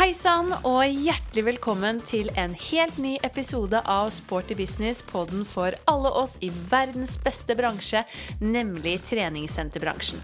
Hei 0.00 0.14
sann, 0.16 0.48
og 0.64 0.80
hjertelig 0.88 1.42
velkommen 1.44 1.98
til 2.08 2.30
en 2.40 2.54
helt 2.56 2.96
ny 2.96 3.18
episode 3.26 3.82
av 3.84 4.06
Sporty 4.16 4.54
business, 4.56 5.02
podden 5.04 5.42
for 5.44 5.76
alle 5.92 6.08
oss 6.16 6.38
i 6.40 6.48
verdens 6.70 7.18
beste 7.20 7.52
bransje, 7.58 8.00
nemlig 8.40 8.94
treningssenterbransjen. 9.04 10.22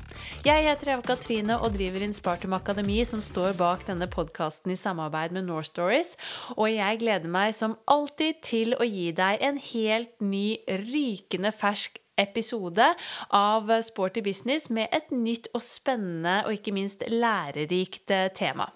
Jeg 0.48 0.64
heter 0.64 0.94
Eva 0.94 1.04
Katrine 1.04 1.58
og 1.60 1.76
driver 1.76 2.06
Inspartum 2.06 2.56
Akademi, 2.56 3.02
som 3.04 3.20
står 3.20 3.52
bak 3.60 3.84
denne 3.90 4.08
podkasten 4.08 4.72
i 4.72 4.78
samarbeid 4.80 5.36
med 5.36 5.44
North 5.50 5.68
Stories, 5.74 6.16
og 6.56 6.72
jeg 6.72 7.02
gleder 7.04 7.36
meg 7.36 7.52
som 7.60 7.76
alltid 7.84 8.40
til 8.48 8.72
å 8.80 8.88
gi 8.88 9.10
deg 9.12 9.44
en 9.44 9.60
helt 9.60 10.16
ny, 10.24 10.56
rykende 10.88 11.52
fersk 11.52 12.00
episode 12.20 12.88
av 13.34 13.70
Sporty 13.84 14.22
business 14.24 14.70
med 14.72 14.88
et 14.94 15.12
nytt 15.14 15.50
og 15.54 15.62
spennende 15.64 16.40
og 16.46 16.56
ikke 16.56 16.74
minst 16.76 17.04
lærerikt 17.10 18.12
eh, 18.14 18.28
tema. 18.34 18.68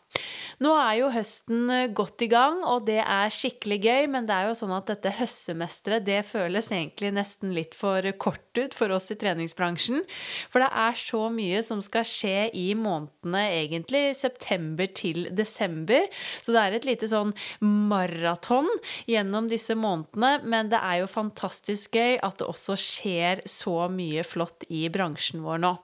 Nå 0.60 0.72
er 0.76 0.94
jo 1.00 1.10
høsten 1.14 1.70
eh, 1.72 1.88
godt 1.96 2.26
i 2.26 2.30
gang, 2.32 2.62
og 2.66 2.86
det 2.88 3.00
er 3.02 3.32
skikkelig 3.32 3.80
gøy, 3.84 4.08
men 4.12 4.26
det 4.28 4.36
er 4.36 4.50
jo 4.50 4.58
sånn 4.58 4.74
at 4.76 4.90
dette 4.90 5.14
høstsemesteret 5.20 6.06
det 6.06 6.20
føles 6.28 6.70
egentlig 6.72 7.12
nesten 7.16 7.54
litt 7.56 7.76
for 7.78 8.04
kort 8.20 8.49
ut 8.58 8.74
for 8.74 8.92
oss 8.94 9.10
i 9.12 9.16
treningsbransjen. 9.20 10.02
For 10.50 10.62
det 10.62 10.70
er 10.82 10.98
så 10.98 11.22
mye 11.32 11.62
som 11.66 11.82
skal 11.84 12.06
skje 12.08 12.48
i 12.56 12.70
månedene, 12.78 13.42
egentlig, 13.60 14.02
september 14.18 14.90
til 14.96 15.28
desember. 15.36 16.08
Så 16.42 16.54
det 16.54 16.62
er 16.62 16.78
et 16.78 16.88
lite 16.88 17.10
sånn 17.10 17.34
maraton 17.62 18.68
gjennom 19.10 19.50
disse 19.50 19.76
månedene, 19.78 20.40
men 20.42 20.72
det 20.72 20.80
er 20.80 21.02
jo 21.02 21.10
fantastisk 21.10 21.96
gøy 21.96 22.18
at 22.24 22.40
det 22.40 22.48
også 22.50 22.78
skjer 22.80 23.44
så 23.50 23.76
mye 23.92 24.24
flott 24.26 24.66
i 24.68 24.86
bransjen 24.92 25.44
vår 25.44 25.62
nå. 25.62 25.74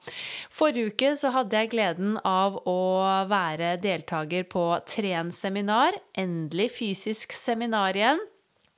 Forrige 0.55 0.93
uke 0.93 1.13
så 1.19 1.33
hadde 1.35 1.61
jeg 1.61 1.73
gleden 1.75 2.17
av 2.27 2.61
å 2.69 2.79
være 3.31 3.77
deltaker 3.83 4.47
på 4.51 4.69
Tren 4.89 5.33
seminar. 5.35 5.97
Endelig 6.19 6.73
fysisk 6.79 7.35
seminar 7.37 7.97
igjen. 7.99 8.23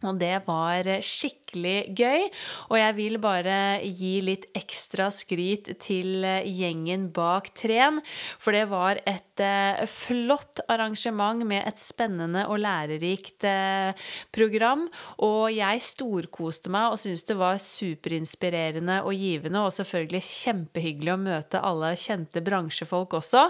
Og 0.06 0.18
det 0.20 0.36
var 0.46 0.86
skikkelig 1.02 1.90
gøy. 1.98 2.28
Og 2.70 2.76
jeg 2.78 2.94
vil 2.94 3.18
bare 3.18 3.56
gi 3.82 4.12
litt 4.22 4.44
ekstra 4.54 5.08
skryt 5.10 5.72
til 5.82 6.22
gjengen 6.46 7.08
bak 7.14 7.50
Tren. 7.58 7.98
For 8.38 8.54
det 8.54 8.68
var 8.70 9.00
et 9.02 9.42
eh, 9.42 9.82
flott 9.90 10.62
arrangement 10.70 11.42
med 11.42 11.66
et 11.66 11.82
spennende 11.82 12.44
og 12.46 12.60
lærerikt 12.62 13.48
eh, 13.50 14.06
program. 14.30 14.86
Og 15.26 15.50
jeg 15.56 15.82
storkoste 15.82 16.70
meg 16.70 16.94
og 16.94 17.02
syntes 17.02 17.26
det 17.26 17.38
var 17.42 17.58
superinspirerende 17.62 19.00
og 19.02 19.18
givende. 19.18 19.66
Og 19.66 19.74
selvfølgelig 19.80 20.22
kjempehyggelig 20.28 21.16
å 21.16 21.20
møte 21.26 21.66
alle 21.66 21.96
kjente 21.98 22.44
bransjefolk 22.46 23.18
også. 23.18 23.48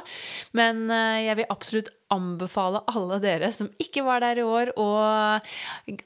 Men 0.56 0.86
eh, 0.88 1.27
jeg 1.28 1.42
vil 1.42 1.52
absolutt 1.58 1.92
anbefale 2.14 2.81
alle 2.89 3.19
dere 3.20 3.51
som 3.53 3.69
ikke 3.81 4.03
var 4.06 4.23
der 4.25 4.41
i 4.41 4.45
år, 4.47 4.70
å 4.81 4.89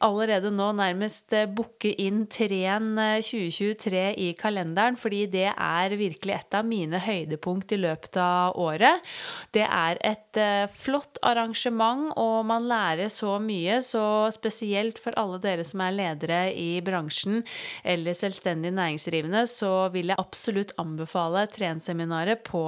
allerede 0.03 0.51
nå 0.55 0.71
nærmest 0.75 1.33
eh, 1.37 1.47
booke 1.47 1.93
inn 2.03 2.25
Tren 2.33 2.97
2023 2.99 4.01
eh, 4.01 4.19
i 4.19 4.29
kalenderen, 4.39 4.99
fordi 4.99 5.25
det 5.31 5.49
er 5.53 5.97
virkelig 5.99 6.35
et 6.35 6.57
av 6.59 6.67
mine 6.67 6.99
høydepunkt 7.03 7.75
i 7.77 7.81
løpet 7.85 8.19
av 8.23 8.59
året. 8.59 9.07
Det 9.55 9.65
er 9.67 10.01
et 10.03 10.41
eh, 10.41 10.67
flott 10.75 11.21
arrangement, 11.23 12.11
og 12.19 12.43
man 12.51 12.67
lærer 12.71 13.13
så 13.13 13.37
mye, 13.43 13.79
så 13.87 14.05
spesielt 14.35 14.99
for 15.03 15.15
alle 15.21 15.39
dere 15.43 15.67
som 15.67 15.85
er 15.87 15.95
ledere 15.95 16.43
i 16.59 16.81
bransjen 16.85 17.45
eller 17.87 18.19
selvstendig 18.19 18.75
næringsdrivende, 18.75 19.45
så 19.51 19.87
vil 19.95 20.11
jeg 20.11 20.21
absolutt 20.21 20.75
anbefale 20.83 21.47
Tren-seminaret 21.53 22.43
på 22.47 22.65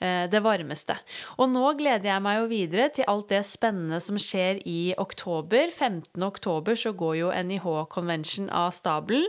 det 0.00 0.40
varmeste. 0.42 0.96
Og 1.38 1.48
nå 1.50 1.62
gleder 1.78 2.08
jeg 2.08 2.22
meg 2.24 2.38
jo 2.38 2.46
videre 2.50 2.63
videre 2.64 2.88
til 2.96 3.06
alt 3.10 3.28
det 3.32 3.42
spennende 3.46 4.00
som 4.02 4.18
skjer 4.20 4.60
i 4.68 4.94
oktober. 5.00 5.70
15. 5.70 6.22
oktober 6.22 6.78
så 6.78 6.94
går 6.96 7.14
jo 7.20 7.30
NIH-convention 7.34 8.50
av 8.50 8.72
stabelen. 8.76 9.28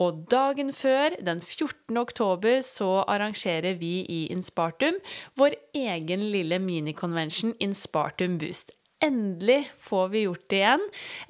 Og 0.00 0.24
dagen 0.32 0.72
før, 0.72 1.16
den 1.20 1.44
14. 1.44 1.96
oktober, 2.00 2.60
så 2.66 3.04
arrangerer 3.06 3.78
vi 3.80 4.00
i 4.08 4.20
Inspartum 4.32 5.00
vår 5.38 5.58
egen 5.76 6.28
lille 6.32 6.60
minikonvensjon 6.62 7.56
Inspartum 7.60 8.38
Boost 8.40 8.74
endelig 9.00 9.70
får 9.80 10.08
vi 10.08 10.22
gjort 10.26 10.44
det 10.52 10.58
igjen. 10.60 10.82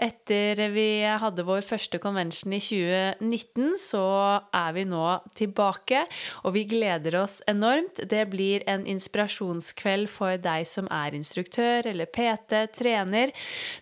Etter 0.02 0.60
vi 0.74 0.88
hadde 1.22 1.44
vår 1.46 1.62
første 1.66 2.00
convention 2.02 2.54
i 2.56 2.60
2019, 2.60 3.76
så 3.80 4.04
er 4.54 4.74
vi 4.74 4.84
nå 4.88 5.04
tilbake, 5.38 6.02
og 6.44 6.54
vi 6.56 6.64
gleder 6.70 7.20
oss 7.22 7.38
enormt. 7.50 8.02
Det 8.10 8.24
blir 8.32 8.64
en 8.70 8.86
inspirasjonskveld 8.90 10.10
for 10.10 10.40
deg 10.42 10.66
som 10.68 10.90
er 10.90 11.16
instruktør 11.16 11.86
eller 11.90 12.10
PT, 12.10 12.56
trener. 12.76 13.34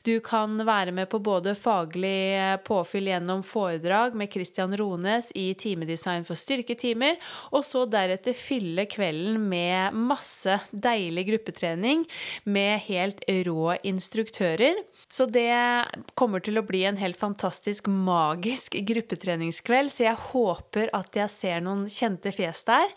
Du 0.05 0.19
kan 0.25 0.59
være 0.69 0.93
med 0.95 1.09
på 1.11 1.23
både 1.25 1.57
faglig 1.59 2.61
påfyll 2.69 3.09
gjennom 3.11 3.43
foredrag 3.47 4.17
med 4.19 4.33
Christian 4.33 4.77
Rones 4.77 5.33
i 5.39 5.51
timedesign 5.59 6.29
for 6.29 6.39
styrketimer, 6.39 7.17
og 7.57 7.65
så 7.67 7.87
deretter 7.89 8.37
fylle 8.37 8.85
kvelden 8.91 9.41
med 9.49 9.97
masse 9.97 10.61
deilig 10.73 11.29
gruppetrening 11.33 12.05
med 12.45 12.85
helt 12.89 13.25
rå 13.49 13.78
instruktører. 13.87 14.83
Så 15.09 15.25
det 15.31 15.53
kommer 16.19 16.43
til 16.45 16.61
å 16.61 16.65
bli 16.67 16.83
en 16.89 16.99
helt 17.01 17.17
fantastisk 17.17 17.87
magisk 17.89 18.77
gruppetreningskveld. 18.89 19.93
Så 19.93 20.05
jeg 20.05 20.21
håper 20.29 20.93
at 20.97 21.17
jeg 21.17 21.33
ser 21.33 21.63
noen 21.65 21.87
kjente 21.93 22.33
fjes 22.35 22.65
der. 22.69 22.93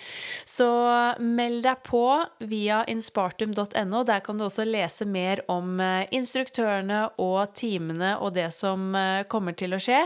Så 0.48 0.68
meld 1.22 1.64
deg 1.68 1.84
på 1.88 2.04
via 2.52 2.82
inspartum.no. 2.92 4.04
Der 4.08 4.26
kan 4.26 4.42
du 4.42 4.48
også 4.48 4.68
lese 4.68 5.08
mer 5.08 5.44
om 5.52 5.80
eh, 5.80 6.10
instruktørene 6.16 7.06
og 7.22 7.56
teamene 7.58 8.18
og 8.20 8.36
det 8.36 8.50
som 8.56 8.92
eh, 8.98 9.24
kommer 9.32 9.56
til 9.58 9.78
å 9.78 9.82
skje. 9.82 10.04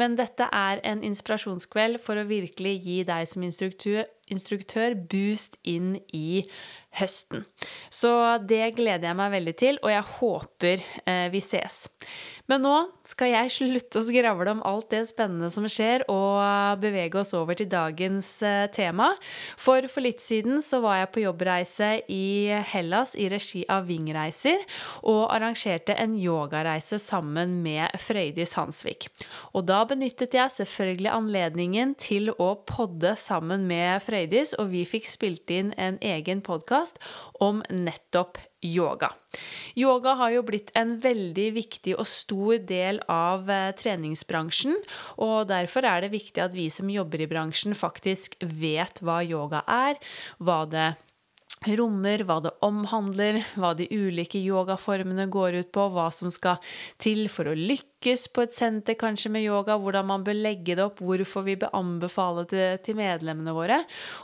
Men 0.00 0.18
dette 0.18 0.50
er 0.52 0.84
en 0.86 1.02
inspirasjonskveld 1.06 2.02
for 2.04 2.20
å 2.20 2.28
virkelig 2.28 2.76
gi 2.84 3.00
deg 3.08 3.28
som 3.30 3.44
instruktør 3.46 4.04
instruktør 4.32 4.96
boost 5.10 5.58
inn 5.68 5.96
i 6.14 6.44
høsten. 6.98 7.44
Så 7.92 8.10
det 8.48 8.74
gleder 8.78 9.10
jeg 9.10 9.18
meg 9.18 9.34
veldig 9.36 9.54
til, 9.60 9.80
og 9.82 9.92
jeg 9.92 10.06
håper 10.18 10.84
eh, 11.04 11.26
vi 11.32 11.42
ses. 11.44 11.86
Men 12.48 12.62
nå 12.64 12.74
skal 13.04 13.32
jeg 13.34 13.52
slutte 13.52 14.00
å 14.00 14.06
skravle 14.06 14.54
om 14.54 14.62
alt 14.66 14.88
det 14.94 15.02
spennende 15.10 15.50
som 15.52 15.66
skjer, 15.68 16.06
og 16.08 16.80
bevege 16.80 17.20
oss 17.20 17.34
over 17.36 17.58
til 17.58 17.68
dagens 17.68 18.30
eh, 18.46 18.64
tema. 18.72 19.10
For 19.60 19.84
for 19.92 20.04
litt 20.04 20.22
siden 20.24 20.62
så 20.64 20.80
var 20.84 21.02
jeg 21.02 21.10
på 21.12 21.24
jobbreise 21.26 21.90
i 22.08 22.48
Hellas 22.72 23.12
i 23.20 23.28
regi 23.28 23.64
av 23.68 23.88
Vingreiser, 23.90 24.64
og 25.04 25.28
arrangerte 25.34 25.96
en 26.00 26.16
yogareise 26.16 27.00
sammen 27.02 27.58
med 27.64 27.92
Frøydis 28.00 28.56
Hansvik. 28.56 29.10
Og 29.52 29.68
da 29.68 29.82
benyttet 29.88 30.36
jeg 30.38 30.56
selvfølgelig 30.56 31.12
anledningen 31.12 31.94
til 32.00 32.32
å 32.32 32.54
podde 32.68 33.12
sammen 33.20 33.68
med 33.68 34.00
Frøydis, 34.06 34.56
og 34.56 34.72
vi 34.72 34.86
fikk 34.88 35.08
spilt 35.10 35.52
inn 35.52 35.74
en 35.76 36.00
egen 36.00 36.40
podkast 36.44 36.96
om 37.44 37.60
nettopp 37.68 38.40
yoga. 38.64 39.12
Yoga 39.78 40.14
har 40.18 40.32
jo 40.34 40.44
blitt 40.46 40.70
en 40.78 40.96
veldig 41.02 41.48
viktig 41.56 41.94
og 41.98 42.08
stor 42.10 42.58
del 42.66 43.00
av 43.12 43.50
eh, 43.50 43.72
treningsbransjen, 43.78 44.78
og 45.22 45.50
derfor 45.52 45.86
er 45.86 46.04
det 46.04 46.14
viktig 46.14 46.42
at 46.42 46.56
vi 46.56 46.68
som 46.72 46.90
jobber 46.90 47.22
i 47.22 47.30
bransjen, 47.30 47.76
faktisk 47.78 48.38
vet 48.42 49.02
hva 49.04 49.20
yoga 49.26 49.62
er, 49.66 50.00
hva 50.42 50.64
det 50.70 50.88
rommer, 51.78 52.22
hva 52.26 52.38
det 52.42 52.52
omhandler, 52.64 53.40
hva 53.58 53.72
de 53.78 53.88
ulike 53.90 54.38
yogaformene 54.38 55.26
går 55.30 55.58
ut 55.62 55.70
på, 55.74 55.88
hva 55.90 56.08
som 56.14 56.30
skal 56.30 56.62
til 57.02 57.26
for 57.32 57.50
å 57.50 57.56
lykkes 57.56 57.88
lykkes 57.98 58.28
på 58.30 58.44
et 58.44 58.54
senter 58.54 58.94
kanskje 58.94 59.30
med 59.30 59.42
yoga, 59.42 59.76
hvordan 59.76 60.06
man 60.06 60.22
bør 60.24 60.36
legge 60.36 60.76
det 60.76 60.84
opp, 60.84 61.00
hvorfor 61.00 61.42
vi 61.42 61.56
bør 61.58 61.74
anbefale 61.74 62.44
det 62.46 62.82
til 62.84 62.96
medlemmene 62.96 63.52
våre. 63.52 63.80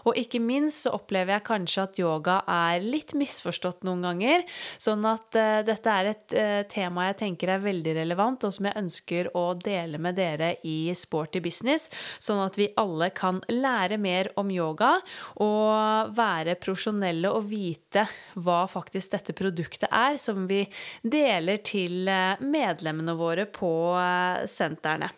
Og 0.06 0.14
ikke 0.16 0.38
minst 0.40 0.84
så 0.84 0.92
opplever 0.94 1.34
jeg 1.34 1.46
kanskje 1.46 1.82
at 1.82 1.98
yoga 1.98 2.42
er 2.46 2.80
litt 2.80 3.14
misforstått 3.14 3.82
noen 3.84 4.04
ganger. 4.04 4.44
Sånn 4.78 5.04
at 5.04 5.34
uh, 5.34 5.62
dette 5.66 5.90
er 5.90 6.10
et 6.12 6.36
uh, 6.38 6.62
tema 6.70 7.08
jeg 7.08 7.18
tenker 7.24 7.50
er 7.50 7.64
veldig 7.64 7.96
relevant, 7.98 8.44
og 8.44 8.54
som 8.54 8.68
jeg 8.68 8.78
ønsker 8.78 9.32
å 9.34 9.44
dele 9.58 9.98
med 9.98 10.18
dere 10.18 10.54
i 10.62 10.92
Sporty 10.94 11.42
business, 11.42 11.88
sånn 12.22 12.44
at 12.44 12.58
vi 12.58 12.70
alle 12.78 13.10
kan 13.10 13.42
lære 13.50 13.98
mer 13.98 14.30
om 14.38 14.52
yoga 14.54 14.94
og 15.42 16.14
være 16.14 16.56
profesjonelle 16.62 17.32
og 17.34 17.50
vite 17.50 18.06
hva 18.38 18.64
faktisk 18.70 19.16
dette 19.16 19.34
produktet 19.34 19.90
er, 19.90 20.18
som 20.22 20.46
vi 20.50 20.62
deler 21.02 21.58
til 21.66 22.06
uh, 22.06 22.38
medlemmene 22.38 23.18
våre 23.18 23.48
på 23.50 23.63
på 23.64 23.72
eh, 23.96 24.44
sentrene. 24.50 25.10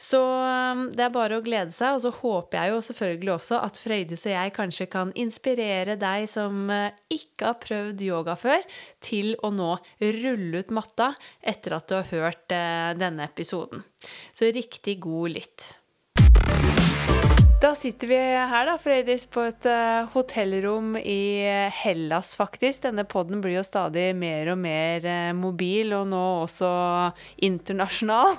Så 0.00 0.20
um, 0.20 0.88
det 0.92 1.06
er 1.06 1.12
bare 1.14 1.38
å 1.38 1.44
glede 1.44 1.74
seg. 1.74 1.96
Og 1.96 2.02
så 2.04 2.12
håper 2.16 2.58
jeg 2.58 2.72
jo 2.72 2.80
selvfølgelig 2.88 3.34
også 3.36 3.60
at 3.62 3.80
Frøydis 3.80 4.26
og 4.28 4.34
jeg 4.34 4.56
kanskje 4.56 4.88
kan 4.92 5.12
inspirere 5.20 5.98
deg 6.00 6.26
som 6.30 6.66
eh, 6.72 6.90
ikke 7.12 7.50
har 7.50 7.60
prøvd 7.62 8.04
yoga 8.08 8.36
før, 8.40 8.64
til 9.04 9.34
å 9.44 9.52
nå 9.54 9.70
rulle 10.02 10.64
ut 10.64 10.74
matta 10.74 11.12
etter 11.40 11.78
at 11.78 11.88
du 11.88 11.96
har 11.98 12.10
hørt 12.12 12.56
eh, 12.56 12.90
denne 12.98 13.28
episoden. 13.28 13.84
Så 14.34 14.52
riktig 14.54 14.98
god 15.04 15.36
lytt. 15.38 15.70
Da 17.64 17.70
sitter 17.72 18.10
vi 18.10 18.16
her, 18.20 18.66
da, 18.68 18.74
Frøydis, 18.76 19.22
på 19.32 19.40
et 19.48 19.64
uh, 19.64 20.04
hotellrom 20.12 20.98
i 21.00 21.46
eh, 21.48 21.72
Hellas, 21.72 22.34
faktisk. 22.36 22.82
Denne 22.82 23.06
podden 23.08 23.40
blir 23.40 23.54
jo 23.56 23.62
stadig 23.64 24.10
mer 24.20 24.50
og 24.52 24.58
mer 24.60 25.06
uh, 25.08 25.30
mobil, 25.32 25.94
og 25.96 26.10
nå 26.10 26.20
også 26.42 26.68
internasjonal. 27.48 28.36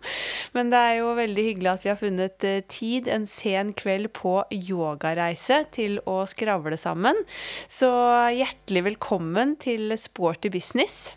Men 0.58 0.74
det 0.74 0.82
er 0.88 0.98
jo 1.04 1.14
veldig 1.14 1.48
hyggelig 1.52 1.74
at 1.76 1.86
vi 1.86 1.92
har 1.92 2.02
funnet 2.02 2.50
tid 2.66 3.14
en 3.14 3.30
sen 3.30 3.70
kveld 3.78 4.10
på 4.18 4.40
yogareise 4.50 5.62
til 5.76 6.00
å 6.10 6.24
skravle 6.26 6.74
sammen. 6.74 7.22
Så 7.70 7.94
hjertelig 8.34 8.88
velkommen 8.90 9.54
til 9.62 9.94
Sporty 10.02 10.50
business. 10.50 11.12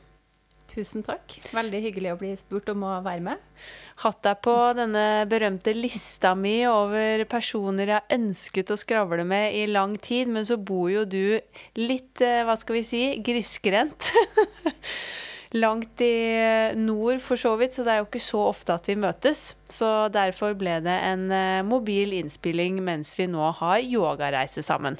Tusen 0.67 1.05
takk. 1.07 1.39
Veldig 1.55 1.83
hyggelig 1.87 2.13
å 2.13 2.19
bli 2.19 2.33
spurt 2.39 2.69
om 2.73 2.83
å 2.85 2.97
være 3.05 3.23
med 3.31 3.43
hatt 4.03 4.19
deg 4.25 4.41
på 4.45 4.55
denne 4.77 5.25
berømte 5.29 5.73
lista 5.73 6.33
mi 6.37 6.59
over 6.69 7.23
personer 7.29 7.89
jeg 7.89 7.97
har 7.97 8.17
ønsket 8.17 8.73
å 8.73 8.77
skravle 8.77 9.25
med 9.27 9.55
i 9.57 9.65
lang 9.71 9.95
tid, 9.97 10.29
men 10.29 10.45
så 10.45 10.59
bor 10.59 10.89
jo 10.91 11.05
du 11.09 11.39
litt, 11.79 12.21
eh, 12.21 12.43
hva 12.45 12.57
skal 12.59 12.79
vi 12.79 12.83
si, 12.85 13.01
grisgrendt. 13.25 14.11
Langt 15.63 16.01
i 16.03 16.75
nord, 16.75 17.21
for 17.23 17.39
så 17.39 17.55
vidt, 17.57 17.73
så 17.73 17.85
det 17.87 17.93
er 17.95 18.01
jo 18.03 18.09
ikke 18.09 18.21
så 18.21 18.43
ofte 18.49 18.75
at 18.75 18.89
vi 18.89 18.97
møtes. 18.99 19.53
Så 19.71 19.89
derfor 20.13 20.57
ble 20.59 20.77
det 20.85 20.97
en 21.07 21.29
eh, 21.31 21.65
mobil 21.65 22.13
innspilling 22.19 22.83
mens 22.85 23.15
vi 23.17 23.29
nå 23.31 23.53
har 23.61 23.79
yogareise 23.81 24.61
sammen. 24.65 24.99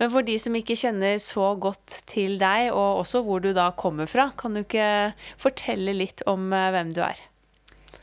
Men 0.00 0.12
for 0.12 0.26
de 0.26 0.36
som 0.40 0.56
ikke 0.56 0.78
kjenner 0.78 1.18
så 1.22 1.52
godt 1.60 2.02
til 2.10 2.38
deg, 2.40 2.70
og 2.72 3.02
også 3.02 3.22
hvor 3.26 3.42
du 3.44 3.50
da 3.56 3.70
kommer 3.76 4.10
fra, 4.10 4.30
kan 4.38 4.54
du 4.56 4.62
ikke 4.62 5.12
fortelle 5.40 5.94
litt 5.96 6.24
om 6.30 6.52
eh, 6.54 6.70
hvem 6.74 6.94
du 6.96 7.02
er? 7.06 7.20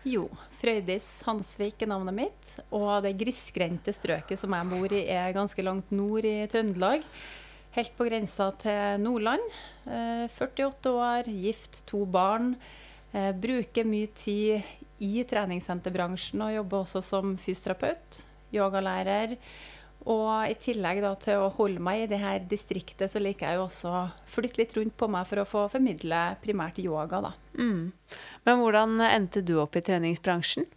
Jo, 0.07 0.27
Frøydis 0.61 1.09
Hansvik 1.27 1.83
er 1.83 1.91
navnet 1.91 2.15
mitt. 2.17 2.53
Og 2.73 3.03
det 3.05 3.17
grisgrendte 3.19 3.93
strøket 3.93 4.39
som 4.41 4.55
jeg 4.55 4.71
bor 4.71 4.93
i, 4.95 5.03
er 5.13 5.35
ganske 5.35 5.65
langt 5.65 5.91
nord 5.93 6.25
i 6.25 6.39
Trøndelag. 6.49 7.05
Helt 7.77 7.93
på 7.97 8.07
grensa 8.07 8.49
til 8.61 9.03
Nordland. 9.03 9.43
48 9.85 10.57
eh, 10.57 10.93
år, 10.93 11.31
gift, 11.43 11.83
to 11.89 12.05
barn. 12.09 12.55
Eh, 13.13 13.31
bruker 13.37 13.87
mye 13.87 14.09
tid 14.17 14.65
i 15.03 15.21
treningssenterbransjen 15.29 16.41
og 16.41 16.55
jobber 16.55 16.83
også 16.83 17.03
som 17.05 17.35
fysioterapeut, 17.41 18.21
yogalærer. 18.55 19.37
Og 20.07 20.47
i 20.47 20.55
tillegg 20.55 21.01
da, 21.03 21.11
til 21.19 21.41
å 21.43 21.51
holde 21.57 21.83
meg 21.83 22.05
i 22.05 22.07
det 22.07 22.21
her 22.21 22.39
distriktet, 22.47 23.11
så 23.11 23.19
liker 23.19 23.49
jeg 23.49 23.59
jo 23.59 23.65
også 23.65 23.91
å 23.91 24.03
flytte 24.31 24.61
litt 24.61 24.75
rundt 24.77 24.95
på 24.95 25.09
meg 25.11 25.27
for 25.27 25.41
å 25.41 25.47
få 25.49 25.65
formidle 25.73 26.21
primært 26.43 26.79
yoga, 26.79 27.19
da. 27.27 27.33
Mm. 27.59 27.91
Men 28.47 28.61
hvordan 28.61 29.01
endte 29.09 29.43
du 29.43 29.57
opp 29.59 29.75
i 29.75 29.83
treningsbransjen? 29.83 30.69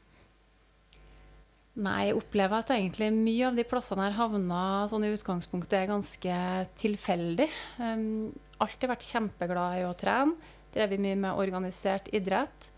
Nei, 1.80 2.08
jeg 2.08 2.16
opplever 2.18 2.58
at 2.58 2.72
egentlig 2.74 3.12
mye 3.14 3.46
av 3.46 3.56
de 3.56 3.64
plassene 3.68 4.08
har 4.08 4.16
havna 4.18 4.62
sånn 4.90 5.06
i 5.06 5.12
utgangspunktet, 5.14 5.78
er 5.78 5.92
ganske 5.92 6.40
tilfeldig. 6.82 7.46
Um, 7.78 8.32
alltid 8.58 8.90
vært 8.90 9.06
kjempeglad 9.06 9.78
i 9.78 9.86
å 9.86 9.94
trene. 9.96 10.50
Drevet 10.74 11.02
mye 11.02 11.18
med 11.18 11.38
organisert 11.38 12.10
idrett. 12.14 12.69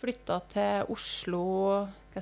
Flytta 0.00 0.40
til 0.52 0.92
Oslo 0.92 1.46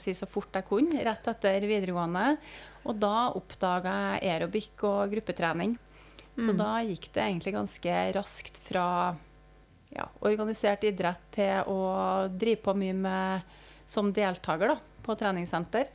si, 0.03 0.15
så 0.17 0.26
fort 0.31 0.55
jeg 0.55 0.67
kunne, 0.67 1.03
rett 1.06 1.26
etter 1.31 1.67
videregående. 1.69 2.37
Og 2.85 2.99
da 3.00 3.31
oppdaga 3.35 3.94
jeg 4.21 4.32
aerobic 4.35 4.85
og 4.87 5.12
gruppetrening. 5.15 5.76
Så 6.35 6.50
mm. 6.50 6.59
da 6.59 6.71
gikk 6.82 7.11
det 7.15 7.23
egentlig 7.23 7.55
ganske 7.55 7.99
raskt 8.17 8.59
fra 8.67 8.87
ja, 9.94 10.09
organisert 10.26 10.82
idrett 10.87 11.29
til 11.35 11.71
å 11.71 11.82
drive 12.35 12.62
på 12.65 12.75
mye 12.79 12.97
med, 13.05 13.53
som 13.87 14.11
deltaker 14.15 14.75
da, 14.75 14.81
på 15.05 15.15
treningssenter. 15.20 15.93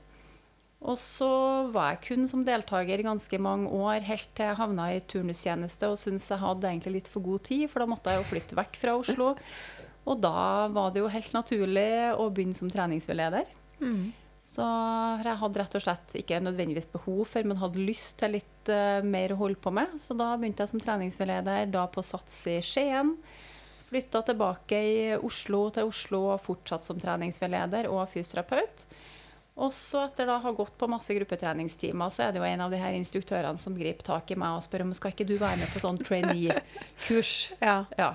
Og 0.79 0.95
så 0.95 1.27
var 1.73 1.89
jeg 1.91 2.03
kun 2.05 2.29
som 2.31 2.45
deltaker 2.47 3.01
ganske 3.03 3.39
mange 3.43 3.67
år, 3.67 3.99
helt 4.07 4.29
til 4.31 4.47
jeg 4.47 4.59
havna 4.61 4.85
i 4.95 5.01
turnustjeneste 5.11 5.89
og 5.91 5.99
syntes 5.99 6.29
jeg 6.31 6.39
hadde 6.39 6.69
egentlig 6.69 6.93
litt 7.01 7.09
for 7.11 7.25
god 7.25 7.43
tid, 7.49 7.65
for 7.67 7.83
da 7.83 7.89
måtte 7.91 8.13
jeg 8.13 8.21
jo 8.21 8.29
flytte 8.29 8.59
vekk 8.61 8.79
fra 8.79 8.95
Oslo. 9.01 9.33
Og 10.07 10.21
da 10.23 10.69
var 10.73 10.93
det 10.93 11.03
jo 11.03 11.11
helt 11.11 11.35
naturlig 11.35 11.89
å 12.15 12.29
begynne 12.31 12.57
som 12.57 12.71
treningsveileder. 12.71 13.49
Mm. 13.81 14.09
Så 14.49 14.65
jeg 15.21 15.37
hadde 15.43 15.61
rett 15.61 15.75
og 15.77 15.83
slett 15.83 16.15
ikke 16.17 16.39
nødvendigvis 16.41 16.89
behov 16.89 17.21
for, 17.29 17.45
men 17.45 17.59
hadde 17.61 17.83
lyst 17.85 18.17
til 18.21 18.33
litt 18.39 18.71
uh, 18.71 19.05
mer 19.05 19.35
å 19.35 19.39
holde 19.43 19.61
på 19.61 19.73
med. 19.75 19.99
Så 20.01 20.17
da 20.17 20.31
begynte 20.39 20.65
jeg 20.65 20.73
som 20.73 20.81
treningsveileder, 20.81 21.69
da 21.69 21.85
på 21.91 22.03
Sats 22.05 22.41
i 22.49 22.57
Skien. 22.65 23.13
Flytta 23.89 24.23
tilbake 24.25 24.79
i 24.85 24.97
Oslo 25.17 25.67
til 25.73 25.89
Oslo 25.89 26.25
og 26.33 26.43
fortsatt 26.45 26.85
som 26.85 26.99
treningsveileder 27.01 27.89
og 27.89 28.09
fysioterapeut. 28.11 28.85
Og 29.59 29.73
så 29.75 30.05
etter 30.05 30.29
da 30.29 30.37
ha 30.39 30.51
gått 30.55 30.77
på 30.79 30.87
masse 30.87 31.13
gruppetreningstimer, 31.13 32.11
så 32.13 32.25
er 32.25 32.33
det 32.33 32.39
jo 32.39 32.47
en 32.47 32.61
av 32.63 32.71
de 32.71 32.79
her 32.79 32.95
instruktørene 32.95 33.59
som 33.59 33.75
griper 33.75 34.07
tak 34.07 34.31
i 34.31 34.37
meg 34.39 34.55
og 34.55 34.63
spør 34.63 34.85
om 34.85 34.93
skal 34.95 35.11
ikke 35.11 35.27
du 35.27 35.35
være 35.39 35.59
med 35.59 35.73
på 35.73 35.81
sånn 35.83 35.99
trainee-kurs. 35.99 37.33
ja. 37.69 37.81
ja. 37.99 38.13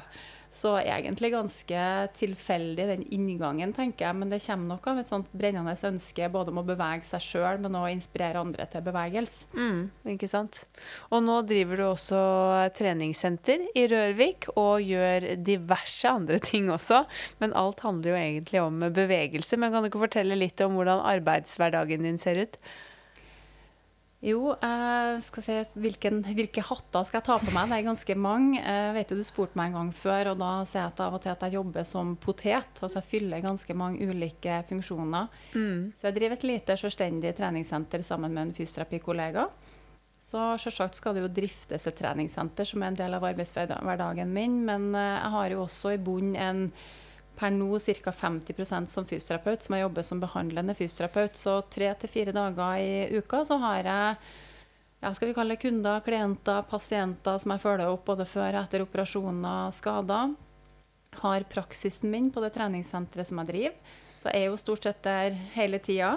Så 0.54 0.76
egentlig 0.78 1.32
ganske 1.34 1.84
tilfeldig, 2.18 2.86
den 2.86 3.02
inngangen, 3.12 3.72
tenker 3.74 4.06
jeg. 4.06 4.18
Men 4.20 4.30
det 4.30 4.40
kommer 4.44 4.76
nok 4.76 4.86
av 4.90 5.00
et 5.02 5.10
sånt 5.10 5.32
brennende 5.34 5.74
ønske 5.88 6.28
både 6.32 6.52
om 6.54 6.60
å 6.62 6.66
bevege 6.66 7.08
seg 7.08 7.24
sjøl, 7.24 7.58
men 7.62 7.74
også 7.74 7.94
inspirere 7.96 8.42
andre 8.44 8.68
til 8.70 8.84
bevegelse. 8.86 9.48
Mm, 9.58 9.82
ikke 10.14 10.30
sant. 10.30 10.62
Og 11.10 11.24
nå 11.26 11.40
driver 11.48 11.80
du 11.80 11.86
også 11.88 12.22
treningssenter 12.78 13.66
i 13.74 13.86
Rørvik 13.90 14.48
og 14.54 14.84
gjør 14.84 15.32
diverse 15.42 16.10
andre 16.10 16.40
ting 16.44 16.70
også. 16.72 17.02
Men 17.42 17.56
alt 17.58 17.82
handler 17.84 18.14
jo 18.14 18.22
egentlig 18.22 18.62
om 18.62 18.88
bevegelse. 18.94 19.58
Men 19.58 19.74
kan 19.74 19.84
du 19.84 19.90
ikke 19.90 20.06
fortelle 20.06 20.38
litt 20.38 20.62
om 20.64 20.78
hvordan 20.78 21.02
arbeidshverdagen 21.14 22.06
din 22.06 22.20
ser 22.22 22.44
ut? 22.46 22.60
Jo, 24.24 24.54
uh, 24.56 25.18
skal 25.20 25.44
se, 25.44 25.56
hvilken, 25.76 26.22
hvilke 26.24 26.62
hatter 26.64 27.04
skal 27.04 27.18
jeg 27.18 27.26
ta 27.26 27.34
på 27.42 27.52
meg? 27.52 27.68
Det 27.68 27.76
er 27.76 27.88
ganske 27.90 28.14
mange. 28.16 28.60
Jeg 28.62 28.86
uh, 28.88 28.94
vet 28.96 29.10
du, 29.12 29.18
du 29.20 29.26
spurte 29.26 29.58
meg 29.60 29.68
en 29.68 29.76
gang 29.76 29.90
før, 29.98 30.30
og 30.32 30.38
da 30.40 30.52
sier 30.68 30.86
jeg 30.86 30.96
av 31.04 31.18
og 31.18 31.20
til 31.20 31.32
at 31.34 31.44
jeg 31.44 31.56
jobber 31.58 31.84
som 31.88 32.14
potet. 32.22 32.80
Altså 32.80 33.02
jeg 33.02 33.10
fyller 33.10 33.44
ganske 33.44 33.76
mange 33.76 34.08
ulike 34.08 34.62
funksjoner. 34.70 35.28
Mm. 35.52 35.92
Så 35.98 36.08
jeg 36.08 36.16
driver 36.16 36.38
et 36.38 36.48
lite 36.48 36.78
selvstendig 36.80 37.34
treningssenter 37.36 38.06
sammen 38.06 38.32
med 38.32 38.46
en 38.46 38.56
fysioterapikollega. 38.56 39.44
Så 40.24 40.54
selvsagt 40.62 40.96
skal 40.96 41.18
det 41.18 41.26
jo 41.26 41.32
driftes 41.42 41.84
et 41.84 41.98
treningssenter 41.98 42.64
som 42.64 42.80
er 42.80 42.94
en 42.94 43.00
del 43.02 43.18
av 43.18 43.28
arbeidshverdagen 43.28 44.32
min, 44.32 44.62
men 44.64 44.94
uh, 44.96 45.04
jeg 45.04 45.32
har 45.36 45.52
jo 45.52 45.64
også 45.66 45.98
i 45.98 46.00
bunnen 46.00 46.40
en 46.40 46.68
per 47.36 47.50
nå 47.54 47.78
ca. 47.78 48.12
50% 48.12 48.94
som 48.94 49.06
fysioterapeut, 49.06 49.62
som 49.62 49.76
jeg 49.76 49.84
jobber 49.84 50.06
som 50.06 50.22
behandlende 50.22 50.74
fysioterapeut. 50.78 51.36
Så 51.38 51.60
tre 51.72 51.92
til 52.00 52.12
fire 52.12 52.34
dager 52.34 52.80
i 52.80 53.18
uka 53.18 53.44
så 53.48 53.58
har 53.62 53.82
jeg 53.82 54.16
ja, 55.04 55.10
skal 55.12 55.28
vi 55.28 55.34
kalle 55.36 55.52
det 55.52 55.60
kunder, 55.60 56.00
klienter, 56.00 56.62
pasienter 56.64 57.40
som 57.42 57.52
jeg 57.52 57.60
følger 57.60 57.90
opp 57.92 58.06
både 58.08 58.24
før 58.24 58.54
og 58.54 58.62
etter 58.62 58.84
operasjoner, 58.86 59.74
skader. 59.76 60.32
Har 61.20 61.44
praksisen 61.50 62.08
min 62.10 62.30
på 62.32 62.40
det 62.40 62.54
treningssenteret 62.54 63.28
som 63.28 63.42
jeg 63.42 63.50
driver. 63.50 63.98
Så 64.16 64.32
jeg 64.32 64.46
er 64.46 64.48
jo 64.48 64.62
stort 64.62 64.86
sett 64.88 65.02
der 65.04 65.36
hele 65.52 65.82
tida. 65.84 66.14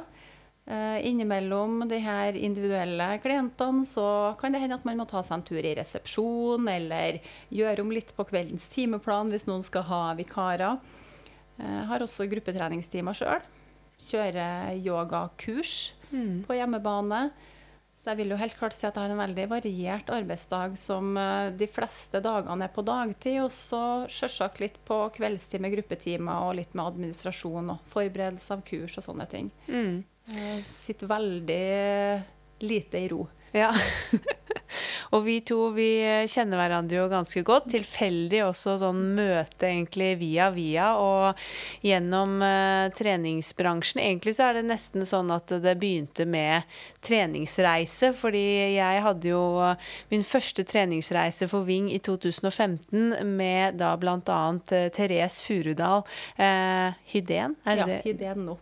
Uh, 0.68 1.00
innimellom 1.08 1.86
de 1.88 2.00
her 2.04 2.36
individuelle 2.36 3.06
klientene 3.24 3.86
så 3.88 4.36
kan 4.40 4.52
det 4.52 4.60
hende 4.60 4.76
at 4.76 4.88
man 4.88 4.98
må 5.00 5.06
ta 5.08 5.22
seg 5.24 5.38
en 5.38 5.44
tur 5.48 5.64
i 5.64 5.76
resepsjon, 5.78 6.68
eller 6.68 7.20
gjøre 7.56 7.84
om 7.84 7.92
litt 7.96 8.12
på 8.16 8.26
kveldens 8.28 8.68
timeplan 8.74 9.32
hvis 9.32 9.48
noen 9.48 9.64
skal 9.68 9.86
ha 9.88 10.02
vikarer. 10.20 10.80
Eh, 11.58 11.84
har 11.90 12.06
også 12.06 12.28
gruppetreningstimer 12.30 13.18
sjøl. 13.18 13.46
Kjører 14.08 14.78
yogakurs 14.78 15.94
mm. 16.12 16.44
på 16.48 16.58
hjemmebane. 16.58 17.28
Så 17.98 18.12
jeg 18.12 18.20
vil 18.22 18.32
jo 18.32 18.40
helt 18.40 18.56
klart 18.60 18.76
si 18.78 18.86
at 18.86 18.96
jeg 18.96 19.04
har 19.04 19.12
en 19.12 19.20
veldig 19.20 19.48
variert 19.52 20.12
arbeidsdag 20.14 20.78
som 20.80 21.18
eh, 21.18 21.50
de 21.58 21.68
fleste 21.72 22.22
dagene 22.24 22.68
er 22.68 22.74
på 22.76 22.86
dagtid. 22.86 23.40
Og 23.44 23.50
så 23.54 23.82
sjølsagt 24.14 24.62
litt 24.64 24.78
på 24.88 25.00
kveldstid 25.18 25.64
med 25.64 25.74
gruppetimer 25.76 26.46
og 26.46 26.60
litt 26.60 26.78
med 26.78 26.86
administrasjon 26.94 27.74
og 27.74 27.90
forberedelse 27.94 28.54
av 28.54 28.64
kurs 28.68 29.00
og 29.02 29.08
sånne 29.10 29.28
ting. 29.34 29.50
Mm. 29.68 30.06
Jeg 30.28 30.64
sitter 30.76 31.10
veldig 31.10 31.64
lite 32.68 33.02
i 33.02 33.10
ro. 33.12 33.26
Ja. 33.56 33.74
Og 35.16 35.24
vi 35.24 35.38
to 35.48 35.70
vi 35.76 35.88
kjenner 36.30 36.60
hverandre 36.60 37.00
jo 37.00 37.06
ganske 37.12 37.44
godt. 37.48 37.70
Tilfeldig 37.72 38.42
også 38.48 38.78
sånn 38.82 39.00
møte 39.18 39.70
egentlig 39.70 40.14
via 40.20 40.50
via 40.54 40.90
og 41.00 41.40
gjennom 41.86 42.38
uh, 42.44 42.88
treningsbransjen. 42.96 44.02
Egentlig 44.04 44.36
så 44.38 44.50
er 44.50 44.60
det 44.60 44.68
nesten 44.68 45.08
sånn 45.08 45.32
at 45.34 45.52
det 45.64 45.78
begynte 45.80 46.28
med 46.28 46.68
treningsreise, 47.06 48.12
fordi 48.18 48.44
jeg 48.76 49.04
hadde 49.06 49.32
jo 49.32 49.42
min 50.12 50.26
første 50.28 50.66
treningsreise 50.68 51.48
for 51.48 51.68
Ving 51.68 51.90
i 51.94 52.02
2015 52.04 53.16
med 53.38 53.80
da 53.80 53.94
bl.a. 54.00 54.18
Uh, 54.18 54.90
Therese 54.94 55.44
Furudal 55.46 56.04
uh, 56.04 56.98
Hydén, 57.08 57.56
er 57.64 57.80
det 57.80 57.84
ja, 57.84 57.88
det? 57.94 58.00
Hydén 58.08 58.44
nå. 58.48 58.58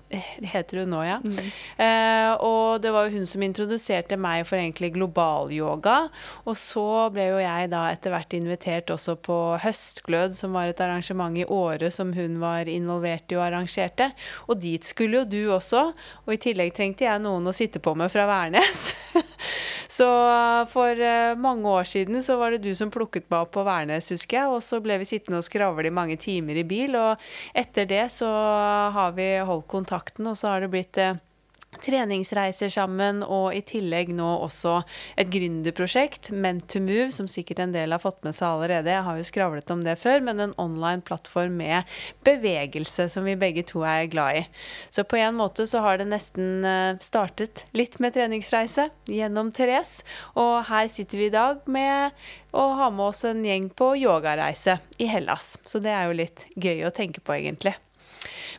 Heter 0.53 0.83
hun 0.83 0.93
nå, 0.93 1.01
ja. 1.07 1.19
Mm. 1.25 1.41
Uh, 1.79 2.31
og 2.45 2.83
det 2.83 2.93
var 2.93 3.07
jo 3.07 3.19
hun 3.19 3.29
som 3.29 3.43
introduserte 3.45 4.19
meg 4.19 4.45
for 4.45 4.59
egentlig 4.59 4.74
globalyoga. 4.79 6.09
Og 6.45 6.57
så 6.59 6.85
ble 7.13 7.29
jo 7.31 7.39
jeg 7.41 7.69
da 7.71 7.85
etter 7.93 8.13
hvert 8.13 8.35
invitert 8.37 8.91
også 8.93 9.17
på 9.25 9.37
Høstglød, 9.63 10.35
som 10.37 10.55
var 10.55 10.71
et 10.71 10.81
arrangement 10.83 11.35
i 11.37 11.45
Åre 11.45 11.91
som 11.93 12.13
hun 12.15 12.39
var 12.41 12.69
involvert 12.71 13.31
i 13.31 13.39
og 13.39 13.45
arrangerte. 13.47 14.11
Og 14.49 14.59
dit 14.61 14.85
skulle 14.85 15.21
jo 15.21 15.29
du 15.29 15.41
også. 15.55 15.87
Og 16.25 16.35
i 16.35 16.41
tillegg 16.41 16.73
trengte 16.75 17.07
jeg 17.07 17.23
noen 17.23 17.47
å 17.47 17.55
sitte 17.55 17.81
på 17.83 17.95
med 17.97 18.11
fra 18.13 18.27
Værnes. 18.29 18.87
så 19.97 20.09
for 20.71 21.05
eh, 21.07 21.35
mange 21.39 21.69
år 21.69 21.87
siden 21.89 22.23
så 22.25 22.39
var 22.41 22.55
det 22.55 22.63
du 22.65 22.73
som 22.77 22.91
plukket 22.93 23.29
meg 23.29 23.45
opp 23.45 23.53
på 23.55 23.65
Værnes, 23.67 24.11
husker 24.13 24.41
jeg. 24.41 24.55
Og 24.55 24.63
så 24.65 24.81
ble 24.83 24.99
vi 25.01 25.09
sittende 25.09 25.41
og 25.41 25.47
skravle 25.47 25.89
i 25.89 25.95
mange 25.95 26.19
timer 26.21 26.59
i 26.61 26.67
bil. 26.67 26.97
Og 26.99 27.29
etter 27.57 27.87
det 27.89 28.07
så 28.15 28.31
har 28.95 29.15
vi 29.17 29.29
holdt 29.45 29.69
kontakten, 29.71 30.27
og 30.29 30.37
så 30.39 30.53
har 30.53 30.65
det 30.65 30.73
blitt 30.73 30.99
eh, 31.01 31.17
treningsreiser 31.83 32.71
sammen, 32.73 33.21
og 33.23 33.53
i 33.55 33.61
tillegg 33.65 34.11
nå 34.15 34.27
også 34.45 34.77
et 35.19 35.29
gründerprosjekt, 35.33 36.31
Ment 36.31 36.67
to 36.71 36.81
Move, 36.83 37.09
som 37.15 37.29
sikkert 37.31 37.61
en 37.63 37.75
del 37.75 37.95
har 37.95 38.03
fått 38.03 38.21
med 38.25 38.35
seg 38.37 38.47
allerede. 38.49 38.93
Jeg 38.93 39.05
har 39.07 39.19
jo 39.19 39.27
skravlet 39.27 39.73
om 39.73 39.83
det 39.85 39.97
før, 40.01 40.23
men 40.25 40.41
en 40.41 40.55
online 40.61 41.05
plattform 41.05 41.57
med 41.59 41.97
bevegelse 42.27 43.07
som 43.11 43.27
vi 43.27 43.37
begge 43.39 43.65
to 43.67 43.83
er 43.87 44.09
glad 44.11 44.41
i. 44.41 44.45
Så 44.93 45.05
på 45.07 45.19
en 45.21 45.37
måte 45.39 45.67
så 45.69 45.83
har 45.85 45.99
det 46.01 46.09
nesten 46.11 46.65
eh, 46.65 46.97
startet 47.03 47.65
litt 47.77 47.99
med 48.03 48.15
treningsreise 48.15 48.89
gjennom 49.11 49.51
Therese, 49.55 50.05
og 50.39 50.65
her 50.69 50.89
sitter 50.91 51.21
vi 51.21 51.29
i 51.29 51.35
dag 51.35 51.63
med 51.69 52.15
å 52.55 52.67
ha 52.79 52.91
med 52.93 53.11
oss 53.11 53.25
en 53.27 53.43
gjeng 53.45 53.69
på 53.75 53.93
yogareise 53.99 54.79
i 54.97 55.09
Hellas. 55.11 55.55
Så 55.65 55.81
det 55.83 55.91
er 55.93 56.07
jo 56.07 56.19
litt 56.21 56.47
gøy 56.55 56.85
å 56.87 56.93
tenke 56.95 57.23
på, 57.23 57.35
egentlig. 57.35 57.75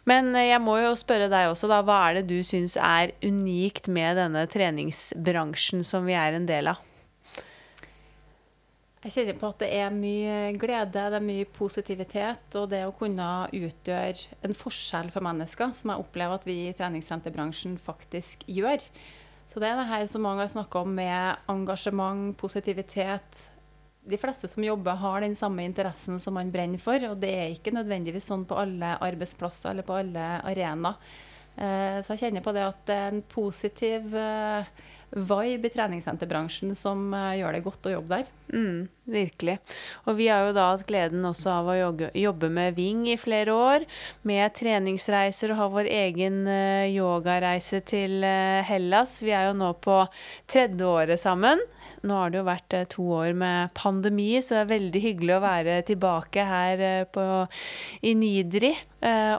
Men 0.07 0.35
eh, 0.35 0.51
jeg 0.53 0.63
må 0.63 0.79
jo 0.81 0.95
spørre 0.99 1.31
deg 1.33 1.51
også, 1.51 1.69
da. 1.71 1.83
Hva 1.85 2.01
er 2.09 2.21
det 2.21 2.29
du 2.31 2.39
syns 2.47 2.77
er 2.79 3.15
unikt 3.27 3.91
med 3.93 4.21
denne 4.21 4.47
treningsbransjen 4.51 5.83
som 5.87 6.07
vi 6.07 6.17
er 6.19 6.39
en 6.39 6.47
del 6.49 6.73
av? 6.73 6.85
Jeg 9.07 9.13
kjenner 9.15 9.37
på 9.39 9.49
at 9.53 9.61
det 9.63 9.69
er 9.71 9.93
mye 9.95 10.39
glede, 10.59 10.91
det 10.91 11.19
er 11.19 11.23
mye 11.23 11.47
positivitet. 11.55 12.47
Og 12.59 12.71
det 12.73 12.83
å 12.89 12.95
kunne 12.97 13.27
utgjøre 13.55 14.41
en 14.47 14.57
forskjell 14.59 15.13
for 15.15 15.23
mennesker, 15.27 15.75
som 15.79 15.93
jeg 15.93 16.03
opplever 16.03 16.41
at 16.41 16.49
vi 16.49 16.57
i 16.65 16.75
treningssenterbransjen 16.75 17.77
faktisk 17.87 18.43
gjør. 18.51 18.83
Så 19.47 19.63
det 19.63 19.69
er 19.71 19.79
det 19.79 19.91
her 19.93 20.09
som 20.11 20.27
mange 20.27 20.43
har 20.43 20.51
snakka 20.51 20.83
om 20.83 20.97
med 20.99 21.47
engasjement, 21.53 22.33
positivitet, 22.41 23.47
de 24.07 24.19
fleste 24.21 24.49
som 24.51 24.65
jobber, 24.65 24.99
har 25.03 25.23
den 25.25 25.37
samme 25.39 25.65
interessen 25.67 26.21
som 26.23 26.37
man 26.39 26.51
brenner 26.55 26.83
for. 26.83 27.03
Og 27.11 27.17
det 27.23 27.33
er 27.35 27.55
ikke 27.55 27.75
nødvendigvis 27.75 28.29
sånn 28.31 28.47
på 28.49 28.59
alle 28.61 28.97
arbeidsplasser 29.03 29.73
eller 29.73 29.87
på 29.87 29.97
alle 30.01 30.29
arenaer. 30.47 31.01
Eh, 31.57 32.03
så 32.05 32.13
jeg 32.13 32.27
kjenner 32.27 32.45
på 32.45 32.53
det 32.53 32.67
at 32.67 32.85
det 32.89 32.97
er 33.01 33.15
en 33.15 33.23
positiv 33.33 34.13
eh, 34.13 34.67
vibe 35.17 35.71
i 35.71 35.73
treningssenterbransjen 35.73 36.75
som 36.77 37.07
uh, 37.15 37.31
gjør 37.39 37.55
det 37.55 37.61
godt 37.65 37.87
å 37.89 37.93
jobbe 37.95 38.19
der. 38.19 38.33
Mm, 38.51 38.81
virkelig. 39.15 39.55
Og 40.05 40.19
vi 40.19 40.27
har 40.29 40.43
jo 40.45 40.57
da 40.57 40.67
hatt 40.73 40.85
gleden 40.89 41.25
også 41.25 41.53
av 41.55 41.71
å 41.71 41.77
jobbe, 41.79 42.51
med 42.53 42.77
Ving 42.77 43.07
i 43.09 43.17
flere 43.17 43.55
år. 43.55 43.87
Med 44.29 44.53
treningsreiser 44.59 45.55
og 45.55 45.61
ha 45.63 45.71
vår 45.79 45.89
egen 45.95 46.43
yogareise 46.91 47.81
til 47.87 48.27
Hellas. 48.67 49.21
Vi 49.23 49.33
er 49.33 49.49
jo 49.49 49.57
nå 49.63 49.71
på 49.81 50.03
tredje 50.51 50.91
året 50.91 51.23
sammen. 51.23 51.63
Nå 52.07 52.21
har 52.21 52.31
det 52.33 52.41
jo 52.41 52.47
vært 52.47 52.77
to 52.93 53.07
år 53.19 53.33
med 53.39 53.73
pandemi, 53.77 54.37
så 54.43 54.59
det 54.59 54.63
er 54.63 54.73
veldig 54.75 55.03
hyggelig 55.03 55.35
å 55.37 55.43
være 55.45 55.81
tilbake 55.89 56.47
her 56.47 56.85
på, 57.13 57.25
i 58.07 58.15
Nidri 58.19 58.73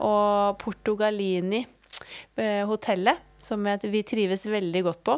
og 0.03 0.59
Portugalini, 0.61 1.63
hotellet 2.67 3.23
som 3.47 3.63
vi 3.63 4.01
trives 4.03 4.45
veldig 4.49 4.81
godt 4.83 5.03
på. 5.07 5.15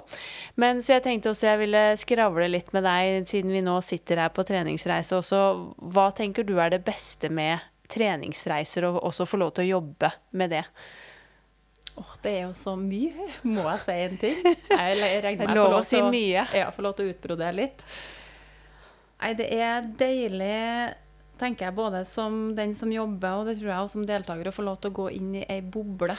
Men 0.62 0.84
så 0.84 0.98
jeg 0.98 1.06
tenkte 1.08 1.32
også 1.32 1.48
jeg 1.48 1.62
ville 1.64 1.84
skravle 2.00 2.50
litt 2.52 2.70
med 2.76 2.86
deg, 2.86 3.26
siden 3.30 3.54
vi 3.56 3.64
nå 3.66 3.80
sitter 3.86 4.22
her 4.26 4.34
på 4.36 4.46
treningsreise 4.48 5.18
også. 5.18 5.42
Hva 5.94 6.10
tenker 6.16 6.46
du 6.46 6.58
er 6.60 6.76
det 6.76 6.84
beste 6.86 7.32
med 7.34 7.64
treningsreiser, 7.90 8.86
og 8.86 9.02
også 9.10 9.26
få 9.26 9.40
lov 9.42 9.56
til 9.56 9.66
å 9.66 9.80
jobbe 9.80 10.12
med 10.38 10.54
det? 10.54 10.66
Oh, 12.00 12.14
det 12.24 12.32
er 12.32 12.46
jo 12.46 12.54
så 12.56 12.76
mye. 12.80 13.28
Må 13.44 13.66
jeg 13.66 13.84
si 13.84 13.98
en 14.06 14.18
ting? 14.22 14.40
Jeg 14.72 15.22
regner 15.26 15.50
med 15.50 15.58
lov 15.58 15.80
å 15.82 15.84
si 15.84 16.00
mye. 16.04 16.46
Ja, 16.56 16.70
få 16.76 16.86
lov 16.86 16.96
til 16.98 17.10
å 17.10 17.14
utbrodere 17.14 17.58
litt. 17.58 17.84
Nei, 19.20 19.34
det 19.36 19.50
er 19.52 19.88
deilig, 20.00 20.60
tenker 21.42 21.68
jeg, 21.68 21.76
både 21.76 22.06
som 22.08 22.54
den 22.56 22.72
som 22.80 22.92
jobber, 22.94 23.42
og 23.42 23.50
det 23.50 23.58
tror 23.60 23.74
jeg 23.74 23.84
også 23.84 23.98
som 23.98 24.08
deltaker, 24.08 24.48
å 24.48 24.56
få 24.56 24.64
lov 24.64 24.80
til 24.80 24.94
å 24.94 24.98
gå 25.02 25.10
inn 25.18 25.34
i 25.42 25.44
ei 25.52 25.60
boble 25.60 26.16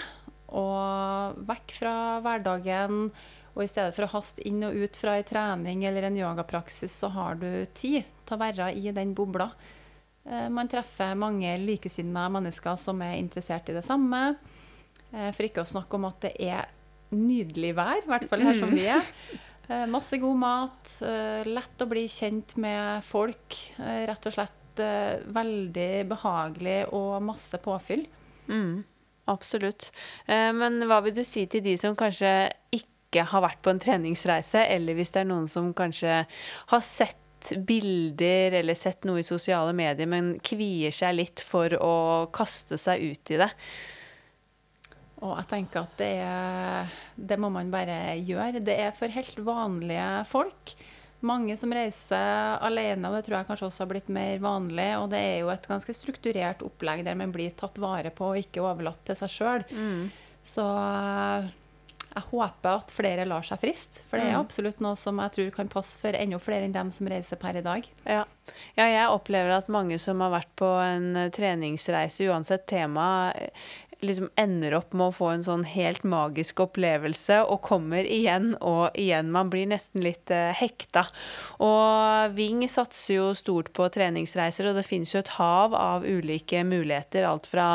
og 0.50 1.40
vekk 1.48 1.76
fra 1.78 1.94
hverdagen. 2.24 3.08
Og 3.56 3.64
i 3.64 3.70
stedet 3.70 3.96
for 3.96 4.06
å 4.06 4.12
haste 4.12 4.44
inn 4.46 4.62
og 4.66 4.76
ut 4.76 4.96
fra 5.00 5.16
en 5.18 5.26
trening 5.26 5.84
eller 5.88 6.06
en 6.06 6.18
yogapraksis, 6.20 6.92
så 6.92 7.10
har 7.14 7.40
du 7.40 7.48
tid 7.74 8.04
til 8.26 8.36
å 8.36 8.40
være 8.40 8.70
i 8.78 8.92
den 8.94 9.14
bobla. 9.16 9.48
Eh, 10.24 10.48
man 10.52 10.70
treffer 10.70 11.18
mange 11.18 11.56
likesinnede 11.64 12.30
mennesker 12.36 12.78
som 12.78 13.00
er 13.02 13.18
interessert 13.18 13.72
i 13.72 13.76
det 13.76 13.84
samme. 13.86 14.36
Eh, 15.12 15.30
for 15.36 15.46
ikke 15.46 15.64
å 15.64 15.70
snakke 15.70 15.98
om 15.98 16.08
at 16.10 16.26
det 16.26 16.34
er 16.46 16.70
nydelig 17.10 17.72
vær, 17.78 18.04
i 18.04 18.10
hvert 18.10 18.28
fall 18.30 18.44
her 18.46 18.60
som 18.60 18.74
vi 18.74 18.86
er. 18.86 19.14
Eh, 19.70 19.86
masse 19.90 20.18
god 20.18 20.38
mat, 20.38 20.94
lett 21.46 21.82
å 21.82 21.86
bli 21.90 22.06
kjent 22.10 22.56
med 22.58 23.04
folk. 23.06 23.54
Rett 23.78 24.24
og 24.26 24.34
slett 24.34 24.80
veldig 25.30 25.90
behagelig 26.10 26.78
og 26.96 27.20
masse 27.22 27.58
påfyll. 27.62 28.06
Mm. 28.50 28.80
Absolutt. 29.30 29.90
Eh, 30.26 30.50
men 30.56 30.82
hva 30.88 31.00
vil 31.04 31.14
du 31.20 31.22
si 31.26 31.46
til 31.50 31.62
de 31.64 31.76
som 31.80 31.96
kanskje 31.98 32.50
ikke 32.74 33.24
har 33.30 33.44
vært 33.44 33.62
på 33.62 33.72
en 33.72 33.82
treningsreise, 33.82 34.64
eller 34.70 34.98
hvis 34.98 35.12
det 35.14 35.24
er 35.24 35.30
noen 35.30 35.48
som 35.50 35.72
kanskje 35.76 36.22
har 36.72 36.84
sett 36.86 37.16
bilder 37.66 38.58
eller 38.58 38.76
sett 38.76 39.06
noe 39.08 39.22
i 39.22 39.26
sosiale 39.26 39.72
medier, 39.76 40.08
men 40.10 40.34
kvier 40.44 40.92
seg 40.94 41.16
litt 41.16 41.42
for 41.44 41.72
å 41.78 41.94
kaste 42.34 42.78
seg 42.80 43.12
ut 43.12 43.34
i 43.34 43.40
det? 43.40 43.50
Og 45.20 45.34
jeg 45.36 45.48
tenker 45.50 45.84
at 45.84 45.98
det, 46.00 46.14
er, 46.24 46.94
det 47.16 47.36
må 47.40 47.50
man 47.52 47.72
bare 47.72 48.16
gjøre. 48.24 48.62
Det 48.64 48.76
er 48.86 48.96
for 48.96 49.12
helt 49.12 49.42
vanlige 49.44 50.08
folk. 50.30 50.74
Mange 51.20 51.52
som 51.60 51.72
reiser 51.76 52.56
alene, 52.64 53.10
og 53.10 53.18
det 53.18 53.26
tror 53.26 53.36
jeg 53.36 53.48
kanskje 53.50 53.66
også 53.68 53.84
har 53.84 53.90
blitt 53.90 54.08
mer 54.16 54.40
vanlig. 54.40 54.88
Og 55.02 55.10
det 55.12 55.20
er 55.20 55.38
jo 55.42 55.52
et 55.52 55.68
ganske 55.68 55.94
strukturert 55.96 56.64
opplegg 56.64 57.04
der 57.04 57.18
man 57.20 57.34
blir 57.34 57.52
tatt 57.58 57.76
vare 57.82 58.12
på 58.14 58.32
og 58.32 58.40
ikke 58.40 58.64
overlatt 58.64 59.02
til 59.04 59.18
seg 59.20 59.34
sjøl. 59.34 59.66
Mm. 59.76 60.06
Så 60.48 60.64
eh, 60.64 61.50
jeg 62.10 62.26
håper 62.32 62.80
at 62.80 62.94
flere 62.94 63.26
lar 63.28 63.44
seg 63.46 63.60
friste. 63.62 64.00
For 64.08 64.16
det 64.16 64.30
er 64.30 64.38
mm. 64.38 64.46
absolutt 64.46 64.80
noe 64.82 64.96
som 64.98 65.20
jeg 65.22 65.34
tror 65.36 65.50
kan 65.58 65.70
passe 65.70 66.00
for 66.00 66.16
enda 66.16 66.40
flere 66.42 66.66
enn 66.66 66.74
dem 66.74 66.90
som 66.94 67.10
reiser 67.10 67.38
per 67.40 67.60
i 67.60 67.64
dag. 67.66 67.86
Ja. 68.08 68.24
ja 68.80 68.88
jeg 68.88 69.12
opplever 69.12 69.52
at 69.58 69.68
mange 69.68 70.00
som 70.02 70.24
har 70.24 70.32
vært 70.34 70.56
på 70.58 70.70
en 70.82 71.12
treningsreise, 71.36 72.26
uansett 72.32 72.64
tema, 72.70 73.30
liksom 74.04 74.30
ender 74.40 74.74
opp 74.78 74.94
med 74.96 75.10
å 75.10 75.14
få 75.14 75.30
en 75.34 75.44
sånn 75.44 75.64
helt 75.68 76.04
magisk 76.08 76.62
opplevelse 76.64 77.40
og 77.44 77.60
kommer 77.66 78.06
igjen 78.06 78.54
og 78.60 78.96
igjen. 78.98 79.30
Man 79.32 79.50
blir 79.52 79.68
nesten 79.70 80.02
litt 80.04 80.32
uh, 80.32 80.50
hekta. 80.56 81.06
Og 81.62 82.34
Ving 82.36 82.62
satser 82.70 83.16
jo 83.16 83.28
stort 83.38 83.72
på 83.76 83.88
treningsreiser, 83.92 84.70
og 84.70 84.78
det 84.78 84.86
finnes 84.88 85.12
jo 85.14 85.22
et 85.22 85.34
hav 85.36 85.74
av 85.76 86.06
ulike 86.06 86.62
muligheter. 86.66 87.26
Alt 87.28 87.48
fra 87.50 87.68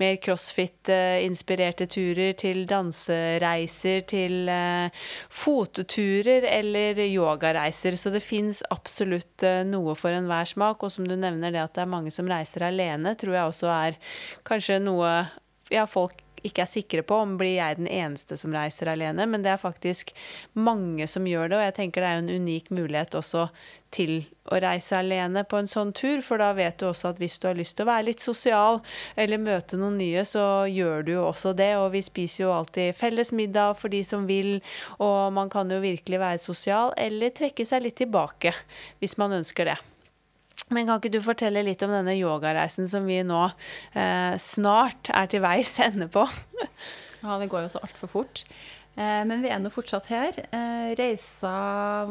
mer 0.00 0.18
crossfit-inspirerte 0.22 1.88
turer 1.90 2.36
til 2.40 2.64
dansereiser 2.70 4.04
til 4.10 4.50
uh, 4.52 5.04
fotturer 5.28 6.46
eller 6.48 7.00
yogareiser. 7.08 7.98
Så 8.00 8.12
det 8.14 8.24
fins 8.24 8.62
absolutt 8.70 9.44
noe 9.66 9.96
for 9.98 10.14
enhver 10.14 10.48
smak. 10.48 10.84
Og 10.84 10.92
som 10.94 11.06
du 11.08 11.16
nevner, 11.16 11.52
det 11.54 11.64
at 11.64 11.76
det 11.76 11.84
er 11.84 11.94
mange 11.94 12.12
som 12.14 12.28
reiser 12.30 12.68
alene, 12.68 13.16
tror 13.18 13.36
jeg 13.36 13.52
også 13.54 13.70
er 13.74 14.00
kanskje 14.46 14.80
noe 14.82 15.12
ja, 15.70 15.86
folk 15.88 16.24
ikke 16.46 16.64
er 16.64 16.70
sikre 16.70 17.02
på 17.06 17.18
om 17.20 17.34
blir 17.40 17.56
jeg 17.58 17.78
den 17.80 17.88
eneste 17.90 18.36
som 18.40 18.54
reiser 18.54 18.88
alene, 18.90 19.26
men 19.28 19.44
det 19.44 19.52
er 19.52 19.60
faktisk 19.60 20.12
mange 20.56 21.06
som 21.10 21.26
gjør 21.28 21.50
det, 21.50 21.58
og 21.58 21.66
jeg 21.66 21.76
tenker 21.76 22.04
det 22.04 22.10
er 22.10 22.22
en 22.22 22.44
unik 22.44 22.70
mulighet 22.72 23.16
også 23.18 23.48
til 23.92 24.14
å 24.50 24.60
reise 24.62 24.96
alene 24.96 25.42
på 25.48 25.60
en 25.60 25.68
sånn 25.70 25.92
tur, 25.96 26.22
for 26.24 26.40
da 26.40 26.52
vet 26.56 26.78
du 26.80 26.86
også 26.88 27.12
at 27.12 27.20
hvis 27.20 27.38
du 27.42 27.48
har 27.50 27.58
lyst 27.58 27.76
til 27.76 27.86
å 27.86 27.90
være 27.90 28.08
litt 28.08 28.24
sosial 28.24 28.80
eller 29.20 29.42
møte 29.42 29.78
noen 29.80 29.98
nye, 30.00 30.24
så 30.28 30.64
gjør 30.70 31.06
du 31.06 31.12
jo 31.16 31.26
også 31.28 31.54
det, 31.58 31.72
og 31.80 31.90
vi 31.96 32.04
spiser 32.06 32.46
jo 32.46 32.54
alltid 32.54 32.96
felles 32.98 33.34
middag 33.36 33.76
for 33.80 33.92
de 33.92 34.02
som 34.06 34.26
vil, 34.30 34.58
og 34.98 35.34
man 35.36 35.52
kan 35.52 35.70
jo 35.70 35.82
virkelig 35.82 36.22
være 36.22 36.42
sosial 36.42 36.94
eller 36.96 37.34
trekke 37.36 37.66
seg 37.66 37.84
litt 37.84 38.00
tilbake 38.00 38.54
hvis 39.02 39.18
man 39.20 39.40
ønsker 39.42 39.74
det. 39.74 39.80
Men 40.70 40.86
kan 40.86 41.00
ikke 41.00 41.12
du 41.12 41.20
fortelle 41.24 41.64
litt 41.66 41.82
om 41.82 41.92
denne 41.92 42.14
yogareisen 42.14 42.86
som 42.90 43.06
vi 43.08 43.20
nå 43.26 43.42
eh, 43.98 44.34
snart 44.38 45.10
er 45.10 45.30
til 45.30 45.42
veis 45.42 45.72
ende 45.82 46.06
på? 46.12 46.22
ja, 47.24 47.38
det 47.40 47.50
går 47.50 47.66
jo 47.66 47.72
så 47.72 47.82
altfor 47.82 48.12
fort. 48.12 48.44
Eh, 48.94 49.22
men 49.26 49.42
vi 49.42 49.50
er 49.50 49.58
nå 49.62 49.72
fortsatt 49.74 50.06
her. 50.12 50.38
Eh, 50.54 50.92
reisa 50.98 51.54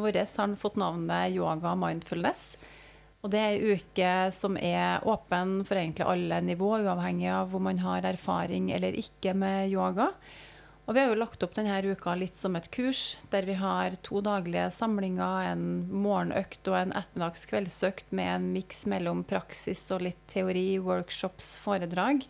vår 0.00 0.20
har 0.24 0.58
fått 0.60 0.76
navnet 0.80 1.32
Yoga 1.36 1.72
Mindfulness. 1.78 2.52
Og 3.20 3.32
det 3.32 3.40
er 3.40 3.56
ei 3.56 3.74
uke 3.76 4.12
som 4.32 4.56
er 4.56 5.04
åpen 5.08 5.58
for 5.68 5.76
egentlig 5.76 6.06
alle 6.08 6.38
nivå, 6.44 6.78
uavhengig 6.80 7.28
av 7.32 7.50
hvor 7.52 7.60
man 7.64 7.80
har 7.82 8.06
erfaring 8.08 8.70
eller 8.72 8.96
ikke 8.96 9.34
med 9.36 9.72
yoga. 9.72 10.08
Og 10.88 10.96
vi 10.96 11.02
har 11.02 11.10
jo 11.12 11.18
lagt 11.20 11.42
opp 11.44 11.52
denne 11.54 11.76
uka 11.86 12.16
litt 12.18 12.38
som 12.38 12.56
et 12.58 12.66
kurs, 12.74 13.18
der 13.30 13.46
vi 13.46 13.54
har 13.60 13.94
to 14.06 14.22
daglige 14.24 14.70
samlinger, 14.74 15.52
en 15.52 15.66
morgenøkt 15.92 16.66
og 16.72 16.78
en 16.78 16.94
ettermiddags 16.98 17.44
kveldsøkt 17.50 18.16
med 18.16 18.30
en 18.34 18.48
miks 18.56 18.86
mellom 18.90 19.22
praksis 19.28 19.84
og 19.94 20.02
litt 20.08 20.24
teori, 20.32 20.80
workshops, 20.82 21.52
foredrag. 21.62 22.24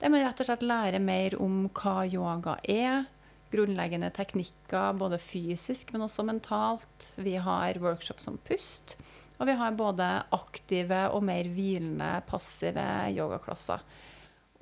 Der 0.00 0.10
man 0.10 0.24
rett 0.24 0.40
og 0.42 0.48
slett 0.48 0.66
lærer 0.66 1.02
mer 1.02 1.36
om 1.42 1.68
hva 1.76 2.02
yoga 2.08 2.56
er, 2.66 3.06
grunnleggende 3.52 4.10
teknikker 4.16 4.98
både 4.98 5.20
fysisk, 5.22 5.92
men 5.94 6.04
også 6.04 6.26
mentalt. 6.26 7.08
Vi 7.16 7.36
har 7.40 7.78
workshops 7.82 8.28
om 8.28 8.36
pust. 8.48 8.96
Og 9.38 9.46
vi 9.46 9.54
har 9.54 9.78
både 9.78 10.06
aktive 10.34 11.04
og 11.14 11.22
mer 11.26 11.48
hvilende, 11.54 12.10
passive 12.26 12.84
yogaklasser. 13.14 13.84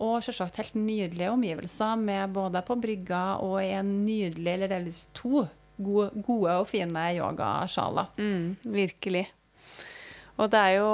Og 0.02 0.20
selvsagt 0.24 0.58
helt 0.60 0.74
nydelige 0.76 1.30
omgivelser 1.32 1.96
med 1.96 2.34
både 2.36 2.60
på 2.66 2.76
brygga 2.80 3.22
og 3.40 3.62
i 3.62 3.70
en 3.78 3.92
nydelig, 4.04 4.50
eller 4.52 4.68
delvis 4.68 5.06
to, 5.16 5.46
gode, 5.80 6.10
gode 6.26 6.58
og 6.60 6.68
fine 6.68 7.06
yogasjaler. 7.16 8.10
Mm, 8.20 8.56
virkelig. 8.76 9.24
Og 10.36 10.50
det 10.52 10.60
er 10.60 10.74
jo 10.76 10.90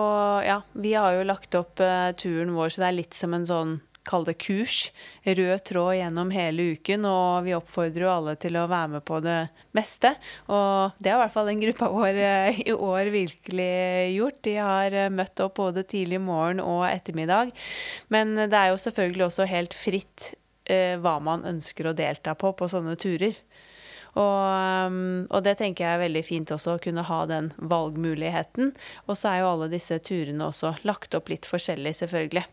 Ja, 0.47 0.61
vi 0.75 0.93
har 0.95 1.17
jo 1.17 1.27
lagt 1.27 1.55
opp 1.59 1.83
uh, 1.83 2.13
turen 2.15 2.55
vår, 2.55 2.71
så 2.71 2.85
det 2.85 2.89
er 2.89 3.01
litt 3.01 3.19
som 3.19 3.35
en 3.35 3.49
sånn 3.49 3.81
kall 4.09 4.27
det 4.27 4.35
kurs, 4.43 4.91
rød 5.25 5.65
tråd 5.69 5.97
gjennom 5.99 6.33
hele 6.35 6.73
uken. 6.77 7.07
Og 7.09 7.47
vi 7.47 7.55
oppfordrer 7.57 8.07
jo 8.07 8.13
alle 8.13 8.35
til 8.41 8.59
å 8.59 8.67
være 8.71 8.95
med 8.97 9.07
på 9.09 9.21
det 9.25 9.39
meste. 9.77 10.15
Og 10.49 10.99
det 10.99 11.13
har 11.13 11.21
i 11.21 11.25
hvert 11.25 11.37
fall 11.37 11.51
den 11.53 11.63
gruppa 11.63 11.91
vår 11.93 12.21
eh, 12.27 12.63
i 12.67 12.75
år 12.75 13.13
virkelig 13.15 13.73
gjort. 14.17 14.43
De 14.49 14.57
har 14.59 14.99
eh, 14.99 15.13
møtt 15.13 15.45
opp 15.45 15.59
både 15.61 15.87
tidlig 15.89 16.21
morgen 16.23 16.63
og 16.65 16.85
ettermiddag. 16.91 17.55
Men 18.13 18.35
det 18.43 18.59
er 18.59 18.73
jo 18.73 18.83
selvfølgelig 18.83 19.29
også 19.29 19.49
helt 19.51 19.77
fritt 19.77 20.33
eh, 20.65 20.99
hva 21.03 21.19
man 21.23 21.47
ønsker 21.49 21.89
å 21.89 21.97
delta 21.97 22.37
på 22.39 22.55
på 22.59 22.71
sånne 22.71 22.99
turer. 23.01 23.39
Og, 24.13 24.89
um, 24.93 25.25
og, 25.31 25.39
det 25.47 25.57
tenker 25.61 25.87
jeg 25.87 25.97
er 25.97 26.03
veldig 26.05 26.25
fint 26.27 26.51
også, 26.53 26.77
å 26.77 26.83
kunne 26.83 27.05
ha 27.09 27.21
den 27.31 27.53
valgmuligheten. 27.57 28.75
Og 29.07 29.17
så 29.17 29.31
er 29.31 29.43
jo 29.43 29.53
alle 29.55 29.71
disse 29.73 29.97
turene 30.05 30.51
også 30.51 30.75
lagt 30.89 31.17
opp 31.17 31.33
litt 31.33 31.49
forskjellig, 31.49 31.95
selvfølgelig. 32.03 32.45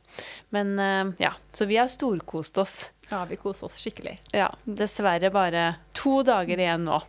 Men 0.55 0.77
uh, 0.79 1.11
ja, 1.19 1.33
så 1.51 1.67
vi 1.69 1.79
har 1.81 1.91
storkost 1.91 2.61
oss. 2.63 2.79
Ja, 3.09 3.23
vi 3.25 3.39
koser 3.41 3.65
oss 3.65 3.79
skikkelig. 3.81 4.19
Ja, 4.37 4.51
dessverre 4.63 5.31
bare 5.33 5.63
to 5.97 6.19
dager 6.23 6.61
igjen 6.61 6.83
nå. 6.85 6.99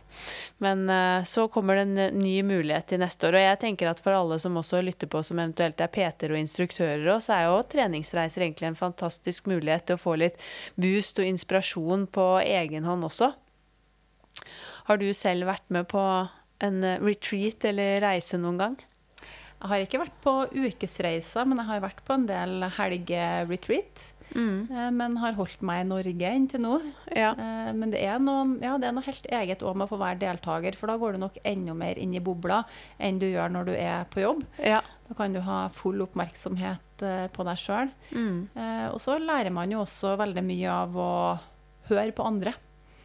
Men 0.65 0.87
uh, 0.89 1.21
så 1.23 1.45
kommer 1.53 1.77
det 1.77 1.83
en 1.85 2.17
ny 2.17 2.39
mulighet 2.43 2.89
til 2.89 3.03
neste 3.03 3.29
år. 3.29 3.37
Og 3.37 3.45
jeg 3.45 3.59
tenker 3.61 3.91
at 3.91 4.01
for 4.01 4.17
alle 4.17 4.39
som 4.41 4.57
også 4.57 4.81
lytter 4.83 5.07
på, 5.11 5.21
som 5.23 5.39
eventuelt 5.39 5.79
er 5.79 5.93
PT-er 5.93 6.33
og 6.33 6.41
instruktører 6.41 7.21
så 7.21 7.37
er 7.37 7.45
jo 7.47 7.61
treningsreiser 7.71 8.47
egentlig 8.47 8.71
en 8.71 8.81
fantastisk 8.81 9.47
mulighet 9.51 9.87
til 9.87 9.99
å 9.99 10.01
få 10.01 10.17
litt 10.19 10.41
boost 10.75 11.21
og 11.21 11.29
inspirasjon 11.29 12.09
på 12.11 12.27
egen 12.43 12.89
hånd 12.89 13.07
også. 13.07 13.31
Har 14.87 15.01
du 15.01 15.09
selv 15.17 15.49
vært 15.49 15.67
med 15.73 15.89
på 15.91 16.05
en 16.61 16.83
eh, 16.85 17.01
retreat 17.01 17.65
eller 17.69 18.01
reise 18.05 18.39
noen 18.41 18.61
gang? 18.61 18.79
Jeg 19.61 19.69
har 19.69 19.83
ikke 19.83 20.01
vært 20.01 20.23
på 20.23 20.33
ukesreiser, 20.55 21.45
men 21.45 21.61
jeg 21.61 21.69
har 21.69 21.83
vært 21.83 22.01
på 22.07 22.17
en 22.17 22.25
del 22.29 22.65
helgeretreat. 22.79 24.07
Mm. 24.31 24.71
Eh, 24.71 24.87
men 24.95 25.17
har 25.21 25.35
holdt 25.37 25.61
meg 25.67 25.83
i 25.83 25.89
Norge 25.89 26.31
inntil 26.37 26.63
nå. 26.63 26.77
Ja. 27.13 27.33
Eh, 27.35 27.69
men 27.77 27.93
det 27.93 28.01
er, 28.01 28.17
noe, 28.23 28.55
ja, 28.63 28.77
det 28.81 28.89
er 28.89 28.95
noe 28.97 29.05
helt 29.05 29.27
eget 29.29 29.65
òg 29.65 29.77
med 29.77 29.85
å 29.85 29.91
få 29.91 29.99
være 30.01 30.21
deltaker, 30.23 30.79
for 30.79 30.89
da 30.89 30.97
går 31.01 31.13
du 31.13 31.21
nok 31.25 31.37
enda 31.45 31.75
mer 31.77 32.01
inn 32.01 32.15
i 32.17 32.23
bobla 32.23 32.63
enn 32.97 33.21
du 33.21 33.27
gjør 33.29 33.53
når 33.53 33.69
du 33.69 33.75
er 33.75 34.09
på 34.09 34.23
jobb. 34.23 34.41
Ja. 34.63 34.81
Da 35.11 35.19
kan 35.19 35.35
du 35.35 35.43
ha 35.45 35.65
full 35.75 36.01
oppmerksomhet 36.07 37.05
på 37.35 37.43
deg 37.43 37.57
sjøl. 37.59 37.89
Mm. 38.15 38.45
Og 38.93 38.99
så 39.01 39.17
lærer 39.19 39.51
man 39.51 39.73
jo 39.73 39.81
også 39.81 40.13
veldig 40.21 40.43
mye 40.45 40.71
av 40.71 40.95
å 40.95 41.13
høre 41.89 42.13
på 42.15 42.23
andre. 42.23 42.53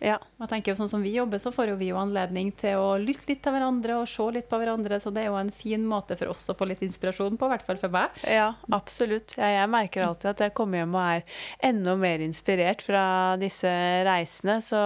Ja. 0.04 0.18
Jeg 0.36 0.50
tenker 0.50 0.72
jo 0.72 0.78
sånn 0.80 0.90
som 0.90 1.04
vi 1.04 1.14
jobber, 1.14 1.40
så 1.40 1.50
får 1.54 1.72
vi 1.80 1.88
jo 1.88 1.98
anledning 2.00 2.50
til 2.60 2.76
å 2.80 2.96
lytte 3.00 3.30
litt 3.30 3.40
til 3.44 3.54
hverandre 3.54 3.96
og 4.02 4.08
se 4.10 4.26
litt 4.34 4.48
på 4.50 4.58
hverandre, 4.60 4.98
så 5.00 5.12
det 5.14 5.24
er 5.24 5.30
jo 5.30 5.38
en 5.40 5.52
fin 5.54 5.84
måte 5.88 6.18
for 6.20 6.34
oss 6.34 6.44
å 6.52 6.56
få 6.58 6.68
litt 6.68 6.82
inspirasjon 6.84 7.38
på, 7.40 7.48
i 7.48 7.54
hvert 7.54 7.66
fall 7.68 7.80
for 7.80 7.94
meg. 7.94 8.18
Ja, 8.28 8.50
absolutt. 8.76 9.36
Ja, 9.40 9.48
jeg 9.62 9.72
merker 9.72 10.04
alltid 10.06 10.32
at 10.34 10.44
jeg 10.44 10.54
kommer 10.56 10.82
hjem 10.82 10.96
og 10.96 11.06
er 11.06 11.40
enda 11.70 11.96
mer 12.00 12.24
inspirert 12.24 12.84
fra 12.84 13.04
disse 13.40 13.70
reisene. 14.06 14.58
Så, 14.64 14.82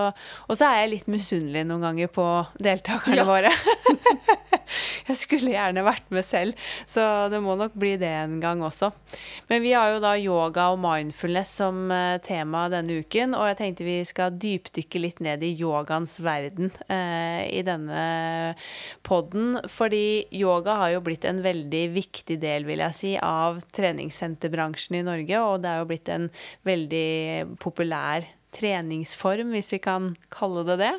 og 0.46 0.54
så 0.54 0.68
er 0.68 0.84
jeg 0.84 0.94
litt 0.94 1.10
misunnelig 1.10 1.66
noen 1.66 1.88
ganger 1.88 2.12
på 2.14 2.28
deltakerne 2.62 3.24
ja. 3.24 3.26
våre. 3.26 3.50
jeg 5.10 5.18
skulle 5.18 5.54
gjerne 5.54 5.84
vært 5.86 6.06
med 6.14 6.26
selv, 6.26 6.70
så 6.88 7.02
det 7.32 7.42
må 7.42 7.56
nok 7.58 7.74
bli 7.80 7.96
det 8.00 8.12
en 8.22 8.38
gang 8.42 8.62
også. 8.66 8.92
Men 9.50 9.64
vi 9.64 9.74
har 9.74 9.94
jo 9.94 10.02
da 10.02 10.14
yoga 10.20 10.70
og 10.74 10.80
mindfulness 10.82 11.56
som 11.60 11.90
eh, 11.94 12.20
tema 12.22 12.68
denne 12.72 13.00
uken, 13.02 13.34
og 13.34 13.50
jeg 13.50 13.60
tenkte 13.60 13.88
vi 13.88 13.98
skal 14.06 14.38
dypdykke 14.38 14.99
litt 15.00 15.20
ned 15.24 15.44
i 15.46 15.52
yogaens 15.58 16.18
verden 16.24 16.72
eh, 16.88 17.44
i 17.50 17.62
denne 17.66 18.02
podden. 19.06 19.58
Fordi 19.70 20.26
yoga 20.36 20.78
har 20.82 20.96
jo 20.96 21.04
blitt 21.06 21.26
en 21.28 21.42
veldig 21.44 21.84
viktig 21.96 22.40
del, 22.42 22.68
vil 22.68 22.84
jeg 22.86 22.98
si, 22.98 23.14
av 23.20 23.62
treningssenterbransjen 23.76 25.00
i 25.00 25.06
Norge, 25.06 25.40
og 25.44 25.64
det 25.64 25.72
er 25.72 25.80
jo 25.80 25.88
blitt 25.90 26.12
en 26.12 26.28
veldig 26.68 27.08
populær 27.62 28.28
treningsform, 28.54 29.52
hvis 29.54 29.72
vi 29.74 29.80
kan 29.82 30.10
kalle 30.32 30.64
det 30.68 30.78
det. 30.82 30.92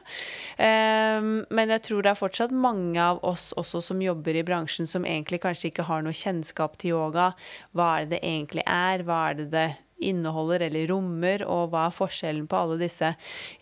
Um, 0.57 1.43
men 1.51 1.73
jeg 1.75 1.85
tror 1.87 2.03
det 2.03 2.13
er 2.13 2.19
fortsatt 2.19 2.55
mange 2.55 3.01
av 3.01 3.21
oss 3.27 3.51
også 3.59 3.83
som 3.91 4.03
jobber 4.03 4.39
i 4.39 4.45
bransjen, 4.47 4.89
som 4.89 5.07
egentlig 5.07 5.41
kanskje 5.43 5.71
ikke 5.71 5.87
har 5.89 6.05
noe 6.05 6.15
kjennskap 6.15 6.77
til 6.81 6.95
yoga. 6.95 7.31
Hva 7.75 7.93
er 7.97 8.07
det 8.07 8.17
det 8.17 8.25
egentlig 8.27 8.67
er? 8.67 9.05
Hva 9.07 9.23
er 9.29 9.41
det 9.41 9.49
det 9.53 9.69
inneholder 10.01 10.67
eller 10.67 10.87
rommer, 10.91 11.45
og 11.47 11.71
hva 11.71 11.87
er 11.87 11.95
forskjellen 11.95 12.47
på 12.49 12.59
alle 12.59 12.79
disse 12.81 13.13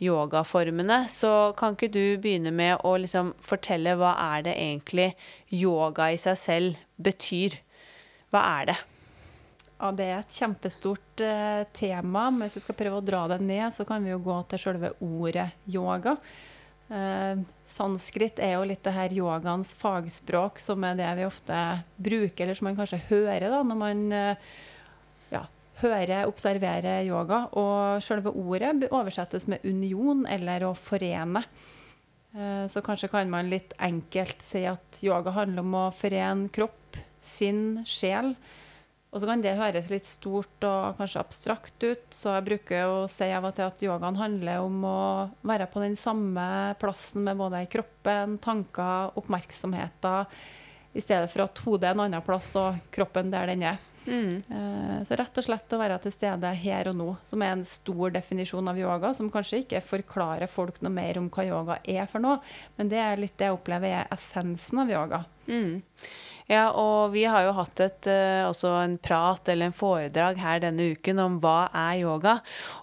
yogaformene? 0.03 1.03
Så 1.11 1.53
kan 1.59 1.77
ikke 1.77 1.91
du 1.93 2.03
begynne 2.21 2.53
med 2.55 2.79
å 2.87 2.95
liksom 2.99 3.33
fortelle 3.45 3.97
hva 3.99 4.15
er 4.35 4.47
det 4.49 4.55
egentlig 4.57 5.11
yoga 5.53 6.11
i 6.13 6.21
seg 6.21 6.39
selv 6.39 6.85
betyr? 7.01 7.59
Hva 8.33 8.45
er 8.59 8.71
det? 8.71 8.79
Ja, 9.79 9.91
Det 9.95 10.05
er 10.05 10.17
et 10.19 10.35
kjempestort 10.35 11.21
uh, 11.23 11.63
tema, 11.71 12.27
men 12.29 12.47
hvis 12.47 12.57
vi 12.59 12.65
skal 12.65 12.77
prøve 12.81 12.99
å 12.99 13.05
dra 13.05 13.23
det 13.31 13.39
ned, 13.39 13.71
så 13.71 13.85
kan 13.87 14.03
vi 14.03 14.11
jo 14.11 14.19
gå 14.23 14.35
til 14.51 14.59
selve 14.59 14.91
ordet 14.99 15.47
yoga. 15.71 16.17
Uh, 16.89 17.39
sanskrit 17.69 18.41
er 18.43 18.57
jo 18.57 18.65
litt 18.67 18.83
det 18.83 18.95
her 18.95 19.15
yogaens 19.15 19.71
fagspråk, 19.79 20.59
som 20.59 20.83
er 20.83 20.99
det 20.99 21.13
vi 21.21 21.27
ofte 21.29 21.61
bruker, 21.95 22.43
eller 22.43 22.59
som 22.59 22.67
man 22.67 22.79
kanskje 22.79 22.99
hører 23.07 23.47
da, 23.47 23.61
når 23.63 23.79
man 23.79 24.03
uh, 24.11 24.51
ja, 25.31 25.45
hører, 25.81 26.27
observere 26.29 26.99
yoga. 27.07 27.45
Og 27.59 28.03
selve 28.05 28.33
ordet 28.33 28.89
oversettes 28.89 29.49
med 29.51 29.65
union, 29.67 30.25
eller 30.29 30.67
å 30.69 30.75
forene. 30.77 31.43
Så 32.69 32.83
kanskje 32.85 33.09
kan 33.09 33.29
man 33.31 33.49
litt 33.49 33.71
enkelt 33.81 34.43
si 34.45 34.61
at 34.69 34.99
yoga 35.01 35.33
handler 35.33 35.65
om 35.65 35.77
å 35.79 35.85
forene 35.97 36.51
kropp, 36.53 36.99
sinn, 37.25 37.79
sjel. 37.89 38.35
Og 39.09 39.17
så 39.17 39.25
kan 39.25 39.41
det 39.41 39.55
høres 39.57 39.89
litt 39.89 40.05
stort 40.05 40.65
og 40.69 40.99
kanskje 40.99 41.21
abstrakt 41.23 41.81
ut, 41.81 42.03
så 42.13 42.35
jeg 42.35 42.45
bruker 42.45 42.91
å 42.91 42.97
si 43.09 43.25
av 43.33 43.47
og 43.49 43.55
til 43.57 43.65
at 43.65 43.81
yogaen 43.81 44.19
handler 44.19 44.61
om 44.61 44.83
å 44.85 44.99
være 45.49 45.65
på 45.71 45.81
den 45.81 45.97
samme 45.97 46.45
plassen 46.81 47.25
med 47.25 47.39
både 47.39 47.63
kroppen, 47.73 48.37
tanker, 48.43 49.09
oppmerksomheter, 49.17 50.29
i 50.93 51.01
stedet 51.01 51.29
for 51.33 51.47
at 51.47 51.61
hodet 51.65 51.89
er 51.89 51.97
en 51.97 52.05
annen 52.05 52.25
plass 52.25 52.51
og 52.61 52.77
kroppen 52.93 53.33
der 53.33 53.49
den 53.49 53.65
er. 53.71 53.81
Mm. 54.09 54.43
Eh, 54.57 54.95
så 55.07 55.17
rett 55.19 55.39
og 55.41 55.45
slett 55.45 55.75
å 55.75 55.79
være 55.81 55.99
til 56.03 56.15
stede 56.15 56.53
her 56.63 56.89
og 56.91 56.97
nå, 56.99 57.09
som 57.29 57.43
er 57.45 57.53
en 57.55 57.65
stor 57.67 58.15
definisjon 58.15 58.71
av 58.71 58.79
yoga, 58.79 59.13
som 59.17 59.29
kanskje 59.33 59.63
ikke 59.63 59.83
forklarer 59.85 60.51
folk 60.51 60.81
noe 60.83 60.93
mer 60.93 61.21
om 61.21 61.29
hva 61.33 61.45
yoga 61.47 61.79
er 61.83 62.09
for 62.11 62.23
noe, 62.23 62.39
men 62.79 62.91
det 62.91 62.99
er 63.03 63.21
litt 63.21 63.37
det 63.39 63.49
jeg 63.49 63.59
opplever 63.59 64.01
er 64.01 64.09
essensen 64.15 64.83
av 64.83 64.91
yoga. 64.93 65.23
Mm. 65.49 65.79
Ja, 66.49 66.71
og 66.73 67.11
vi 67.13 67.27
har 67.29 67.43
jo 67.45 67.51
hatt 67.53 67.77
et, 67.83 68.07
uh, 68.09 68.47
også 68.49 68.71
en 68.81 68.95
prat 68.97 69.51
eller 69.53 69.69
en 69.69 69.75
foredrag 69.75 70.39
her 70.41 70.63
denne 70.63 70.87
uken 70.95 71.21
om 71.21 71.35
hva 71.43 71.67
er 71.77 71.99
yoga. 72.01 72.39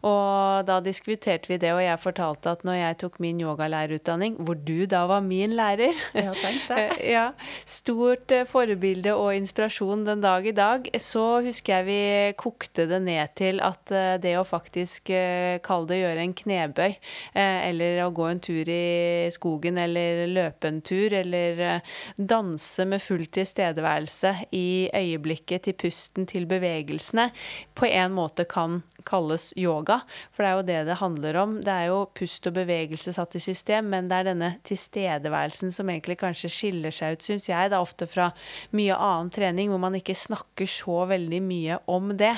Og 0.07 0.69
da 0.69 0.77
diskuterte 0.85 1.51
vi 1.51 1.59
det, 1.59 1.73
og 1.75 1.83
jeg 1.83 1.99
fortalte 1.99 2.53
at 2.55 2.63
når 2.67 2.79
jeg 2.79 2.99
tok 3.03 3.19
min 3.25 3.41
yogalærerutdanning, 3.43 4.37
hvor 4.39 4.55
du 4.55 4.87
da 4.87 5.03
var 5.11 5.25
min 5.27 5.57
lærer 5.59 5.95
Ja. 6.15 6.33
Eh, 6.77 6.93
ja, 7.13 7.25
Stort 7.69 8.33
uh, 8.35 8.45
forbilde 8.49 9.13
og 9.17 9.35
inspirasjon 9.35 10.05
den 10.07 10.23
dag 10.23 10.47
i 10.47 10.55
dag, 10.55 10.87
så 11.03 11.41
husker 11.45 11.81
jeg 11.81 11.87
vi 11.87 11.99
kokte 12.39 12.87
det 12.91 13.01
ned 13.03 13.35
til 13.39 13.61
at 13.65 13.91
det 14.23 14.35
å 14.39 14.45
faktisk 14.47 15.11
kalle 15.65 15.89
det 15.89 15.99
gjøre 16.01 16.25
en 16.25 16.35
knebøy, 16.37 16.97
eller 17.35 18.03
å 18.05 18.11
gå 18.15 18.27
en 18.29 18.43
tur 18.43 18.71
i 18.73 19.29
skogen, 19.35 19.79
eller 19.81 20.27
løpe 20.31 20.71
en 20.71 20.81
tur, 20.85 21.15
eller 21.17 21.63
danse 22.17 22.87
med 22.89 23.03
fulltids 23.03 23.56
tilstedeværelse 23.57 24.35
i 24.53 24.88
øyeblikket, 24.95 25.62
til 25.62 25.75
pusten, 25.75 26.27
til 26.27 26.47
bevegelsene, 26.47 27.31
på 27.75 27.87
en 27.87 28.12
måte 28.12 28.45
kan 28.45 28.83
kalles 29.07 29.53
yoga. 29.57 30.01
For 30.33 30.42
det 30.42 30.51
er 30.51 30.57
jo 30.57 30.66
det 30.66 30.87
det 30.87 30.99
handler 31.01 31.37
om. 31.40 31.57
Det 31.62 31.73
er 31.73 31.87
jo 31.88 32.09
pust 32.14 32.47
og 32.47 32.55
bevegelse 32.55 33.12
satt 33.12 33.37
i 33.37 33.40
system, 33.40 33.85
men 33.85 34.09
det 34.09 34.19
er 34.19 34.29
denne 34.31 34.51
tilstedeværelsen 34.64 35.73
som 35.73 35.88
egentlig 35.88 36.19
kanskje 36.21 36.51
skiller 36.53 36.95
seg 36.95 37.16
ut, 37.16 37.25
syns 37.25 37.49
jeg, 37.49 37.71
da 37.71 37.81
ofte 37.81 38.07
fra 38.07 38.31
mye 38.77 38.97
annen 38.97 39.31
trening, 39.31 39.71
hvor 39.71 39.81
man 39.81 39.97
ikke 39.97 40.16
snakker 40.16 40.69
så 40.69 41.07
veldig 41.09 41.42
mye 41.42 41.81
om 41.87 42.12
det. 42.16 42.37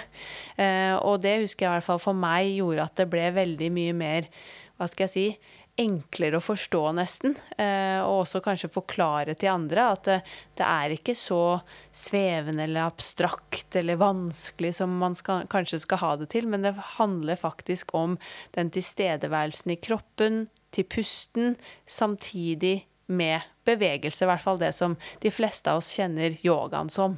Eh, 0.57 0.94
og 1.02 1.22
det 1.24 1.40
husker 1.42 1.66
jeg 1.66 1.72
i 1.72 1.76
hvert 1.78 1.90
fall 1.90 2.02
for 2.02 2.16
meg 2.16 2.54
gjorde 2.59 2.87
at 2.87 2.96
det 2.98 3.11
ble 3.11 3.31
veldig 3.35 3.74
mye 3.74 3.96
mer 3.96 4.33
hva 4.78 4.87
skal 4.87 5.09
jeg 5.09 5.11
si, 5.11 5.54
enklere 5.79 6.38
å 6.38 6.43
forstå, 6.43 6.81
nesten. 6.99 7.37
Eh, 7.57 8.01
og 8.03 8.25
også 8.25 8.41
kanskje 8.45 8.71
forklare 8.73 9.37
til 9.38 9.53
andre 9.53 9.87
at 9.93 10.09
det, 10.09 10.19
det, 10.59 10.67
er 10.67 10.95
ikke 10.97 11.14
så 11.19 11.61
svevende 11.95 12.67
eller 12.67 12.88
abstrakt 12.88 13.79
eller 13.79 14.01
vanskelig 14.01 14.75
som 14.81 14.99
man 15.01 15.14
skal, 15.19 15.47
kanskje 15.51 15.83
skal 15.85 16.03
ha 16.03 16.12
det 16.21 16.31
til, 16.35 16.49
men 16.51 16.67
det 16.67 16.75
handler 16.99 17.38
faktisk 17.38 17.95
om 17.99 18.19
den 18.57 18.73
tilstedeværelsen 18.75 19.77
i 19.77 19.81
kroppen, 19.81 20.47
til 20.75 20.85
pusten, 20.85 21.55
samtidig 21.88 22.83
med 23.09 23.47
bevegelse. 23.64 24.25
I 24.25 24.29
hvert 24.29 24.45
fall 24.45 24.61
det 24.61 24.75
som 24.77 24.99
de 25.23 25.33
fleste 25.33 25.73
av 25.73 25.81
oss 25.81 25.95
kjenner 25.97 26.37
yogaen 26.45 26.93
som. 26.93 27.17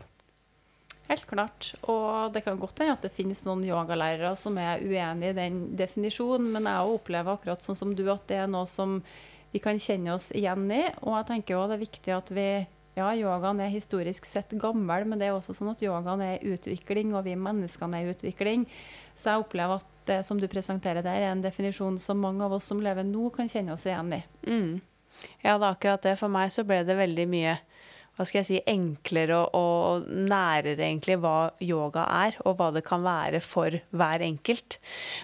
Helt 1.11 1.27
klart. 1.27 1.73
Og 1.91 2.31
det 2.35 2.45
kan 2.47 2.59
godt 2.61 2.79
hende 2.79 2.95
at 2.95 3.03
det 3.03 3.11
finnes 3.17 3.41
noen 3.43 3.65
yogalærere 3.67 4.31
som 4.39 4.59
er 4.63 4.83
uenig 4.85 5.33
i 5.33 5.37
den 5.37 5.57
definisjonen, 5.79 6.53
men 6.55 6.69
jeg 6.71 6.93
opplever 6.95 7.35
akkurat 7.35 7.65
sånn 7.67 7.79
som 7.79 7.95
du 7.99 8.05
at 8.13 8.29
det 8.31 8.39
er 8.45 8.51
noe 8.51 8.69
som 8.71 9.01
vi 9.51 9.59
kan 9.63 9.81
kjenne 9.83 10.15
oss 10.15 10.29
igjen 10.31 10.69
i. 10.71 10.85
Og 11.03 11.17
jeg 11.17 11.27
tenker 11.33 11.59
også 11.59 11.73
det 11.73 11.79
er 11.79 11.89
viktig 11.89 12.15
at 12.19 12.37
vi 12.37 12.51
Ja, 12.99 13.13
yogaen 13.15 13.61
er 13.63 13.71
historisk 13.71 14.27
sett 14.27 14.51
gammel, 14.61 15.05
men 15.07 15.21
det 15.21 15.29
er 15.29 15.37
også 15.37 15.55
sånn 15.55 15.71
at 15.71 15.83
yogaen 15.83 16.21
er 16.27 16.33
i 16.35 16.51
utvikling, 16.53 17.15
og 17.15 17.23
vi 17.25 17.37
menneskene 17.39 18.01
er 18.01 18.09
i 18.09 18.11
utvikling. 18.13 18.65
Så 19.17 19.31
jeg 19.31 19.45
opplever 19.45 19.79
at 19.79 19.93
det 20.11 20.19
som 20.27 20.41
du 20.43 20.49
presenterer 20.51 21.01
der, 21.07 21.23
er 21.23 21.31
en 21.31 21.43
definisjon 21.45 22.01
som 22.03 22.19
mange 22.21 22.45
av 22.45 22.57
oss 22.59 22.67
som 22.69 22.83
lever 22.83 23.07
nå, 23.07 23.31
kan 23.31 23.49
kjenne 23.49 23.77
oss 23.77 23.87
igjen 23.87 24.11
i. 24.19 24.21
Mm. 24.43 24.81
Ja, 25.45 25.55
det 25.55 25.63
er 25.63 25.71
akkurat 25.71 26.03
det. 26.03 26.17
For 26.19 26.35
meg 26.35 26.51
så 26.53 26.67
ble 26.67 26.83
det 26.85 26.99
veldig 26.99 27.27
mye 27.31 27.55
hva 28.21 28.27
skal 28.29 28.43
jeg 28.43 28.49
si, 28.51 28.59
enklere 28.69 29.33
og, 29.33 29.55
og, 29.57 30.09
nærere 30.29 30.77
egentlig 30.77 31.15
hva 31.23 31.55
yoga 31.65 32.03
er, 32.27 32.37
og 32.45 32.59
hva 32.59 32.67
det 32.75 32.83
kan 32.85 33.01
være 33.01 33.41
for 33.41 33.73
hver 33.97 34.21
enkelt. 34.27 34.77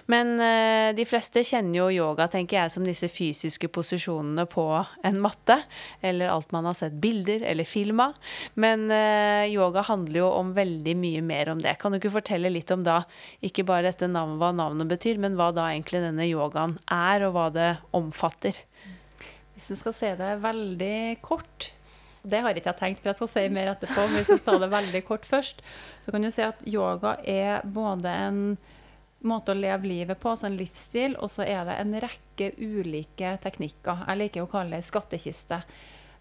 Men 0.09 0.33
uh, 0.41 0.89
de 0.97 1.05
fleste 1.05 1.43
kjenner 1.45 1.77
jo 1.77 1.91
yoga, 1.93 2.25
tenker 2.33 2.57
jeg, 2.57 2.73
som 2.73 2.87
disse 2.87 3.05
fysiske 3.13 3.69
posisjonene 3.69 4.47
på 4.49 4.65
en 5.05 5.21
matte. 5.21 5.59
Eller 6.01 6.33
alt 6.33 6.49
man 6.55 6.65
har 6.65 6.79
sett 6.79 6.97
bilder 6.97 7.45
eller 7.45 7.69
film 7.69 8.01
av. 8.07 8.17
Men 8.57 8.89
uh, 8.89 9.45
yoga 9.45 9.85
handler 9.91 10.23
jo 10.23 10.33
om 10.33 10.55
veldig 10.57 10.97
mye 10.97 11.21
mer 11.21 11.53
om 11.53 11.61
det. 11.61 11.77
Kan 11.77 11.93
du 11.93 12.01
ikke 12.01 12.15
fortelle 12.17 12.49
litt 12.49 12.73
om 12.73 12.81
da, 12.87 13.03
ikke 13.45 13.67
bare 13.67 13.91
dette 13.91 14.09
navnet, 14.09 14.41
hva 14.41 14.55
navnet 14.57 14.89
betyr, 14.89 15.21
men 15.21 15.37
hva 15.37 15.51
da 15.53 15.69
egentlig 15.69 16.01
denne 16.01 16.25
yogaen 16.25 16.79
er, 16.89 17.29
og 17.29 17.37
hva 17.37 17.47
det 17.53 17.71
omfatter? 17.93 18.57
Hvis 19.53 19.69
en 19.73 19.85
skal 19.85 19.99
se 20.01 20.15
det 20.17 20.35
veldig 20.41 20.97
kort, 21.21 21.71
det 22.29 22.41
har 22.43 22.57
ikke 22.57 22.71
jeg 22.71 22.79
tenkt, 22.81 23.01
for 23.01 23.11
jeg 23.11 23.19
skal 23.19 23.31
si 23.31 23.45
mer 23.53 23.73
etterpå. 23.73 24.07
Men 24.07 24.19
hvis 24.19 24.33
jeg 24.35 24.43
tar 24.45 24.59
det 24.63 24.71
veldig 24.73 25.03
kort 25.07 25.27
først, 25.27 25.61
så 26.05 26.13
kan 26.13 26.25
du 26.25 26.31
si 26.33 26.43
at 26.45 26.65
yoga 26.67 27.17
er 27.23 27.63
både 27.63 28.17
en 28.27 28.41
måte 29.27 29.53
å 29.53 29.57
leve 29.57 29.89
livet 29.89 30.19
på, 30.21 30.31
altså 30.31 30.49
en 30.49 30.59
livsstil, 30.59 31.15
og 31.21 31.31
så 31.33 31.47
er 31.47 31.63
det 31.67 31.79
en 31.81 31.95
rekke 32.03 32.51
ulike 32.61 33.33
teknikker. 33.43 34.05
Jeg 34.05 34.21
liker 34.21 34.45
å 34.45 34.51
kalle 34.51 34.77
det 34.77 34.87
skattkiste. 34.87 35.63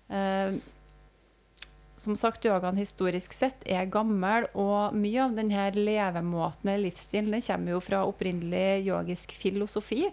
Uh, 0.09 0.57
som 1.97 2.17
sagt, 2.19 2.45
yogaen 2.45 2.77
historisk 2.77 3.33
sett 3.33 3.63
er 3.65 3.89
gammel, 3.89 4.49
og 4.53 4.97
mye 4.97 5.23
av 5.25 5.37
denne 5.37 5.69
levemåten 5.77 6.75
livsstilen 6.83 7.33
den 7.33 7.45
kommer 7.45 7.77
jo 7.77 7.85
fra 7.85 8.03
opprinnelig 8.09 8.85
yogisk 8.89 9.33
filosofi 9.41 10.11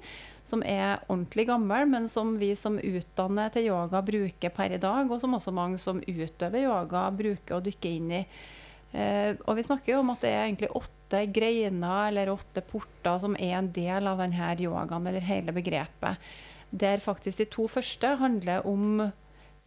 som 0.54 0.64
er 0.66 1.02
ordentlig 1.08 1.48
gammel, 1.50 1.88
men 1.90 2.10
som 2.12 2.36
vi 2.38 2.54
som 2.60 2.78
utdanner 2.78 3.54
til 3.54 3.72
yoga, 3.72 4.04
bruker 4.06 4.54
per 4.54 4.76
i 4.76 4.82
dag, 4.82 5.10
og 5.10 5.22
som 5.22 5.34
også 5.38 5.54
mange 5.56 5.80
som 5.82 6.02
utøver 6.06 6.68
yoga, 6.68 7.08
bruker 7.14 7.58
å 7.58 7.64
dykke 7.64 7.96
inn 7.98 8.12
i. 8.20 8.22
Eh, 8.94 9.34
og 9.48 9.58
vi 9.58 9.66
snakker 9.66 9.96
jo 9.96 10.04
om 10.04 10.14
at 10.14 10.22
det 10.22 10.30
er 10.30 10.44
egentlig 10.46 10.70
åtte 10.78 11.24
greiner 11.34 12.12
eller 12.12 12.30
åtte 12.34 12.62
porter 12.66 13.18
som 13.22 13.38
er 13.42 13.56
en 13.58 13.72
del 13.74 14.10
av 14.10 14.22
denne 14.22 14.54
yogaen, 14.62 15.10
eller 15.10 15.26
hele 15.26 15.56
begrepet. 15.56 16.32
Der 16.70 17.02
faktisk 17.02 17.42
de 17.42 17.50
to 17.50 17.68
første 17.70 18.16
handler 18.22 18.66
om 18.70 19.10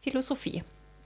filosofi. 0.06 0.60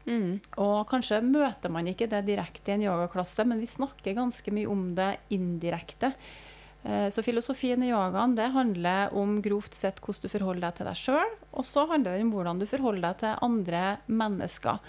Mm. 0.09 0.41
Og 0.61 0.79
kanskje 0.91 1.21
møter 1.25 1.73
man 1.73 1.89
ikke 1.89 2.09
det 2.11 2.25
direkte 2.29 2.73
i 2.73 2.77
en 2.77 2.87
yogaklasse, 2.89 3.45
men 3.49 3.61
vi 3.63 3.69
snakker 3.69 4.17
ganske 4.17 4.55
mye 4.55 4.69
om 4.69 4.91
det 4.97 5.15
indirekte. 5.33 6.13
Eh, 6.83 7.11
så 7.13 7.23
filosofien 7.23 7.83
i 7.83 7.91
yogaen 7.93 8.35
det 8.39 8.49
handler 8.55 9.15
om 9.17 9.39
grovt 9.45 9.77
sett 9.77 10.01
hvordan 10.01 10.25
du 10.25 10.33
forholder 10.33 10.67
deg 10.67 10.77
til 10.79 10.89
deg 10.89 11.01
sjøl. 11.01 11.39
Og 11.53 11.67
så 11.69 11.87
handler 11.91 12.17
det 12.17 12.27
om 12.27 12.35
hvordan 12.35 12.61
du 12.61 12.69
forholder 12.71 13.07
deg 13.09 13.23
til 13.23 13.47
andre 13.49 13.85
mennesker. 14.07 14.81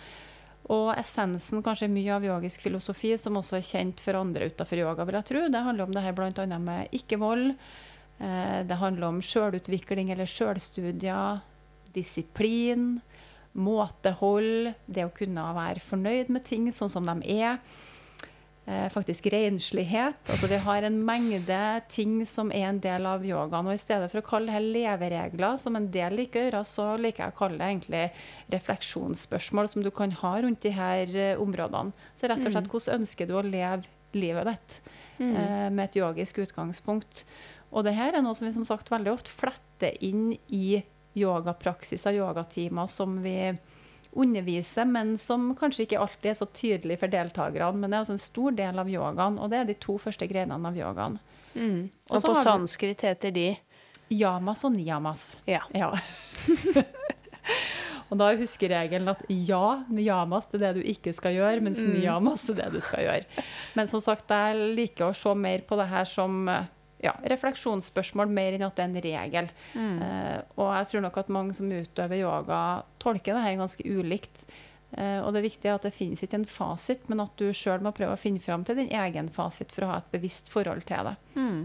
Og 0.71 0.91
essensen 0.95 1.63
kanskje 1.65 1.89
mye 1.91 2.15
av 2.15 2.25
yogisk 2.25 2.63
filosofi, 2.63 3.15
som 3.19 3.39
også 3.39 3.57
er 3.57 3.67
kjent 3.67 4.03
for 4.03 4.19
andre 4.19 4.47
utenfor 4.51 4.79
yoga, 4.79 5.05
vil 5.07 5.17
jeg 5.19 5.27
tro, 5.27 5.45
det 5.51 5.63
handler 5.65 5.87
om 5.87 5.95
det 5.95 6.03
her 6.05 6.15
bl.a. 6.15 6.59
med 6.61 6.93
ikke-vold. 6.95 7.47
Eh, 8.21 8.59
det 8.69 8.79
handler 8.79 9.09
om 9.09 9.23
sjølutvikling 9.25 10.13
eller 10.13 10.29
sjølstudier, 10.29 11.41
disiplin, 11.91 13.01
måtehold, 13.51 14.71
det 14.87 15.03
å 15.03 15.11
kunne 15.11 15.43
være 15.57 15.83
fornøyd 15.83 16.29
med 16.31 16.45
ting 16.47 16.69
sånn 16.71 16.91
som 16.93 17.09
de 17.09 17.33
er 17.35 17.57
faktisk 18.93 19.27
renslighet. 19.33 20.19
Altså 20.31 20.49
vi 20.51 20.59
har 20.65 20.85
en 20.87 20.97
mengde 21.05 21.59
ting 21.91 22.19
som 22.29 22.51
er 22.55 22.67
en 22.69 22.81
del 22.83 23.05
av 23.09 23.23
yogaen. 23.25 23.69
Og 23.69 23.75
i 23.75 23.81
stedet 23.81 24.09
for 24.11 24.21
å 24.21 24.27
kalle 24.27 24.53
det 24.53 24.73
leveregler, 24.77 25.59
som 25.61 25.77
en 25.77 25.89
del 25.93 26.17
liker 26.19 26.41
å 26.41 26.45
gjøre, 26.47 26.63
så 26.67 26.87
liker 27.01 27.25
jeg 27.25 27.35
å 27.35 27.39
kalle 27.39 27.59
det 27.59 27.69
egentlig 27.69 28.03
refleksjonsspørsmål 28.55 29.71
som 29.71 29.85
du 29.85 29.91
kan 29.95 30.13
ha 30.23 30.35
rundt 30.43 30.63
de 30.65 30.73
her 30.75 31.15
eh, 31.15 31.41
områdene. 31.41 31.95
Så 32.15 32.29
rett 32.31 32.43
og 32.43 32.51
slett 32.51 32.69
mm. 32.69 32.71
hvordan 32.75 33.01
ønsker 33.01 33.29
du 33.29 33.35
å 33.37 33.45
leve 33.45 33.89
livet 34.17 34.51
ditt 34.51 34.79
mm. 35.19 35.35
eh, 35.35 35.67
med 35.71 35.85
et 35.87 35.99
yogisk 36.01 36.41
utgangspunkt. 36.43 37.25
Og 37.71 37.85
det 37.87 37.95
her 37.95 38.15
er 38.15 38.23
noe 38.23 38.35
som 38.37 38.47
vi 38.47 38.55
som 38.55 38.67
sagt 38.67 38.91
veldig 38.91 39.13
ofte 39.13 39.33
fletter 39.33 39.95
inn 40.03 40.31
i 40.51 40.81
yogapraksiser, 41.17 42.15
yogatimer 42.19 42.87
som 42.91 43.17
vi 43.23 43.51
underviser, 44.11 44.85
men 44.85 45.15
som 45.21 45.51
kanskje 45.55 45.85
ikke 45.85 45.99
alltid 46.03 46.31
er 46.33 46.37
så 46.39 46.47
tydelig 46.51 46.99
for 46.99 47.11
deltakerne. 47.11 47.79
Men 47.79 47.91
det 47.91 47.97
er 47.97 48.03
altså 48.03 48.15
en 48.17 48.23
stor 48.23 48.55
del 48.57 48.81
av 48.81 48.89
yogaen, 48.91 49.39
og 49.39 49.51
det 49.51 49.61
er 49.61 49.69
de 49.69 49.77
to 49.81 49.97
første 50.01 50.27
grenene 50.27 50.71
av 50.71 50.77
yogaen. 50.77 51.19
Mm. 51.53 51.89
Og, 52.09 52.15
og 52.17 52.25
på 52.25 52.33
sanskrit 52.43 53.03
heter 53.07 53.35
de 53.35 53.49
Yamas 54.11 54.65
og 54.67 54.73
niyamas. 54.75 55.25
Ja. 55.47 55.61
ja. 55.71 55.93
og 58.09 58.19
da 58.19 58.27
er 58.27 58.41
huskeregelen 58.41 59.07
at 59.13 59.23
ja, 59.31 59.79
yamas 59.95 60.49
det 60.51 60.59
er 60.59 60.65
det 60.65 60.81
du 60.81 60.91
ikke 60.91 61.13
skal 61.15 61.37
gjøre, 61.37 61.63
mens 61.63 61.79
mm. 61.79 61.93
niyamas 61.95 62.49
er 62.51 62.59
det 62.59 62.69
du 62.75 62.81
skal 62.83 63.07
gjøre. 63.07 63.47
Men 63.79 63.91
som 63.91 64.03
sagt, 64.03 64.31
jeg 64.31 64.75
liker 64.75 65.09
å 65.09 65.15
se 65.15 65.35
mer 65.37 65.63
på 65.67 65.79
det 65.79 65.87
her 65.93 66.07
som 66.09 66.43
ja, 67.01 67.13
refleksjonsspørsmål 67.33 68.29
mer 68.31 68.55
enn 68.55 68.65
at 68.65 68.77
det 68.77 68.83
er 68.83 68.89
en 68.89 69.05
regel. 69.05 69.49
Mm. 69.73 70.01
Uh, 70.01 70.37
og 70.61 70.69
jeg 70.75 70.89
tror 70.91 71.05
nok 71.07 71.17
at 71.21 71.33
mange 71.33 71.57
som 71.57 71.71
utøver 71.71 72.21
yoga, 72.21 72.61
tolker 73.01 73.37
det 73.37 73.45
her 73.45 73.57
ganske 73.61 73.85
ulikt. 73.87 74.45
Uh, 74.93 75.19
og 75.23 75.31
det 75.31 75.41
er 75.41 75.47
viktig 75.47 75.73
at 75.73 75.87
det 75.87 75.95
finnes 75.95 76.21
ikke 76.21 76.41
en 76.41 76.49
fasit, 76.49 77.07
men 77.09 77.23
at 77.23 77.33
du 77.41 77.49
sjøl 77.55 77.83
må 77.83 77.93
prøve 77.95 78.15
å 78.15 78.21
finne 78.21 78.43
fram 78.43 78.65
til 78.67 78.83
din 78.83 78.93
egen 78.93 79.31
fasit 79.33 79.73
for 79.73 79.87
å 79.87 79.93
ha 79.93 79.99
et 80.01 80.13
bevisst 80.13 80.51
forhold 80.53 80.85
til 80.89 81.09
det. 81.09 81.17
Mm. 81.35 81.61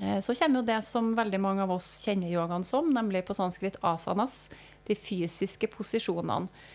Uh, 0.00 0.18
så 0.24 0.36
kommer 0.38 0.62
jo 0.62 0.68
det 0.72 0.80
som 0.88 1.14
veldig 1.18 1.44
mange 1.44 1.66
av 1.66 1.76
oss 1.76 1.92
kjenner 2.06 2.32
yogaen 2.32 2.66
som, 2.66 2.88
nemlig 2.94 3.26
på 3.28 3.36
sanskrit 3.36 3.76
asanas, 3.84 4.46
de 4.88 4.96
fysiske 4.96 5.70
posisjonene. 5.70 6.68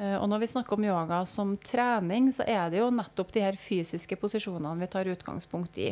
Og 0.00 0.22
når 0.32 0.40
vi 0.40 0.46
snakker 0.48 0.78
om 0.78 0.84
yoga 0.86 1.18
som 1.28 1.50
trening, 1.60 2.30
så 2.32 2.46
er 2.48 2.70
det 2.72 2.78
jo 2.78 2.86
nettopp 2.94 3.34
de 3.34 3.42
her 3.44 3.58
fysiske 3.60 4.16
posisjonene 4.16 4.80
vi 4.80 4.86
tar 4.88 5.10
utgangspunkt 5.12 5.76
i. 5.76 5.90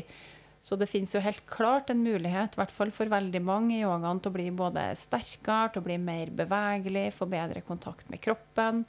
Så 0.61 0.77
det 0.77 0.89
finnes 0.91 1.15
jo 1.15 1.23
helt 1.23 1.45
klart 1.47 1.91
en 1.91 2.03
mulighet, 2.03 2.57
i 2.57 2.61
hvert 2.61 2.73
fall 2.75 2.91
for 2.95 3.11
veldig 3.11 3.41
mange 3.47 3.77
i 3.77 3.83
yogaen, 3.85 4.19
til 4.21 4.33
å 4.33 4.35
bli 4.35 4.49
både 4.55 4.89
sterkere, 4.99 5.73
til 5.73 5.83
å 5.83 5.87
bli 5.87 5.99
mer 6.03 6.33
bevegelig, 6.35 7.13
få 7.17 7.29
bedre 7.31 7.63
kontakt 7.67 8.11
med 8.11 8.21
kroppen, 8.25 8.83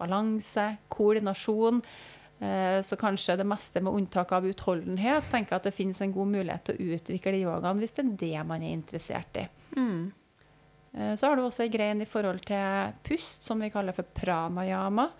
balanse, 0.00 0.64
koordinasjon. 0.92 1.82
Eh, 2.40 2.78
så 2.86 2.96
kanskje 2.96 3.36
det 3.36 3.44
meste 3.44 3.82
med 3.84 3.98
unntak 3.98 4.32
av 4.32 4.46
utholdenhet 4.48 5.28
tenker 5.28 5.58
at 5.58 5.68
det 5.68 5.76
finnes 5.76 6.00
en 6.00 6.14
god 6.14 6.30
mulighet 6.32 6.70
til 6.70 6.78
å 6.78 6.94
utvikle 6.96 7.36
yogaen 7.42 7.82
hvis 7.82 7.92
det 7.98 8.06
er 8.06 8.16
det 8.24 8.46
man 8.48 8.64
er 8.64 8.72
interessert 8.78 9.36
i. 9.36 9.44
Mm. 9.76 10.08
Eh, 10.96 11.12
så 11.20 11.28
har 11.28 11.36
du 11.36 11.44
også 11.44 11.66
ei 11.66 11.74
grein 11.74 12.00
i 12.00 12.08
forhold 12.08 12.40
til 12.48 12.96
pust, 13.06 13.44
som 13.44 13.60
vi 13.60 13.68
kaller 13.72 13.96
for 13.96 14.08
pranayama. 14.16 15.10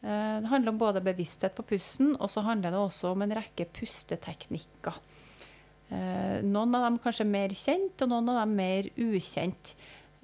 Eh, 0.00 0.40
det 0.40 0.50
handler 0.50 0.72
om 0.72 0.80
både 0.80 1.04
bevissthet 1.04 1.54
på 1.56 1.66
pusten, 1.74 2.14
og 2.16 2.32
så 2.32 2.46
handler 2.48 2.72
det 2.72 2.80
også 2.80 3.12
om 3.12 3.26
en 3.26 3.36
rekke 3.36 3.68
pusteteknikker. 3.76 4.98
Eh, 5.94 6.38
noen 6.42 6.74
av 6.74 6.88
dem 6.88 7.00
kanskje 7.02 7.26
mer 7.28 7.52
kjent, 7.56 8.02
og 8.02 8.10
noen 8.10 8.32
av 8.32 8.40
dem 8.42 8.54
mer 8.58 8.88
ukjent. 9.00 9.74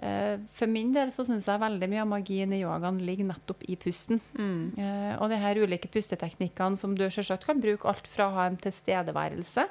Eh, 0.01 0.41
for 0.57 0.71
min 0.71 0.95
del 0.95 1.13
så 1.13 1.27
syns 1.29 1.49
jeg 1.49 1.61
veldig 1.61 1.89
mye 1.93 2.03
av 2.03 2.09
magien 2.09 2.53
i 2.57 2.63
yogaen 2.63 3.03
ligger 3.05 3.29
nettopp 3.29 3.67
i 3.69 3.77
pusten. 3.81 4.23
Mm. 4.39 4.63
Eh, 4.81 5.13
og 5.19 5.29
de 5.31 5.41
her 5.43 5.61
ulike 5.61 5.91
pusteteknikkene 5.93 6.81
som 6.81 6.97
du 6.97 7.05
selvsagt 7.07 7.47
kan 7.47 7.61
bruke 7.63 7.89
alt 7.91 8.09
fra 8.11 8.29
å 8.29 8.37
ha 8.39 8.47
en 8.49 8.59
tilstedeværelse, 8.61 9.67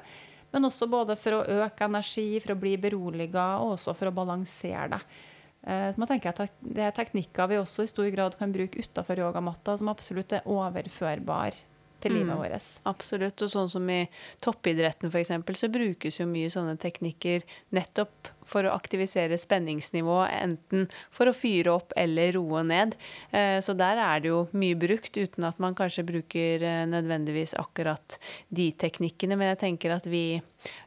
men 0.50 0.66
også 0.66 0.88
både 0.90 1.18
for 1.18 1.38
å 1.38 1.64
øke 1.64 1.86
energi, 1.86 2.28
for 2.42 2.54
å 2.54 2.60
bli 2.62 2.76
beroliga, 2.80 3.52
og 3.62 3.76
også 3.76 3.94
for 3.98 4.10
å 4.10 4.14
balansere 4.14 4.88
deg. 4.96 5.18
Så 5.60 6.00
man 6.00 6.08
tenker 6.08 6.32
at 6.32 6.54
Det 6.64 6.80
er 6.80 6.94
teknikker 6.96 7.50
vi 7.50 7.58
også 7.60 7.84
i 7.84 7.90
stor 7.90 8.06
grad 8.08 8.32
kan 8.38 8.50
bruke 8.50 8.80
utafor 8.80 9.20
yogamatta, 9.20 9.74
som 9.76 9.90
absolutt 9.92 10.32
er 10.32 10.46
overførbar 10.48 11.58
til 12.02 12.16
livet 12.16 12.34
mm, 12.34 12.40
vårt. 12.40 12.68
Absolutt. 12.90 13.44
Og 13.44 13.52
sånn 13.52 13.70
som 13.70 13.88
i 13.92 14.02
toppidretten 14.44 15.12
f.eks., 15.12 15.32
så 15.60 15.70
brukes 15.72 16.20
jo 16.20 16.28
mye 16.30 16.50
sånne 16.52 16.76
teknikker 16.80 17.46
nettopp 17.76 18.32
for 18.50 18.66
å 18.66 18.74
aktivisere 18.74 19.38
spenningsnivået, 19.38 20.32
enten 20.42 20.88
for 21.14 21.30
å 21.30 21.36
fyre 21.36 21.74
opp 21.76 21.94
eller 21.98 22.34
roe 22.36 22.64
ned. 22.66 22.96
Eh, 23.30 23.58
så 23.62 23.76
der 23.78 24.00
er 24.02 24.22
det 24.22 24.32
jo 24.32 24.42
mye 24.56 24.78
brukt, 24.78 25.16
uten 25.16 25.46
at 25.46 25.60
man 25.62 25.76
kanskje 25.78 26.06
bruker 26.08 26.64
eh, 26.66 26.82
nødvendigvis 26.90 27.54
akkurat 27.60 28.18
de 28.48 28.70
teknikkene. 28.72 29.38
Men 29.38 29.52
jeg 29.52 29.62
tenker 29.64 29.94
at 29.94 30.08
vi, 30.10 30.40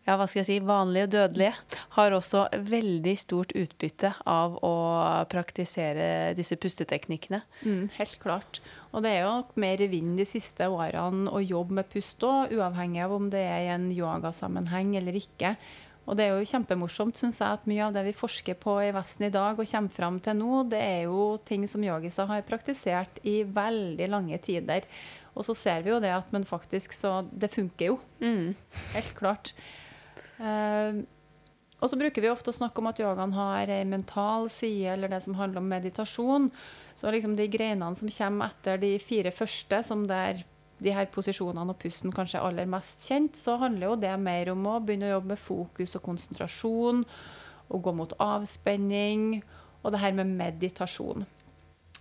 ja, 0.03 0.17
hva 0.17 0.27
skal 0.27 0.43
jeg 0.43 0.49
si, 0.49 0.59
vanlige 0.67 1.07
og 1.07 1.15
dødelige, 1.15 1.79
har 1.97 2.17
også 2.17 2.45
veldig 2.67 3.17
stort 3.21 3.55
utbytte 3.57 4.15
av 4.29 4.59
å 4.65 4.75
praktisere 5.31 6.33
disse 6.37 6.59
pusteteknikkene. 6.59 7.43
Mm, 7.63 7.85
helt 7.97 8.19
klart. 8.23 8.63
Og 8.93 9.01
det 9.01 9.15
er 9.15 9.23
jo 9.25 9.61
mer 9.61 9.81
i 9.81 9.89
vinden 9.89 10.19
de 10.19 10.25
siste 10.29 10.67
årene 10.69 11.31
å 11.33 11.41
jobbe 11.41 11.79
med 11.79 11.89
pust 11.89 12.21
òg, 12.27 12.53
uavhengig 12.53 13.01
av 13.01 13.15
om 13.15 13.31
det 13.33 13.41
er 13.41 13.63
i 13.65 13.71
en 13.73 13.89
yogasammenheng 13.93 14.93
eller 14.99 15.17
ikke. 15.17 15.55
Og 16.03 16.17
det 16.19 16.25
er 16.25 16.35
jo 16.35 16.47
kjempemorsomt, 16.51 17.15
syns 17.15 17.39
jeg, 17.39 17.57
at 17.57 17.67
mye 17.69 17.85
av 17.85 17.93
det 17.95 18.03
vi 18.09 18.15
forsker 18.17 18.57
på 18.59 18.75
i 18.83 18.91
Vesten 18.93 19.29
i 19.29 19.31
dag 19.33 19.55
og 19.55 19.69
kommer 19.69 19.95
fram 19.95 20.19
til 20.23 20.35
nå, 20.35 20.65
det 20.69 20.81
er 20.83 21.05
jo 21.07 21.37
ting 21.47 21.63
som 21.71 21.85
yogiser 21.85 22.27
har 22.27 22.43
praktisert 22.47 23.21
i 23.23 23.39
veldig 23.47 24.09
lange 24.11 24.39
tider. 24.43 24.85
Og 25.33 25.47
så 25.47 25.55
ser 25.57 25.85
vi 25.85 25.93
jo 25.93 26.01
det 26.03 26.11
at 26.13 26.29
men 26.35 26.43
faktisk 26.45 26.93
så 26.93 27.23
Det 27.25 27.49
funker 27.55 27.93
jo. 27.93 27.97
Mm. 28.21 28.53
Helt 28.93 29.15
klart. 29.17 29.53
Uh, 30.37 31.01
og 31.79 31.89
så 31.89 31.97
bruker 31.99 32.23
vi 32.23 32.31
ofte 32.31 32.51
å 32.51 32.55
snakke 32.55 32.79
om 32.79 32.91
at 32.91 32.99
yogaen 33.01 33.33
har 33.35 33.71
ei 33.71 33.83
mental 33.87 34.51
side, 34.53 34.93
eller 34.93 35.11
det 35.11 35.23
som 35.25 35.39
handler 35.39 35.63
om 35.63 35.71
meditasjon. 35.71 36.51
Så 36.95 37.11
liksom 37.11 37.35
de 37.37 37.47
greinene 37.51 37.97
som 37.99 38.11
kommer 38.11 38.53
etter 38.53 38.81
de 38.81 38.95
fire 39.01 39.31
første, 39.33 39.81
som 39.87 40.05
der 40.07 40.43
de 40.83 40.93
her 40.93 41.07
posisjonene 41.13 41.73
og 41.73 41.79
pusten 41.79 42.11
kanskje 42.13 42.39
er 42.39 42.47
aller 42.47 42.69
mest 42.69 43.05
kjent, 43.07 43.37
så 43.39 43.55
handler 43.61 43.91
jo 43.91 43.99
det 44.03 44.13
mer 44.19 44.51
om 44.53 44.65
å 44.67 44.79
begynne 44.83 45.09
å 45.09 45.15
jobbe 45.17 45.33
med 45.33 45.41
fokus 45.41 45.95
og 45.97 46.03
konsentrasjon, 46.05 47.03
og 47.73 47.85
gå 47.85 47.93
mot 47.95 48.15
avspenning, 48.21 49.39
og 49.83 49.93
det 49.93 50.01
her 50.03 50.15
med 50.17 50.33
meditasjon. 50.35 51.25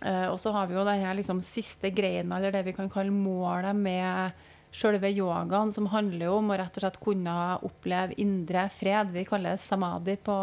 Eh, 0.03 0.27
og 0.27 0.39
så 0.41 0.51
har 0.55 0.67
vi 0.67 0.75
jo 0.75 0.83
denne 0.87 1.13
liksom, 1.19 1.39
siste 1.45 1.91
greina, 1.95 2.37
eller 2.37 2.53
det 2.55 2.65
vi 2.67 2.75
kan 2.75 2.91
kalle 2.91 3.13
målet 3.15 3.77
med 3.77 4.43
sjølve 4.73 5.11
yogaen, 5.13 5.71
som 5.73 5.87
handler 5.93 6.31
om 6.33 6.49
å 6.49 6.57
rett 6.57 6.77
og 6.79 6.83
slett 6.83 7.01
kunne 7.03 7.33
oppleve 7.65 8.17
indre 8.21 8.65
fred. 8.79 9.11
Vi 9.13 9.25
kaller 9.29 9.55
det 9.55 9.63
samadhi 9.63 10.17
på 10.25 10.37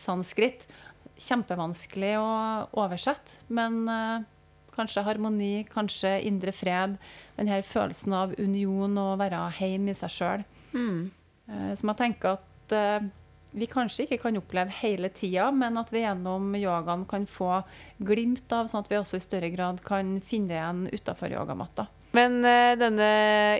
sanskrit. 0.00 0.62
Kjempevanskelig 1.18 2.14
å 2.20 2.32
oversette, 2.78 3.40
men 3.52 3.84
eh, 3.90 4.26
Kanskje 4.78 5.02
harmoni, 5.02 5.64
kanskje 5.66 6.12
indre 6.28 6.52
fred. 6.54 6.92
Denne 7.34 7.56
følelsen 7.66 8.12
av 8.14 8.34
union 8.38 8.92
og 9.02 9.16
være 9.18 9.40
hjemme 9.58 9.90
i 9.90 9.98
seg 9.98 10.12
sjøl. 10.14 10.44
Mm. 10.70 11.08
Uh, 11.48 11.72
som 11.80 11.90
jeg 11.90 11.98
tenker 11.98 12.36
at 12.36 12.74
uh, 12.78 13.08
vi 13.58 13.66
kanskje 13.70 14.04
ikke 14.04 14.20
kan 14.26 14.38
oppleve 14.38 14.74
hele 14.78 15.10
tida, 15.10 15.48
men 15.50 15.80
at 15.80 15.90
vi 15.90 16.04
gjennom 16.04 16.52
yogaen 16.58 17.06
kan 17.10 17.26
få 17.26 17.62
glimt 17.98 18.52
av, 18.54 18.68
sånn 18.70 18.84
at 18.84 18.92
vi 18.92 19.00
også 19.00 19.18
i 19.18 19.24
større 19.24 19.50
grad 19.50 19.82
kan 19.86 20.18
finne 20.22 20.52
det 20.52 20.60
igjen 20.60 20.84
utafor 20.92 21.34
yogamatta. 21.34 21.88
Men 22.16 22.38
uh, 22.40 22.72
denne 22.80 23.08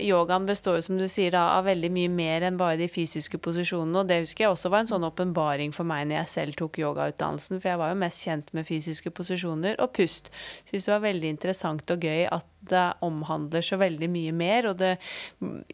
yogaen 0.01 0.47
består 0.49 0.79
jo, 0.79 0.85
som 0.87 1.01
du 1.01 1.05
sier, 1.11 1.35
da, 1.35 1.45
av 1.59 1.67
veldig 1.69 1.91
mye 1.93 2.13
mer 2.13 2.47
enn 2.49 2.57
bare 2.61 2.79
de 2.81 2.89
fysiske 2.89 3.41
posisjonene. 3.45 4.01
Og 4.01 4.09
det 4.09 4.23
husker 4.23 4.47
jeg 4.47 4.55
også 4.55 4.73
var 4.73 4.85
en 4.85 4.91
sånn 4.93 5.05
åpenbaring 5.09 5.75
for 5.77 5.89
meg 5.89 6.07
når 6.09 6.23
jeg 6.23 6.33
selv 6.35 6.61
tok 6.61 6.81
yogautdannelsen. 6.81 7.61
For 7.61 7.73
jeg 7.73 7.83
var 7.83 7.93
jo 7.93 8.01
mest 8.01 8.25
kjent 8.25 8.53
med 8.57 8.69
fysiske 8.69 9.13
posisjoner 9.13 9.77
og 9.85 9.93
pust. 9.99 10.33
Syns 10.71 10.89
det 10.89 10.95
var 10.95 11.05
veldig 11.05 11.35
interessant 11.37 11.93
og 11.93 12.09
gøy 12.09 12.25
at 12.33 12.49
det 12.61 12.85
omhandler 13.05 13.63
så 13.65 13.79
veldig 13.81 14.09
mye 14.11 14.33
mer, 14.37 14.71
og 14.71 14.79
det, 14.81 14.95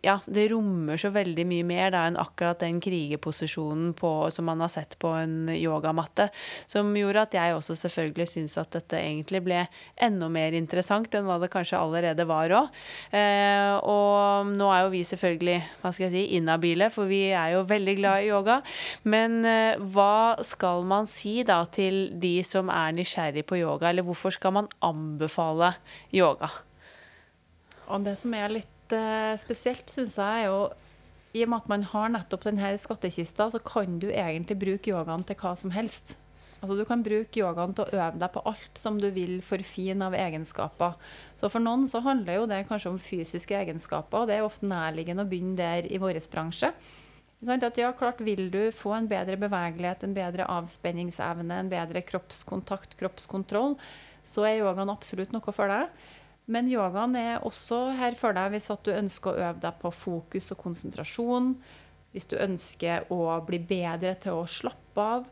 ja, 0.05 0.18
det 0.27 0.47
rommer 0.53 1.01
så 1.01 1.11
veldig 1.14 1.47
mye 1.49 1.66
mer 1.66 1.92
da, 1.94 2.05
enn 2.09 2.18
akkurat 2.20 2.61
den 2.61 2.81
krigerposisjonen 2.85 3.94
som 4.35 4.49
man 4.49 4.62
har 4.62 4.73
sett 4.73 4.97
på 5.01 5.11
en 5.16 5.49
yogamatte. 5.55 6.29
Som 6.70 6.92
gjorde 6.97 7.25
at 7.25 7.37
jeg 7.37 7.57
også 7.57 7.77
selvfølgelig 7.85 8.29
syns 8.31 8.59
at 8.61 8.73
dette 8.77 8.99
egentlig 9.01 9.42
ble 9.47 9.64
enda 9.97 10.29
mer 10.33 10.57
interessant 10.57 11.14
enn 11.14 11.29
hva 11.29 11.38
det 11.42 11.51
kanskje 11.53 11.81
allerede 11.81 12.27
var 12.29 12.53
òg. 12.55 12.83
Eh, 13.14 13.73
og 13.81 14.53
nå 14.55 14.70
er 14.73 14.85
jo 14.85 14.92
vi 14.94 15.05
selvfølgelig 15.09 15.59
hva 15.83 15.94
skal 15.94 16.09
jeg 16.09 16.14
si, 16.14 16.25
inhabile, 16.38 16.90
for 16.94 17.11
vi 17.11 17.23
er 17.33 17.55
jo 17.57 17.64
veldig 17.68 17.97
glad 18.01 18.25
i 18.25 18.31
yoga. 18.31 18.61
Men 19.09 19.40
eh, 19.49 19.81
hva 19.94 20.37
skal 20.44 20.85
man 20.88 21.09
si 21.11 21.40
da 21.47 21.62
til 21.73 22.07
de 22.20 22.37
som 22.47 22.70
er 22.73 22.94
nysgjerrig 22.97 23.47
på 23.49 23.59
yoga, 23.62 23.90
eller 23.90 24.07
hvorfor 24.07 24.35
skal 24.35 24.59
man 24.61 24.70
anbefale 24.85 25.75
yoga? 26.14 26.53
Og 27.88 28.07
det 28.07 28.16
som 28.20 28.35
er 28.37 28.53
litt 28.61 28.94
uh, 28.94 29.35
spesielt, 29.40 29.90
syns 29.92 30.16
jeg, 30.20 30.44
er 30.44 30.51
jo 30.51 30.68
i 31.35 31.42
og 31.42 31.51
med 31.51 31.64
at 31.64 31.70
man 31.70 31.87
har 31.90 32.12
nettopp 32.14 32.44
denne 32.47 32.75
skattkista, 32.79 33.49
så 33.51 33.59
kan 33.62 33.99
du 34.03 34.07
egentlig 34.12 34.57
bruke 34.61 34.92
yogaen 34.92 35.25
til 35.27 35.38
hva 35.40 35.57
som 35.59 35.73
helst. 35.75 36.14
Altså 36.64 36.79
Du 36.79 36.85
kan 36.88 37.03
bruke 37.05 37.40
yogaen 37.40 37.75
til 37.77 37.85
å 37.85 37.99
øve 37.99 38.20
deg 38.23 38.31
på 38.33 38.42
alt 38.49 38.79
som 38.81 38.97
du 38.97 39.11
vil 39.12 39.40
forfine 39.44 40.07
av 40.07 40.14
egenskaper. 40.16 40.94
Så 41.37 41.51
for 41.53 41.61
noen 41.61 41.85
så 41.90 42.01
handler 42.07 42.38
jo 42.38 42.47
det 42.49 42.62
kanskje 42.70 42.92
om 42.94 43.03
fysiske 43.03 43.59
egenskaper, 43.59 44.23
og 44.23 44.31
det 44.31 44.38
er 44.38 44.47
ofte 44.47 44.70
nærliggende 44.70 45.27
å 45.27 45.29
begynne 45.29 45.59
der 45.59 45.90
i 45.90 46.01
vår 46.01 46.23
bransje. 46.33 46.70
At 47.44 47.77
ja, 47.77 47.90
klart 47.92 48.23
Vil 48.25 48.49
du 48.49 48.73
få 48.73 48.94
en 48.97 49.11
bedre 49.11 49.37
bevegelighet, 49.37 50.07
en 50.07 50.16
bedre 50.16 50.47
avspenningsevne, 50.49 51.59
en 51.59 51.68
bedre 51.68 52.01
kroppskontakt, 52.01 52.97
kroppskontroll, 52.97 53.77
så 54.25 54.47
er 54.49 54.62
yogaen 54.62 54.88
absolutt 54.88 55.35
noe 55.35 55.53
for 55.53 55.68
deg. 55.68 55.90
Men 56.44 56.68
yogaen 56.68 57.14
er 57.16 57.44
også 57.46 57.94
her 57.96 58.16
for 58.20 58.37
deg 58.37 58.52
hvis 58.52 58.68
du 58.85 58.90
ønsker 58.92 59.33
å 59.33 59.46
øve 59.48 59.62
deg 59.62 59.78
på 59.80 59.92
fokus 59.96 60.50
og 60.52 60.61
konsentrasjon. 60.61 61.54
Hvis 62.12 62.28
du 62.30 62.37
ønsker 62.37 63.09
å 63.12 63.38
bli 63.46 63.59
bedre 63.59 64.12
til 64.22 64.42
å 64.42 64.50
slappe 64.50 65.07
av. 65.16 65.24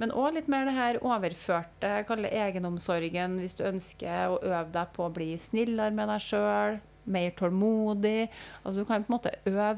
Men 0.00 0.12
òg 0.16 0.36
litt 0.36 0.50
mer 0.52 0.68
det 0.68 0.76
her 0.76 0.98
overførte, 1.04 1.88
kall 2.08 2.24
det 2.24 2.32
egenomsorgen. 2.36 3.38
Hvis 3.40 3.56
du 3.58 3.64
ønsker 3.68 4.32
å 4.32 4.38
øve 4.40 4.68
deg 4.72 4.92
på 4.96 5.06
å 5.06 5.12
bli 5.12 5.32
snillere 5.40 5.96
med 5.96 6.08
deg 6.12 6.24
sjøl, 6.24 6.78
mer 7.10 7.34
tålmodig. 7.36 8.28
Altså 8.62 8.80
Du 8.80 8.88
kan 8.88 9.04
på 9.04 9.10
en 9.10 9.16
måte 9.16 9.34
øve 9.48 9.72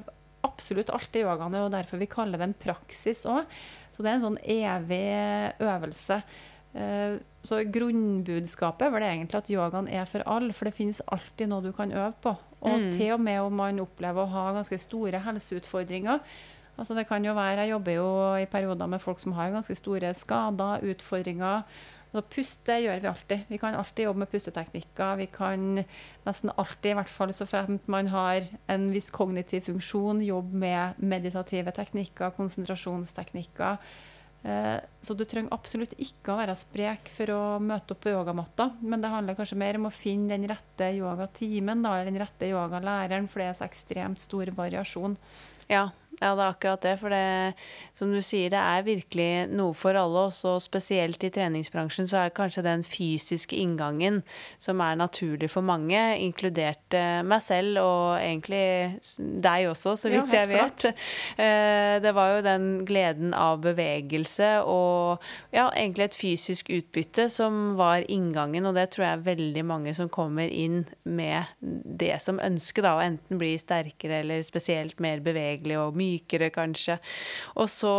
absolutt 0.46 0.90
alt 0.94 1.16
i 1.16 1.22
yogaen, 1.22 1.56
og 1.62 1.72
derfor 1.74 2.02
vi 2.02 2.10
kaller 2.10 2.38
det 2.38 2.50
en 2.50 2.60
praksis 2.66 3.26
òg. 3.30 3.46
Så 3.94 4.02
det 4.02 4.10
er 4.10 4.18
en 4.18 4.26
sånn 4.26 4.40
evig 4.50 5.02
øvelse. 5.62 6.22
Uh, 6.72 7.20
så 7.44 7.58
grunnbudskapet 7.68 8.92
var 8.92 9.02
det 9.02 9.10
egentlig 9.10 9.40
at 9.42 9.50
yogaen 9.52 9.90
er 9.90 10.06
for 10.08 10.24
alle, 10.30 10.54
for 10.56 10.68
det 10.68 10.76
finnes 10.76 11.02
alltid 11.12 11.50
noe 11.50 11.64
du 11.64 11.72
kan 11.76 11.92
øve 11.92 12.12
på. 12.22 12.34
Og 12.62 12.78
mm. 12.78 12.90
til 12.96 13.14
og 13.16 13.20
med 13.20 13.40
om 13.42 13.56
man 13.58 13.82
opplever 13.82 14.22
å 14.22 14.32
ha 14.32 14.44
ganske 14.56 14.78
store 14.80 15.20
helseutfordringer. 15.24 16.22
Altså 16.78 16.94
det 16.96 17.06
kan 17.08 17.24
jo 17.24 17.34
være, 17.36 17.66
Jeg 17.66 17.74
jobber 17.74 17.92
jo 17.92 18.36
i 18.40 18.46
perioder 18.46 18.86
med 18.86 19.02
folk 19.02 19.20
som 19.20 19.32
har 19.36 19.50
ganske 19.52 19.74
store 19.76 20.14
skader, 20.14 20.86
utfordringer. 20.92 21.66
Så 22.12 22.20
puste 22.28 22.74
gjør 22.76 23.00
vi 23.00 23.08
alltid. 23.08 23.44
Vi 23.48 23.56
kan 23.56 23.74
alltid 23.74 24.04
jobbe 24.04 24.18
med 24.18 24.28
pusteteknikker. 24.28 25.16
Vi 25.16 25.26
kan 25.32 25.84
nesten 26.26 26.52
alltid, 26.56 26.90
i 26.90 26.96
hvert 26.98 27.12
fall 27.12 27.32
så 27.32 27.46
fremt 27.48 27.88
man 27.88 28.10
har 28.12 28.48
en 28.68 28.90
viss 28.92 29.08
kognitiv 29.10 29.64
funksjon, 29.70 30.20
jobbe 30.20 30.60
med 30.64 31.00
meditative 31.00 31.72
teknikker, 31.72 32.34
konsentrasjonsteknikker. 32.36 33.80
Eh, 34.42 34.78
så 35.00 35.14
du 35.14 35.22
trenger 35.28 35.54
absolutt 35.54 35.94
ikke 36.02 36.34
å 36.34 36.38
være 36.40 36.58
sprek 36.58 37.12
for 37.14 37.30
å 37.30 37.42
møte 37.62 37.94
opp 37.94 38.02
på 38.02 38.12
yogamatta. 38.14 38.72
Men 38.82 39.04
det 39.04 39.12
handler 39.12 39.38
kanskje 39.38 39.60
mer 39.62 39.78
om 39.78 39.86
å 39.88 39.94
finne 39.94 40.34
den 40.34 40.48
rette 40.50 40.90
yogatimen, 40.96 41.84
eller 41.86 42.10
den 42.10 42.20
rette 42.22 42.50
yogalæreren, 42.50 43.28
for 43.30 43.42
det 43.42 43.50
er 43.50 43.58
så 43.60 43.68
ekstremt 43.68 44.24
stor 44.24 44.50
variasjon. 44.56 45.16
Ja, 45.70 45.88
ja, 46.22 46.32
det 46.38 46.44
er 46.44 46.52
akkurat 46.54 46.84
det. 46.84 46.94
For 47.00 47.12
det, 47.12 47.54
som 47.98 48.12
du 48.14 48.20
sier, 48.22 48.52
det 48.52 48.60
er 48.60 48.84
virkelig 48.86 49.30
noe 49.50 49.74
for 49.76 49.98
alle 49.98 50.26
oss. 50.28 50.42
Og 50.48 50.60
spesielt 50.62 51.22
i 51.26 51.32
treningsbransjen 51.34 52.08
så 52.10 52.20
er 52.20 52.30
det 52.30 52.36
kanskje 52.38 52.64
den 52.66 52.84
fysiske 52.86 53.58
inngangen 53.58 54.20
som 54.62 54.80
er 54.84 54.98
naturlig 55.00 55.50
for 55.52 55.66
mange, 55.66 55.98
inkludert 56.22 56.94
eh, 56.96 57.20
meg 57.26 57.42
selv 57.42 57.80
og 57.82 58.20
egentlig 58.20 58.62
deg 59.18 59.68
også, 59.72 59.96
så 59.98 60.12
vidt 60.12 60.32
ja, 60.32 60.42
jeg 60.42 60.50
vet. 60.52 60.86
Eh, 61.42 61.96
det 62.04 62.12
var 62.14 62.36
jo 62.36 62.44
den 62.46 62.66
gleden 62.88 63.34
av 63.36 63.62
bevegelse 63.64 64.50
og 64.68 65.22
ja, 65.54 65.68
egentlig 65.70 66.10
et 66.10 66.18
fysisk 66.18 66.70
utbytte 66.72 67.28
som 67.32 67.74
var 67.78 68.06
inngangen, 68.12 68.66
og 68.68 68.76
det 68.78 68.88
tror 68.92 69.06
jeg 69.06 69.18
er 69.18 69.26
veldig 69.26 69.64
mange 69.66 69.94
som 69.96 70.10
kommer 70.12 70.48
inn 70.48 70.84
med 71.02 71.50
det 71.60 72.14
som 72.22 72.40
ønske, 72.42 72.84
da, 72.84 72.96
å 72.98 73.04
enten 73.04 73.40
bli 73.40 73.54
sterkere 73.60 74.22
eller 74.22 74.44
spesielt 74.46 75.00
mer 75.02 75.22
bevegelig 75.24 75.78
og 75.80 75.98
mye 75.98 76.11
mykere, 76.12 76.50
kanskje. 76.54 76.98
Og 77.56 77.70
så 77.72 77.92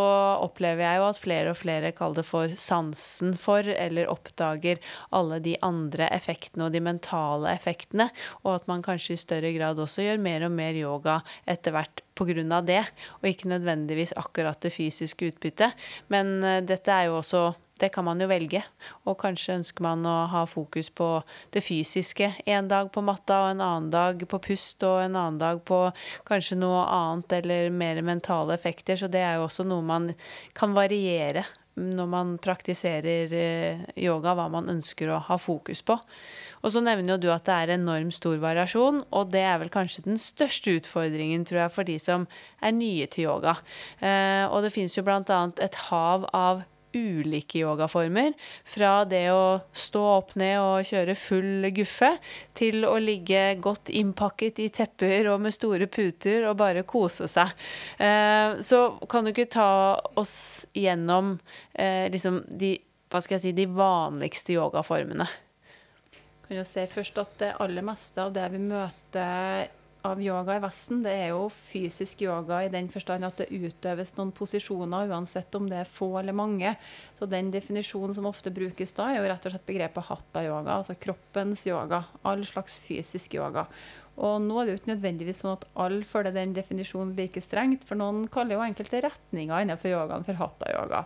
opplever 0.43 0.85
jeg 0.85 1.01
jo 1.01 1.07
at 1.09 1.21
flere 1.21 1.53
og 1.53 1.59
flere 1.59 1.93
kaller 1.95 2.21
det 2.21 2.27
for 2.27 2.53
sansen 2.59 3.35
for, 3.39 3.65
eller 3.65 4.11
oppdager 4.11 4.81
alle 5.15 5.39
de 5.43 5.55
andre 5.65 6.09
effektene 6.13 6.67
og 6.67 6.75
de 6.75 6.83
mentale 6.83 7.53
effektene, 7.53 8.09
og 8.43 8.57
at 8.59 8.69
man 8.69 8.85
kanskje 8.85 9.17
i 9.17 9.23
større 9.23 9.53
grad 9.55 9.81
også 9.81 10.05
gjør 10.05 10.21
mer 10.23 10.47
og 10.47 10.53
mer 10.55 10.77
yoga 10.77 11.19
etter 11.49 11.75
hvert 11.75 12.03
pga. 12.13 12.61
det, 12.61 12.83
og 13.21 13.27
ikke 13.29 13.49
nødvendigvis 13.49 14.13
akkurat 14.17 14.61
det 14.61 14.73
fysiske 14.73 15.33
utbyttet. 15.33 15.73
Men 16.07 16.43
uh, 16.43 16.61
dette 16.61 16.91
er 16.91 17.09
jo 17.09 17.17
også 17.21 17.53
det 17.79 17.89
kan 17.93 18.05
man 18.05 18.21
jo 18.21 18.27
velge. 18.29 18.61
Og 19.09 19.17
kanskje 19.21 19.57
ønsker 19.57 19.85
man 19.85 20.05
å 20.05 20.15
ha 20.31 20.43
fokus 20.49 20.91
på 20.93 21.07
det 21.55 21.63
fysiske 21.65 22.29
en 22.45 22.69
dag 22.69 22.91
på 22.93 23.03
matta, 23.05 23.41
og 23.45 23.55
en 23.55 23.65
annen 23.65 23.89
dag 23.93 24.21
på 24.29 24.41
pust, 24.43 24.83
og 24.87 25.01
en 25.03 25.17
annen 25.17 25.41
dag 25.41 25.63
på 25.65 25.81
kanskje 26.27 26.59
noe 26.61 26.85
annet 26.85 27.39
eller 27.41 27.73
mer 27.73 28.01
mentale 28.05 28.55
effekter. 28.57 28.99
Så 28.99 29.09
det 29.11 29.25
er 29.25 29.39
jo 29.39 29.49
også 29.49 29.65
noe 29.67 29.85
man 29.85 30.13
kan 30.57 30.77
variere 30.77 31.47
når 31.73 32.09
man 32.09 32.33
praktiserer 32.37 33.31
eh, 33.33 33.79
yoga, 33.97 34.35
hva 34.37 34.45
man 34.51 34.69
ønsker 34.69 35.09
å 35.09 35.21
ha 35.25 35.37
fokus 35.41 35.81
på. 35.85 35.95
Og 36.61 36.73
så 36.73 36.83
nevner 36.85 37.15
jo 37.15 37.21
du 37.23 37.29
at 37.33 37.47
det 37.47 37.55
er 37.55 37.73
enormt 37.75 38.13
stor 38.15 38.37
variasjon, 38.43 39.01
og 39.09 39.31
det 39.33 39.41
er 39.41 39.57
vel 39.63 39.73
kanskje 39.73 40.05
den 40.05 40.21
største 40.21 40.77
utfordringen, 40.77 41.47
tror 41.49 41.63
jeg, 41.65 41.73
for 41.73 41.89
de 41.89 41.97
som 42.01 42.27
er 42.61 42.75
nye 42.77 43.09
til 43.09 43.25
yoga. 43.25 43.57
Eh, 43.99 44.45
og 44.45 44.61
det 44.63 44.73
finnes 44.75 44.93
jo 44.97 45.05
bl.a. 45.07 45.41
et 45.65 45.81
hav 45.89 46.29
av 46.29 46.63
ulike 46.93 47.59
yogaformer. 47.61 48.33
Fra 48.65 49.03
det 49.09 49.25
å 49.33 49.59
stå 49.73 50.03
opp 50.15 50.33
ned 50.39 50.57
og 50.61 50.87
kjøre 50.87 51.17
full 51.17 51.67
guffe, 51.75 52.13
til 52.57 52.85
å 52.87 52.95
ligge 53.01 53.41
godt 53.63 53.91
innpakket 53.93 54.61
i 54.63 54.69
tepper 54.73 55.29
og 55.33 55.43
med 55.45 55.55
store 55.55 55.89
puter 55.91 56.47
og 56.49 56.57
bare 56.61 56.85
kose 56.87 57.29
seg. 57.31 57.53
Eh, 57.97 58.59
så 58.63 58.83
kan 59.09 59.25
du 59.25 59.33
ikke 59.33 59.49
ta 59.53 59.69
oss 60.19 60.65
gjennom 60.77 61.37
eh, 61.73 62.09
liksom 62.13 62.43
de, 62.47 62.75
si, 63.37 63.53
de 63.53 63.69
vanligste 63.69 64.55
yogaformene? 64.57 65.29
Kan 66.47 66.59
jo 66.59 66.65
si 66.67 66.83
først 66.91 67.21
at 67.21 67.39
det 67.39 67.55
aller 67.63 67.85
meste 67.85 68.21
av 68.21 68.33
det 68.35 68.49
vi 68.53 68.59
møter 68.61 69.71
av 70.03 70.19
yoga 70.21 70.57
i 70.57 70.61
Vesten, 70.63 70.99
det 71.05 71.11
er 71.15 71.29
jo 71.31 71.45
fysisk 71.69 72.21
yoga 72.25 72.59
i 72.65 72.71
den 72.71 72.89
forstand 72.91 73.23
at 73.23 73.39
det 73.39 73.55
utøves 73.55 74.11
noen 74.17 74.33
posisjoner, 74.35 75.07
uansett 75.11 75.55
om 75.55 75.69
det 75.71 75.79
er 75.79 75.91
få 75.99 76.09
eller 76.19 76.35
mange. 76.35 76.73
Så 77.17 77.27
den 77.31 77.51
definisjonen 77.53 78.15
som 78.17 78.27
ofte 78.27 78.51
brukes 78.53 78.91
da, 78.97 79.09
er 79.09 79.21
jo 79.21 79.29
rett 79.31 79.47
og 79.47 79.55
slett 79.55 79.67
begrepet 79.69 80.09
hatta-yoga, 80.09 80.79
altså 80.81 80.97
kroppens 80.99 81.63
yoga. 81.69 82.03
All 82.27 82.43
slags 82.47 82.81
fysisk 82.83 83.37
yoga. 83.39 83.67
Og 84.19 84.43
nå 84.43 84.59
er 84.59 84.67
det 84.67 84.73
jo 84.73 84.81
ikke 84.81 84.91
nødvendigvis 84.91 85.39
sånn 85.41 85.55
at 85.55 85.63
alle 85.79 86.03
følger 86.05 86.35
den 86.35 86.53
definisjonen 86.57 87.15
like 87.17 87.41
strengt, 87.41 87.87
for 87.87 87.97
noen 87.97 88.27
kaller 88.33 88.59
jo 88.59 88.67
enkelte 88.67 89.01
retninger 89.07 89.63
innenfor 89.63 89.95
yogaen 89.95 90.27
for 90.27 90.37
hatta-yoga. 90.37 91.05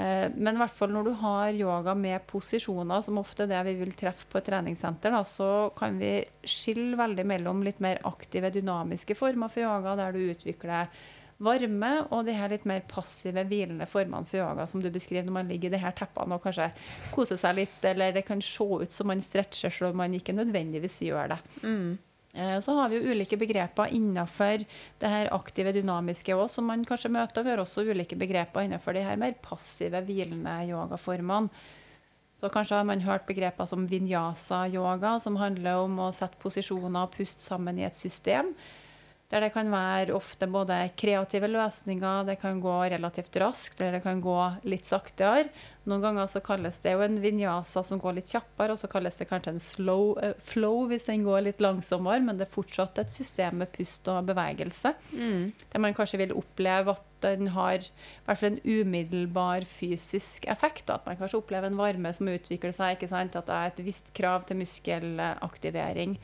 Eh, 0.00 0.30
men 0.34 0.56
i 0.56 0.60
hvert 0.60 0.76
fall 0.76 0.92
når 0.94 1.08
du 1.08 1.12
har 1.20 1.52
yoga 1.56 1.94
med 1.98 2.24
posisjoner, 2.30 3.04
som 3.04 3.20
ofte 3.20 3.44
er 3.44 3.52
det 3.52 3.62
vi 3.68 3.78
vil 3.82 3.94
treffe 3.98 4.28
på 4.30 4.40
et 4.40 4.48
treningssenter, 4.48 5.12
da, 5.12 5.22
så 5.26 5.70
kan 5.76 5.98
vi 6.00 6.20
skille 6.46 6.98
veldig 7.00 7.26
mellom 7.28 7.64
litt 7.66 7.80
mer 7.84 8.00
aktive, 8.08 8.52
dynamiske 8.54 9.16
former 9.18 9.52
for 9.52 9.66
yoga, 9.66 9.96
der 10.00 10.16
du 10.16 10.22
utvikler 10.30 10.92
varme, 11.40 11.92
og 12.12 12.26
de 12.28 12.34
her 12.36 12.52
litt 12.52 12.66
mer 12.68 12.82
passive, 12.88 13.44
hvilende 13.48 13.88
formene 13.88 14.28
for 14.28 14.42
yoga 14.42 14.66
som 14.68 14.82
du 14.84 14.90
beskriver 14.92 15.24
når 15.26 15.36
man 15.38 15.48
ligger 15.48 15.70
i 15.70 15.74
de 15.74 15.80
her 15.80 15.96
teppene 15.96 16.36
og 16.36 16.44
kanskje 16.44 16.68
koser 17.14 17.40
seg 17.40 17.56
litt, 17.62 17.80
eller 17.88 18.12
det 18.16 18.26
kan 18.28 18.42
se 18.44 18.66
ut 18.84 18.92
som 18.92 19.08
man 19.08 19.24
stretcher 19.24 19.72
selv 19.72 19.94
om 19.94 20.02
man 20.02 20.16
ikke 20.16 20.36
nødvendigvis 20.36 21.00
gjør 21.08 21.34
det. 21.34 21.40
Mm. 21.64 21.90
Eh, 22.32 22.60
så 22.60 22.74
har 22.78 22.88
vi 22.88 23.00
jo 23.00 23.10
ulike 23.10 23.36
begreper 23.36 23.90
innenfor 23.90 24.62
det 25.02 25.10
her 25.10 25.30
aktive, 25.34 25.72
dynamiske 25.74 26.36
òg, 26.36 26.46
som 26.50 26.68
man 26.70 26.84
kanskje 26.86 27.10
møter. 27.10 27.44
Vi 27.46 27.54
har 27.54 27.62
også 27.62 27.84
ulike 27.88 28.18
begreper 28.18 28.66
innenfor 28.66 28.94
de 28.94 29.04
her 29.06 29.18
mer 29.18 29.34
passive, 29.42 30.04
hvilende 30.06 30.54
yogaformene. 30.70 31.50
Så 32.40 32.48
kanskje 32.48 32.78
har 32.78 32.86
man 32.88 33.02
hørt 33.04 33.26
begreper 33.28 33.66
som 33.68 33.82
vinyasa-yoga, 33.84 35.18
som 35.20 35.36
handler 35.36 35.82
om 35.82 35.98
å 36.00 36.12
sette 36.16 36.40
posisjoner 36.40 37.02
og 37.02 37.12
puste 37.12 37.44
sammen 37.44 37.76
i 37.76 37.84
et 37.84 37.98
system. 37.98 38.54
Der 39.30 39.44
det 39.44 39.52
kan 39.54 39.68
være 39.70 40.14
ofte 40.16 40.48
både 40.50 40.78
kreative 40.98 41.50
løsninger, 41.52 42.24
det 42.26 42.38
kan 42.40 42.58
gå 42.62 42.78
relativt 42.94 43.36
raskt, 43.38 43.76
eller 43.78 43.98
det 43.98 44.06
kan 44.06 44.22
gå 44.24 44.38
litt 44.66 44.88
saktere. 44.88 45.50
Noen 45.90 46.04
ganger 46.04 46.28
så 46.30 46.42
kalles 46.44 46.78
det 46.84 46.94
jo 46.94 47.02
en 47.02 47.18
vinyasa 47.22 47.82
som 47.86 48.00
går 48.00 48.20
litt 48.20 48.30
kjappere, 48.30 48.76
og 48.76 48.80
så 48.80 48.90
kalles 48.90 49.16
det 49.18 49.26
kanskje 49.30 49.56
en 49.56 49.62
slow 49.64 50.12
uh, 50.22 50.32
flow 50.46 50.84
hvis 50.90 51.08
den 51.08 51.26
går 51.26 51.44
litt 51.48 51.62
langsommere, 51.64 52.22
men 52.24 52.38
det 52.38 52.46
er 52.46 52.54
fortsatt 52.54 53.00
et 53.02 53.14
system 53.14 53.60
med 53.64 53.72
pust 53.74 54.06
og 54.12 54.28
bevegelse. 54.30 54.94
Mm. 55.10 55.50
Der 55.72 55.82
man 55.82 55.96
kanskje 55.96 56.22
vil 56.22 56.36
oppleve 56.38 56.94
at 56.94 57.06
den 57.20 57.50
har 57.52 57.82
i 57.82 57.88
hvert 58.26 58.40
fall 58.40 58.54
en 58.54 58.62
umiddelbar 58.64 59.66
fysisk 59.68 60.46
effekt. 60.50 60.90
At 60.92 61.06
man 61.08 61.18
kanskje 61.18 61.40
opplever 61.42 61.68
en 61.68 61.80
varme 61.80 62.12
som 62.16 62.30
utvikler 62.30 62.72
seg, 62.76 62.96
ikke 62.96 63.10
sant? 63.10 63.36
at 63.36 63.50
det 63.50 63.56
er 63.56 63.74
et 63.74 63.82
visst 63.90 64.14
krav 64.16 64.46
til 64.48 64.62
muskelaktivering. 64.62 66.16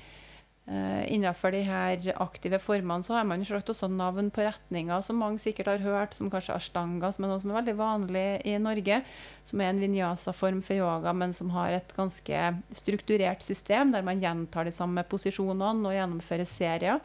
Uh, 0.66 1.12
innenfor 1.14 1.52
de 1.54 1.60
her 1.62 2.08
aktive 2.18 2.58
formene 2.58 3.06
så 3.06 3.14
har 3.14 3.26
man 3.28 3.44
slått 3.46 3.68
også 3.70 3.86
navn 3.86 4.32
på 4.34 4.42
retninger 4.42 5.04
som 5.06 5.20
mange 5.22 5.38
sikkert 5.38 5.68
har 5.70 5.84
hørt, 5.84 6.16
som 6.16 6.26
kanskje 6.32 6.56
ashtanga, 6.56 7.12
som 7.14 7.22
er 7.22 7.30
noe 7.30 7.42
som 7.44 7.52
er 7.52 7.60
veldig 7.60 7.76
vanlig 7.78 8.24
i 8.50 8.56
Norge. 8.58 8.98
Som 9.46 9.62
er 9.62 9.70
en 9.70 9.82
vinyasa-form 9.84 10.64
for 10.66 10.74
yoga, 10.80 11.14
men 11.14 11.36
som 11.38 11.52
har 11.54 11.76
et 11.76 11.94
ganske 11.94 12.42
strukturert 12.74 13.46
system 13.46 13.94
der 13.94 14.02
man 14.06 14.18
gjentar 14.22 14.66
de 14.66 14.74
samme 14.74 15.06
posisjonene 15.06 15.86
og 15.86 15.94
gjennomfører 15.94 16.50
serier. 16.50 16.98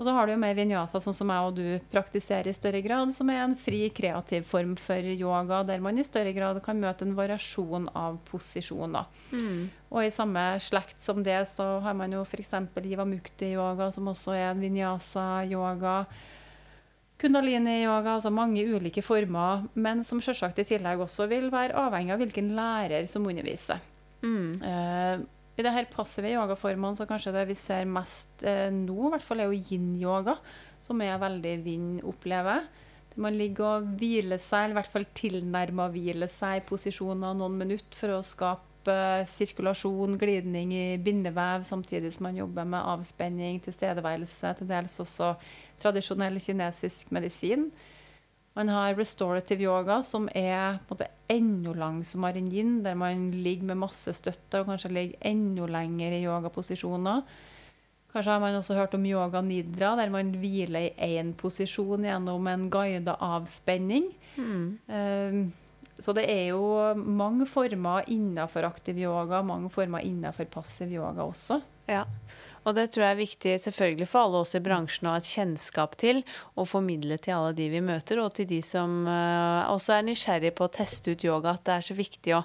Og 0.00 0.06
så 0.06 0.14
har 0.16 0.24
du 0.24 0.32
jo 0.32 0.40
med 0.40 0.56
vinyasa, 0.56 0.96
sånn 1.04 1.12
som 1.12 1.28
jeg 1.28 1.44
og 1.44 1.56
du 1.58 1.88
praktiserer 1.92 2.48
i 2.48 2.56
større 2.56 2.80
grad, 2.80 3.10
som 3.12 3.28
er 3.28 3.42
en 3.42 3.52
fri, 3.60 3.82
kreativ 3.92 4.46
form 4.48 4.72
for 4.80 5.04
yoga, 5.12 5.58
der 5.68 5.82
man 5.84 6.00
i 6.00 6.04
større 6.06 6.32
grad 6.32 6.56
kan 6.64 6.80
møte 6.80 7.04
en 7.04 7.12
variasjon 7.18 7.90
av 7.92 8.16
posisjoner. 8.30 9.10
Mm. 9.28 9.66
Og 9.92 10.06
i 10.06 10.14
samme 10.14 10.44
slekt 10.64 11.04
som 11.04 11.20
det, 11.26 11.36
så 11.52 11.66
har 11.84 11.98
man 11.98 12.16
jo 12.16 12.22
f.eks. 12.24 12.54
jivamukti-yoga, 12.80 13.90
som 13.92 14.08
også 14.08 14.32
er 14.38 14.46
en 14.54 14.64
vinyasa-yoga. 14.64 15.98
Kundalini-yoga, 17.20 18.14
altså 18.14 18.32
mange 18.32 18.64
ulike 18.64 19.04
former, 19.04 19.66
men 19.76 20.00
som 20.08 20.24
selvsagt 20.24 20.62
i 20.64 20.68
tillegg 20.72 21.04
også 21.04 21.28
vil 21.28 21.52
være 21.52 21.76
avhengig 21.76 22.16
av 22.16 22.24
hvilken 22.24 22.54
lærer 22.56 23.04
som 23.12 23.28
underviser. 23.28 23.84
Mm. 24.24 24.64
Uh, 24.64 25.28
i 25.60 25.64
det 25.64 25.72
her 25.74 25.88
passive 25.92 26.32
yogaformene 26.32 26.98
så 26.98 27.06
kanskje 27.08 27.34
det 27.36 27.46
vi 27.50 27.56
ser 27.58 27.88
mest 27.88 28.44
eh, 28.46 28.68
nå, 28.74 28.96
i 29.06 29.12
hvert 29.14 29.26
fall 29.26 29.42
er 29.42 29.50
jo 29.50 29.60
yin-yoga, 29.60 30.36
som 30.82 31.02
er 31.04 31.20
veldig 31.20 31.56
vind, 31.64 32.00
opplever. 32.08 32.64
Man 33.20 33.36
ligger 33.36 33.66
og 33.66 33.92
hviler 34.00 34.40
seg, 34.40 34.64
eller 34.64 34.76
i 34.76 34.78
hvert 34.80 34.92
fall 34.92 35.06
tilnærma 35.18 35.88
hvile 35.92 36.28
seg 36.30 36.60
i 36.60 36.66
posisjoner 36.66 37.36
noen 37.36 37.58
minutter 37.60 37.98
for 37.98 38.16
å 38.16 38.24
skape 38.24 38.66
sirkulasjon, 39.28 40.16
glidning 40.18 40.72
i 40.72 40.84
bindevev, 41.02 41.66
samtidig 41.68 42.14
som 42.14 42.30
man 42.30 42.38
jobber 42.38 42.68
med 42.70 42.86
avspenning, 42.94 43.60
tilstedeværelse, 43.64 44.54
til 44.58 44.70
dels 44.70 44.96
også 45.02 45.34
tradisjonell 45.82 46.40
kinesisk 46.40 47.12
medisin. 47.14 47.68
Man 48.58 48.68
har 48.68 48.96
restorative 48.98 49.62
yoga, 49.62 50.00
som 50.02 50.26
er 50.34 50.80
på 50.88 50.96
en 50.96 50.98
måte 50.98 51.10
enda 51.30 51.74
langsommere 51.78 52.40
enn 52.40 52.50
yin, 52.50 52.72
der 52.82 52.96
man 52.98 53.28
ligger 53.44 53.70
med 53.70 53.78
masse 53.84 54.12
støtte 54.16 54.62
og 54.62 54.72
kanskje 54.72 54.90
ligger 54.90 55.30
enda 55.30 55.68
lenger 55.70 56.16
i 56.16 56.24
yogaposisjoner. 56.24 57.22
Kanskje 58.10 58.34
har 58.34 58.42
man 58.42 58.58
også 58.58 58.74
hørt 58.74 58.96
om 58.98 59.06
yoga 59.06 59.40
nidra, 59.46 59.94
der 60.00 60.10
man 60.10 60.32
hviler 60.42 60.88
i 60.88 61.10
én 61.20 61.30
posisjon 61.38 62.08
gjennom 62.08 62.48
en 62.50 62.66
guida 62.72 63.14
avspenning. 63.22 64.10
Mm. 64.34 64.64
Um, 64.90 65.42
så 66.00 66.14
det 66.16 66.24
er 66.32 66.48
jo 66.50 66.64
mange 66.96 67.46
former 67.46 68.08
innenfor 68.10 68.66
aktiv 68.66 68.98
yoga, 68.98 69.44
mange 69.46 69.70
former 69.70 70.02
innenfor 70.02 70.48
passiv 70.50 70.90
yoga 70.96 71.22
også. 71.28 71.60
Ja. 71.90 72.02
Og 72.68 72.76
det 72.76 72.90
tror 72.92 73.06
jeg 73.06 73.14
er 73.14 73.20
viktig 73.20 73.52
selvfølgelig 73.62 74.06
for 74.10 74.26
alle 74.26 74.40
oss 74.44 74.52
i 74.56 74.60
bransjen 74.62 75.08
å 75.08 75.14
ha 75.14 75.20
et 75.20 75.28
kjennskap 75.28 75.96
til 76.00 76.20
og 76.60 76.68
formidle 76.68 77.16
til 77.22 77.36
alle 77.38 77.54
de 77.56 77.68
vi 77.72 77.80
møter, 77.84 78.20
og 78.20 78.34
til 78.36 78.48
de 78.50 78.60
som 78.64 79.06
uh, 79.08 79.70
også 79.72 79.94
er 79.96 80.04
nysgjerrige 80.10 80.54
på 80.58 80.66
å 80.66 80.72
teste 80.74 81.14
ut 81.14 81.24
yoga, 81.24 81.54
at 81.56 81.64
det 81.64 81.76
er 81.76 81.86
så 81.86 81.96
viktig 81.96 82.34
å 82.36 82.42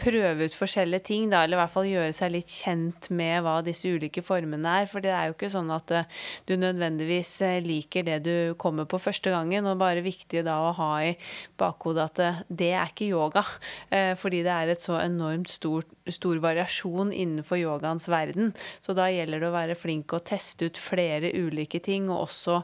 prøve 0.00 0.48
ut 0.48 0.56
forskjellige 0.56 1.04
ting, 1.10 1.28
da, 1.32 1.42
eller 1.44 1.58
i 1.58 1.60
hvert 1.60 1.74
fall 1.74 1.90
gjøre 1.90 2.14
seg 2.16 2.32
litt 2.32 2.54
kjent 2.54 3.10
med 3.12 3.44
hva 3.44 3.58
disse 3.66 3.90
ulike 3.90 4.24
formene 4.24 4.78
er. 4.80 4.88
For 4.88 5.04
det 5.04 5.12
er 5.12 5.28
jo 5.28 5.36
ikke 5.36 5.52
sånn 5.52 5.72
at 5.76 5.92
uh, 5.92 6.24
du 6.48 6.56
nødvendigvis 6.56 7.34
uh, 7.44 7.58
liker 7.64 8.08
det 8.08 8.18
du 8.24 8.34
kommer 8.60 8.88
på 8.88 9.02
første 9.02 9.34
gangen, 9.34 9.68
og 9.68 9.80
bare 9.82 10.04
viktig 10.04 10.44
da 10.46 10.56
å 10.70 10.72
ha 10.80 10.90
i 11.04 11.12
bakhodet 11.60 12.08
at 12.08 12.48
det 12.48 12.72
er 12.72 12.88
ikke 12.88 13.10
yoga, 13.10 13.44
fordi 14.22 14.40
det 14.46 14.52
er 14.54 14.72
et 14.72 14.84
så 14.84 14.96
enormt 15.02 15.50
stor, 15.52 15.84
stor 16.08 16.40
variasjon 16.40 17.12
innenfor 17.12 17.60
yogaens 17.60 18.08
verden. 18.10 18.54
Så 18.84 18.94
da 18.96 19.10
gjelder 19.12 19.42
det 19.42 19.49
å 19.50 19.54
være 19.54 19.76
flink 19.78 20.14
og 20.16 20.24
teste 20.30 20.70
ut 20.70 20.80
flere 20.80 21.32
ulike 21.36 21.82
ting, 21.84 22.08
og 22.10 22.28
også 22.28 22.60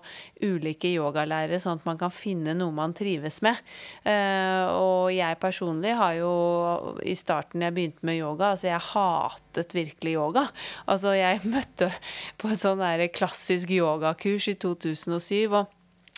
ulike 0.47 0.91
yogalærere, 0.95 1.61
sånn 1.63 1.81
at 1.81 1.89
man 1.89 2.01
kan 2.01 2.15
finne 2.15 2.57
noe 2.57 2.75
man 2.75 2.95
trives 2.97 3.43
med. 3.45 3.61
Eh, 4.07 4.65
og 4.73 5.13
jeg 5.15 5.41
personlig 5.43 5.97
har 5.99 6.17
jo 6.21 6.33
i 7.05 7.17
starten 7.19 7.65
jeg 7.67 7.77
begynte 7.77 8.07
med 8.07 8.21
yoga, 8.21 8.55
altså 8.55 8.71
jeg 8.71 8.89
hatet 8.93 9.77
virkelig 9.77 10.17
yoga. 10.17 10.49
Altså 10.87 11.17
jeg 11.17 11.43
møtte 11.57 11.93
på 12.41 12.53
et 12.53 12.63
sånn 12.63 12.85
klassisk 13.17 13.73
yogakurs 13.75 14.49
i 14.53 14.57
2007. 14.63 15.51
og 15.53 15.76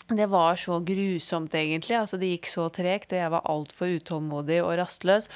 det 0.08 0.26
var 0.26 0.56
så 0.56 0.78
grusomt, 0.80 1.52
egentlig. 1.54 1.96
Altså, 1.98 2.16
det 2.16 2.30
gikk 2.30 2.46
så 2.48 2.68
tregt, 2.72 3.10
og 3.12 3.18
jeg 3.20 3.32
var 3.34 3.44
altfor 3.44 3.90
utålmodig 3.92 4.62
og 4.64 4.70
rastløs. 4.80 5.26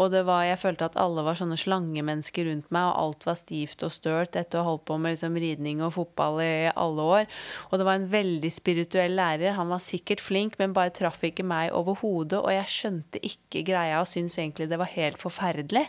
Og 0.00 0.08
det 0.14 0.22
var, 0.24 0.46
jeg 0.48 0.60
følte 0.62 0.86
at 0.88 0.96
alle 1.00 1.24
var 1.26 1.36
sånne 1.36 1.58
slangemennesker 1.60 2.48
rundt 2.48 2.70
meg, 2.72 2.86
og 2.88 3.02
alt 3.02 3.26
var 3.28 3.36
stivt 3.36 3.84
og 3.84 3.92
stølt 3.92 4.38
etter 4.40 4.60
å 4.60 4.64
ha 4.64 4.70
holdt 4.70 4.86
på 4.88 4.96
med 4.96 5.12
liksom, 5.18 5.36
ridning 5.36 5.82
og 5.84 5.92
fotball 5.98 6.40
i 6.40 6.70
alle 6.72 7.08
år. 7.18 7.28
Og 7.68 7.76
det 7.76 7.88
var 7.88 8.00
en 8.00 8.08
veldig 8.14 8.52
spirituell 8.56 9.18
lærer. 9.20 9.58
Han 9.58 9.68
var 9.74 9.84
sikkert 9.84 10.24
flink, 10.24 10.56
men 10.62 10.72
bare 10.76 10.94
traff 10.96 11.20
ikke 11.28 11.44
meg 11.44 11.74
overhodet. 11.76 12.40
Og 12.40 12.48
jeg 12.56 12.72
skjønte 12.72 13.20
ikke 13.20 13.66
greia 13.68 14.00
og 14.00 14.08
syntes 14.08 14.38
egentlig 14.40 14.70
det 14.72 14.80
var 14.80 14.94
helt 14.94 15.20
forferdelig. 15.20 15.84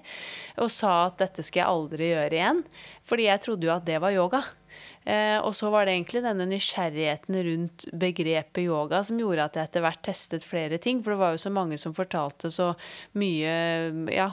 Og 0.59 0.67
sa 0.73 1.05
at 1.05 1.21
dette 1.23 1.47
skal 1.47 1.63
jeg 1.63 1.71
aldri 1.77 2.11
gjøre 2.11 2.35
igjen. 2.41 2.61
Fordi 3.07 3.29
jeg 3.29 3.45
trodde 3.47 3.71
jo 3.71 3.75
at 3.77 3.87
det 3.87 4.03
var 4.03 4.15
yoga. 4.15 4.43
Eh, 5.03 5.37
og 5.43 5.51
så 5.55 5.67
var 5.73 5.85
det 5.85 5.97
egentlig 5.97 6.21
denne 6.23 6.45
nysgjerrigheten 6.47 7.37
rundt 7.47 7.85
begrepet 7.99 8.63
yoga 8.63 9.01
som 9.03 9.19
gjorde 9.19 9.47
at 9.49 9.57
jeg 9.59 9.67
etter 9.67 9.83
hvert 9.83 10.03
testet 10.05 10.45
flere 10.47 10.79
ting. 10.81 11.01
For 11.03 11.13
det 11.13 11.19
var 11.19 11.35
jo 11.35 11.41
så 11.43 11.51
mange 11.53 11.79
som 11.81 11.95
fortalte 11.95 12.51
så 12.53 12.69
mye 13.19 13.55
ja, 14.13 14.29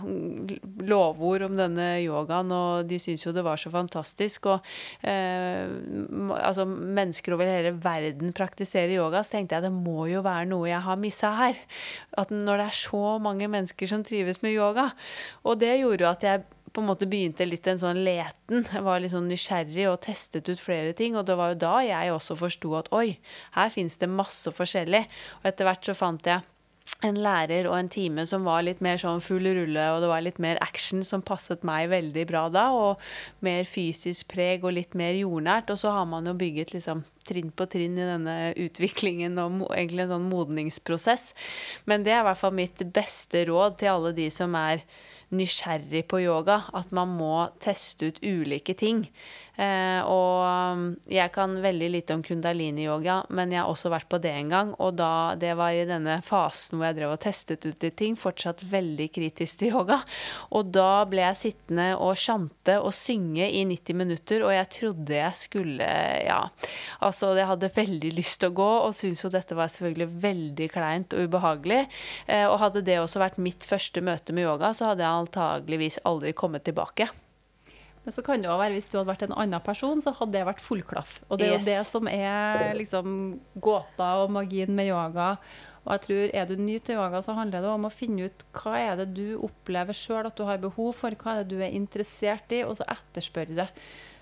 lovord 0.87 1.49
om 1.49 1.57
denne 1.59 1.89
yogaen, 2.05 2.53
og 2.55 2.91
de 2.91 3.01
syntes 3.03 3.27
jo 3.27 3.35
det 3.35 3.45
var 3.47 3.61
så 3.61 3.73
fantastisk. 3.75 4.51
Og 4.55 4.71
eh, 5.03 5.67
altså, 6.39 6.67
mennesker 6.69 7.35
over 7.35 7.51
hele 7.51 7.75
verden 7.83 8.35
praktiserer 8.37 8.95
yoga, 9.01 9.25
så 9.25 9.39
tenkte 9.39 9.59
jeg 9.59 9.67
det 9.67 9.75
må 9.75 10.07
jo 10.11 10.23
være 10.27 10.49
noe 10.51 10.71
jeg 10.71 10.85
har 10.87 11.01
missa 11.01 11.35
her. 11.41 11.59
At 12.21 12.31
når 12.35 12.63
det 12.63 12.71
er 12.71 12.81
så 12.85 13.19
mange 13.23 13.51
mennesker 13.51 13.91
som 13.91 14.07
trives 14.07 14.41
med 14.45 14.55
yoga. 14.55 14.91
Og 15.43 15.59
det 15.61 15.77
gjorde 15.81 16.07
jo 16.07 16.11
at 16.11 16.27
jeg 16.27 16.47
på 16.73 16.83
en 16.83 16.89
måte 16.91 17.09
begynte 17.11 17.47
litt 17.49 17.67
en 17.71 17.81
sånn 17.81 18.03
leten. 18.07 18.65
Jeg 18.71 18.85
var 18.87 19.03
litt 19.03 19.15
sånn 19.15 19.29
nysgjerrig 19.31 19.89
og 19.91 20.01
testet 20.07 20.49
ut 20.51 20.61
flere 20.61 20.95
ting. 20.97 21.19
Og 21.19 21.27
det 21.29 21.37
var 21.39 21.55
jo 21.55 21.61
da 21.65 21.75
jeg 21.87 22.15
også 22.15 22.39
forsto 22.41 22.77
at 22.79 22.93
oi, 22.97 23.19
her 23.57 23.75
fins 23.75 23.99
det 24.01 24.11
masse 24.11 24.53
forskjellig. 24.55 25.05
Og 25.43 25.51
etter 25.51 25.69
hvert 25.69 25.91
så 25.91 25.97
fant 25.99 26.31
jeg 26.31 26.47
en 27.07 27.17
lærer 27.23 27.69
og 27.71 27.77
en 27.79 27.89
time 27.89 28.25
som 28.29 28.45
var 28.45 28.65
litt 28.67 28.81
mer 28.85 28.99
sånn 29.01 29.23
full 29.25 29.47
rulle, 29.47 29.85
og 29.95 30.03
det 30.03 30.09
var 30.11 30.25
litt 30.25 30.41
mer 30.43 30.59
action 30.65 31.05
som 31.07 31.23
passet 31.25 31.63
meg 31.65 31.89
veldig 31.93 32.25
bra 32.29 32.43
da. 32.53 32.67
Og 32.77 33.45
mer 33.45 33.65
fysisk 33.69 34.29
preg 34.33 34.67
og 34.67 34.75
litt 34.77 34.97
mer 34.99 35.17
jordnært. 35.17 35.73
Og 35.73 35.81
så 35.81 35.95
har 35.95 36.09
man 36.11 36.29
jo 36.29 36.37
bygget 36.39 36.75
liksom 36.77 37.05
trinn 37.27 37.53
på 37.55 37.67
trinn 37.71 37.99
i 37.99 38.09
denne 38.09 38.37
utviklingen 38.59 39.39
og 39.41 39.65
egentlig 39.71 40.07
en 40.07 40.17
sånn 40.17 40.29
modningsprosess. 40.33 41.31
Men 41.89 42.05
det 42.05 42.15
er 42.15 42.25
i 42.25 42.29
hvert 42.31 42.43
fall 42.43 42.57
mitt 42.57 42.85
beste 42.93 43.47
råd 43.49 43.81
til 43.81 43.95
alle 43.95 44.15
de 44.17 44.29
som 44.35 44.57
er 44.59 44.85
nysgjerrig 45.35 46.05
på 46.11 46.21
yoga. 46.23 46.63
At 46.77 46.93
man 46.97 47.17
må 47.19 47.49
teste 47.63 48.11
ut 48.11 48.23
ulike 48.25 48.75
ting. 48.79 49.05
Eh, 49.61 50.01
og 50.09 50.41
um, 50.73 50.85
jeg 51.11 51.29
kan 51.35 51.59
veldig 51.61 51.91
lite 51.93 52.15
om 52.17 52.23
kundalini-yoga, 52.25 53.19
men 53.37 53.53
jeg 53.53 53.61
har 53.61 53.69
også 53.69 53.91
vært 53.93 54.09
på 54.09 54.21
det 54.23 54.33
en 54.33 54.53
gang. 54.53 54.73
Og 54.81 54.95
da 54.97 55.37
det 55.41 55.53
var 55.59 55.77
i 55.77 55.85
denne 55.89 56.21
fasen 56.25 56.79
hvor 56.79 56.89
jeg 56.89 57.01
drev 57.01 57.15
og 57.15 57.21
testet 57.21 57.67
ut 57.69 57.85
litt 57.85 57.99
ting, 58.01 58.17
fortsatt 58.17 58.65
veldig 58.71 59.11
kritisk 59.13 59.61
til 59.61 59.75
yoga. 59.75 60.01
Og 60.57 60.73
da 60.73 61.05
ble 61.11 61.27
jeg 61.27 61.41
sittende 61.43 61.91
og 62.01 62.17
sjante 62.21 62.79
og 62.81 62.95
synge 62.97 63.51
i 63.51 63.65
90 63.69 64.01
minutter, 64.01 64.47
og 64.47 64.55
jeg 64.57 64.71
trodde 64.81 65.19
jeg 65.21 65.37
skulle 65.37 65.89
Ja, 65.91 66.41
altså 67.05 67.33
jeg 67.37 67.49
hadde 67.49 67.73
veldig 67.75 68.11
lyst 68.17 68.41
til 68.41 68.53
å 68.53 68.59
gå, 68.61 68.71
og 68.87 68.97
syntes 68.97 69.25
jo 69.25 69.33
dette 69.33 69.57
var 69.59 69.73
selvfølgelig 69.73 70.21
veldig 70.23 70.69
kleint 70.73 71.17
og 71.17 71.27
ubehagelig. 71.29 71.83
Eh, 72.27 72.47
og 72.49 72.61
hadde 72.65 72.85
det 72.87 73.01
også 73.01 73.21
vært 73.23 73.41
mitt 73.43 73.67
første 73.67 74.03
møte 74.05 74.37
med 74.37 74.49
yoga, 74.49 74.73
så 74.77 74.93
hadde 74.93 75.05
jeg 75.05 75.25
antageligvis 75.27 76.01
aldri 76.09 76.33
kommet 76.37 76.65
tilbake. 76.69 77.11
Men 78.05 78.15
så 78.17 78.23
kan 78.25 78.41
det 78.41 78.49
være 78.49 78.77
hvis 78.79 78.89
du 78.89 78.97
hadde 78.97 79.11
vært 79.11 79.27
en 79.27 79.37
annen 79.37 79.65
person, 79.65 80.01
så 80.01 80.15
hadde 80.17 80.39
det 80.39 80.47
vært 80.49 80.63
full 80.65 80.81
klaff. 80.89 81.19
Og 81.29 81.41
det 81.41 81.49
er 81.49 81.57
yes. 81.59 81.67
jo 81.67 81.69
det 81.69 81.81
som 81.89 82.09
er 82.09 82.71
liksom 82.79 83.17
gåta 83.61 84.15
og 84.23 84.33
magien 84.33 84.73
med 84.77 84.89
yoga. 84.89 85.35
Og 85.85 85.93
jeg 85.95 86.03
tror 86.07 86.35
Er 86.37 86.47
du 86.49 86.61
ny 86.61 86.77
til 86.79 86.97
yoga, 86.97 87.23
så 87.25 87.37
handler 87.37 87.65
det 87.65 87.73
om 87.73 87.89
å 87.89 87.93
finne 87.93 88.29
ut 88.29 88.45
hva 88.57 88.77
er 88.81 89.01
det 89.01 89.11
du 89.17 89.41
opplever 89.41 89.97
sjøl 89.97 90.29
at 90.29 90.37
du 90.37 90.45
har 90.49 90.61
behov 90.61 90.93
for, 90.97 91.17
hva 91.17 91.39
er 91.39 91.45
det 91.45 91.57
du 91.57 91.65
er 91.65 91.77
interessert 91.77 92.53
i, 92.53 92.63
og 92.65 92.77
så 92.81 92.89
etterspør 92.89 93.53
det. 93.63 93.69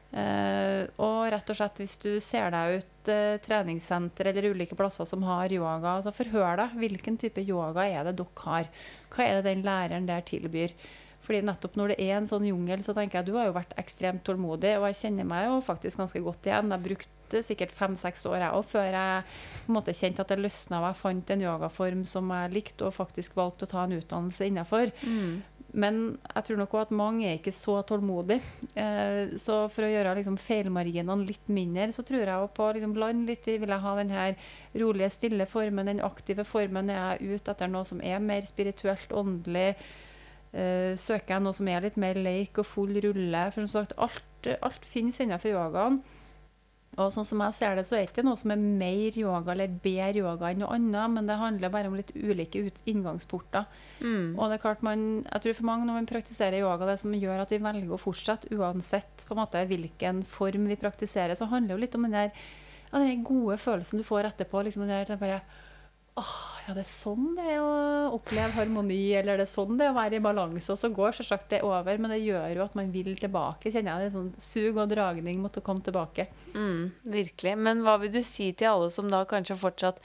Uh, 0.08 0.88
og 1.04 1.26
rett 1.34 1.50
og 1.52 1.56
slett 1.58 1.82
hvis 1.82 1.98
du 2.00 2.14
ser 2.24 2.48
deg 2.54 2.78
ut 2.78 3.10
uh, 3.12 3.34
treningssenter 3.44 4.30
eller 4.30 4.54
ulike 4.54 4.78
plasser 4.78 5.04
som 5.04 5.26
har 5.28 5.52
yoga, 5.52 5.98
så 6.04 6.14
forhør 6.16 6.62
deg. 6.62 6.78
Hvilken 6.80 7.18
type 7.20 7.44
yoga 7.44 7.84
er 7.84 8.08
det 8.08 8.16
dere 8.22 8.46
har? 8.46 8.70
Hva 9.12 9.26
er 9.26 9.38
det 9.38 9.50
den 9.50 9.66
læreren 9.66 10.08
der 10.08 10.24
tilbyr? 10.24 10.72
Fordi 11.28 11.42
nettopp 11.44 11.74
når 11.76 11.92
det 11.92 11.98
er 12.00 12.14
en 12.16 12.26
sånn 12.30 12.46
jungel, 12.48 12.80
så 12.86 12.94
tenker 12.96 13.18
jeg 13.18 13.28
du 13.28 13.34
har 13.36 13.50
jo 13.50 13.56
vært 13.58 13.74
ekstremt 13.76 14.22
tålmodig. 14.24 14.70
Og 14.78 14.86
jeg 14.88 14.96
kjenner 15.02 15.26
meg 15.28 15.44
jo 15.44 15.58
faktisk 15.66 16.00
ganske 16.00 16.22
godt 16.24 16.48
igjen. 16.48 16.72
Jeg 16.72 16.84
brukte 16.86 17.42
sikkert 17.44 17.74
fem-seks 17.76 18.24
år 18.30 18.38
jeg 18.40 18.56
òg 18.56 18.64
før 18.70 18.88
jeg 18.88 19.26
på 19.26 19.68
en 19.68 19.76
måte 19.76 19.92
kjente 19.98 20.24
at 20.24 20.32
det 20.32 20.38
løsna 20.40 20.80
og 20.80 20.86
jeg 20.88 21.00
fant 21.02 21.34
en 21.34 21.44
yogaform 21.44 22.06
som 22.08 22.32
jeg 22.32 22.54
likte, 22.54 22.88
og 22.88 22.96
faktisk 22.96 23.36
valgte 23.36 23.68
å 23.68 23.72
ta 23.74 23.84
en 23.84 23.98
utdannelse 23.98 24.48
innafor. 24.48 24.94
Mm. 25.04 25.36
Men 25.76 26.00
jeg 26.24 26.46
tror 26.48 26.62
nok 26.62 26.78
at 26.80 26.96
mange 26.96 27.28
er 27.28 27.36
ikke 27.36 27.52
så 27.52 27.76
tålmodige. 27.84 28.40
Eh, 28.72 29.36
så 29.36 29.60
for 29.68 29.84
å 29.84 29.92
gjøre 29.92 30.16
liksom, 30.22 30.40
feilmarginene 30.40 31.28
litt 31.28 31.52
mindre, 31.52 31.90
så 31.92 32.08
tror 32.08 32.24
jeg 32.24 32.50
på 32.56 32.72
liksom, 32.78 32.96
land 32.96 33.28
litt 33.28 33.44
i 33.52 33.60
Vil 33.60 33.76
jeg 33.76 33.84
ha 33.84 33.96
den 34.00 34.16
her 34.16 34.36
rolige, 34.80 35.12
stille 35.12 35.44
formen, 35.50 35.92
den 35.92 36.00
aktive 36.00 36.48
formen? 36.48 36.88
Er 36.88 37.18
jeg 37.18 37.36
ute 37.36 37.52
etter 37.52 37.68
noe 37.68 37.84
som 37.84 38.00
er 38.00 38.24
mer 38.24 38.48
spirituelt, 38.48 39.12
åndelig? 39.12 39.74
Uh, 40.48 40.94
søker 40.96 41.36
jeg 41.36 41.44
noe 41.44 41.56
som 41.56 41.68
er 41.68 41.84
litt 41.84 41.98
mer 42.00 42.18
leik 42.18 42.60
og 42.60 42.68
full 42.68 42.94
rulle. 43.04 43.42
For 43.54 43.66
som 43.66 43.74
sagt, 43.74 43.96
alt, 44.00 44.52
alt 44.64 44.88
finnes 44.88 45.20
innenfor 45.22 45.52
yogaen. 45.52 46.00
Og 46.98 47.12
sånn 47.14 47.26
som 47.28 47.42
jeg 47.44 47.54
ser 47.54 47.76
det, 47.78 47.84
så 47.86 47.94
er 47.94 48.00
det 48.02 48.10
ikke 48.10 48.24
noe 48.26 48.38
som 48.40 48.50
er 48.50 48.58
mer 48.58 49.14
yoga 49.20 49.52
eller 49.52 49.74
bedre 49.84 50.18
yoga 50.18 50.48
enn 50.50 50.64
noe 50.64 50.74
annet, 50.74 51.12
men 51.14 51.28
det 51.28 51.36
handler 51.38 51.70
bare 51.70 51.90
om 51.90 51.94
litt 51.94 52.10
ulike 52.16 52.64
inngangsporter. 52.90 53.68
Mm. 54.00 54.32
Og 54.34 54.48
det 54.48 54.56
er 54.56 54.64
klart 54.64 54.82
man, 54.86 55.04
jeg 55.28 55.44
tror 55.44 55.58
for 55.60 55.68
mange 55.68 55.86
når 55.86 56.00
man 56.00 56.08
praktiserer 56.10 56.58
yoga, 56.64 56.88
det 56.88 56.96
som 57.04 57.14
gjør 57.14 57.44
at 57.44 57.54
vi 57.54 57.60
velger 57.62 57.94
å 57.94 58.00
fortsette, 58.02 58.50
uansett 58.56 59.28
på 59.28 59.36
en 59.36 59.42
måte 59.44 59.62
hvilken 59.70 60.24
form 60.32 60.66
vi 60.72 60.80
praktiserer, 60.80 61.38
så 61.38 61.46
handler 61.52 61.70
det 61.70 61.76
jo 61.76 61.84
litt 61.84 61.96
om 62.00 62.08
den 62.08 62.18
der, 62.18 62.34
ja, 62.88 62.98
den 62.98 63.24
gode 63.28 63.60
følelsen 63.62 64.02
du 64.02 64.08
får 64.08 64.32
etterpå. 64.32 64.64
liksom 64.66 64.88
den 64.88 64.96
der, 64.96 65.12
det 65.12 65.22
bare 65.22 65.42
åh, 66.18 66.34
ja, 66.66 66.74
det 66.76 66.82
er 66.82 66.90
sånn 66.90 67.30
det 67.36 67.44
er 67.54 67.62
å 67.62 68.16
oppleve 68.16 68.52
harmoni, 68.58 69.14
eller 69.16 69.38
det 69.40 69.46
er 69.46 69.50
sånn 69.50 69.78
det 69.78 69.86
er 69.86 69.94
å 69.94 69.96
være 69.96 70.18
i 70.18 70.24
balanse. 70.24 70.68
Og 70.74 70.80
så 70.80 70.90
går 70.92 71.16
selvsagt 71.16 71.48
det 71.54 71.62
over, 71.64 71.96
men 71.96 72.12
det 72.12 72.18
gjør 72.20 72.58
jo 72.58 72.64
at 72.66 72.76
man 72.76 72.90
vil 72.92 73.14
tilbake. 73.16 73.72
Kjenner 73.72 73.94
jeg 73.94 74.08
det 74.08 74.16
sånn 74.16 74.28
sug 74.42 74.80
og 74.82 74.90
dragning 74.92 75.40
mot 75.40 75.56
å 75.56 75.62
komme 75.64 75.84
tilbake. 75.86 76.28
Mm, 76.52 76.90
virkelig. 77.08 77.54
Men 77.56 77.80
hva 77.86 77.96
vil 78.02 78.12
du 78.18 78.20
si 78.26 78.50
til 78.52 78.72
alle 78.72 78.90
som 78.92 79.08
da 79.08 79.22
kanskje 79.28 79.56
fortsatt 79.62 80.02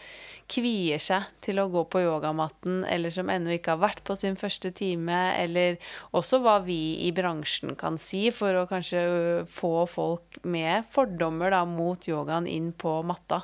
kvier 0.53 1.03
seg 1.03 1.28
til 1.43 1.59
å 1.59 1.68
gå 1.74 1.84
på 1.91 2.05
yogamatten, 2.05 2.84
eller 2.88 3.11
som 3.11 3.32
ennå 3.34 3.57
ikke 3.57 3.76
har 3.76 3.84
vært 3.84 4.03
på 4.07 4.16
sin 4.20 4.39
første 4.39 4.72
time, 4.76 5.20
eller 5.39 5.80
også 6.16 6.39
hva 6.43 6.59
vi 6.64 6.80
i 7.03 7.11
bransjen 7.16 7.76
kan 7.80 7.99
si 7.99 8.30
for 8.36 8.55
å 8.55 8.68
kanskje 8.70 9.03
få 9.51 9.76
folk 9.91 10.39
med 10.47 10.88
fordommer 10.93 11.51
da 11.55 11.66
mot 11.68 12.07
yogaen 12.07 12.47
inn 12.47 12.72
på 12.72 13.01
matta? 13.07 13.43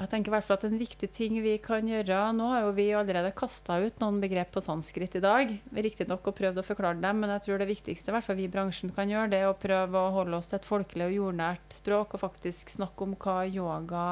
Jeg 0.00 0.08
tenker 0.08 0.30
i 0.30 0.34
hvert 0.34 0.46
fall 0.48 0.56
at 0.56 0.66
En 0.68 0.80
viktig 0.80 1.08
ting 1.12 1.34
vi 1.44 1.56
kan 1.62 1.88
gjøre 1.88 2.20
Nå 2.36 2.46
er 2.56 2.62
jo 2.64 2.74
vi 2.76 2.86
allerede 2.96 3.34
kasta 3.36 3.76
ut 3.82 3.98
noen 4.00 4.20
begrep 4.22 4.52
på 4.54 4.62
sanskrit 4.64 5.16
i 5.18 5.22
dag. 5.24 5.50
Riktignok 5.76 6.30
og 6.30 6.36
prøvd 6.38 6.62
å 6.62 6.64
forklare 6.64 7.02
dem, 7.02 7.20
men 7.20 7.32
jeg 7.34 7.44
tror 7.44 7.60
det 7.60 7.68
viktigste 7.68 8.12
i 8.12 8.14
hvert 8.16 8.26
fall 8.26 8.38
vi 8.38 8.46
i 8.48 8.52
bransjen 8.52 8.94
kan 8.96 9.10
gjøre, 9.10 9.32
det 9.32 9.42
er 9.42 9.50
å 9.50 9.58
prøve 9.60 10.00
å 10.00 10.14
holde 10.14 10.38
oss 10.38 10.48
til 10.50 10.60
et 10.60 10.68
folkelig 10.68 11.10
og 11.10 11.16
jordnært 11.18 11.76
språk 11.76 12.16
og 12.16 12.24
faktisk 12.24 12.72
snakke 12.78 13.04
om 13.04 13.18
hva 13.20 13.36
yoga 13.50 14.06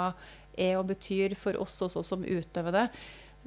er 0.59 0.76
og 0.76 0.91
betyr 0.91 1.36
for 1.39 1.57
oss 1.62 1.78
også 1.86 2.05
som 2.05 2.26
utøver 2.26 2.74
det. 2.74 2.84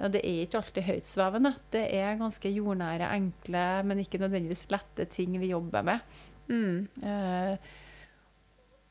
Det 0.02 0.24
er 0.24 0.46
ikke 0.46 0.62
alltid 0.62 0.88
høytsvevende. 0.88 1.54
Det 1.74 1.84
er 1.94 2.18
ganske 2.18 2.50
jordnære, 2.50 3.12
enkle, 3.20 3.66
men 3.86 4.02
ikke 4.02 4.22
nødvendigvis 4.24 4.66
lette 4.74 5.06
ting 5.14 5.36
vi 5.38 5.52
jobber 5.52 5.86
med. 5.86 6.18
Mm. 6.50 6.88
Eh, 7.06 7.72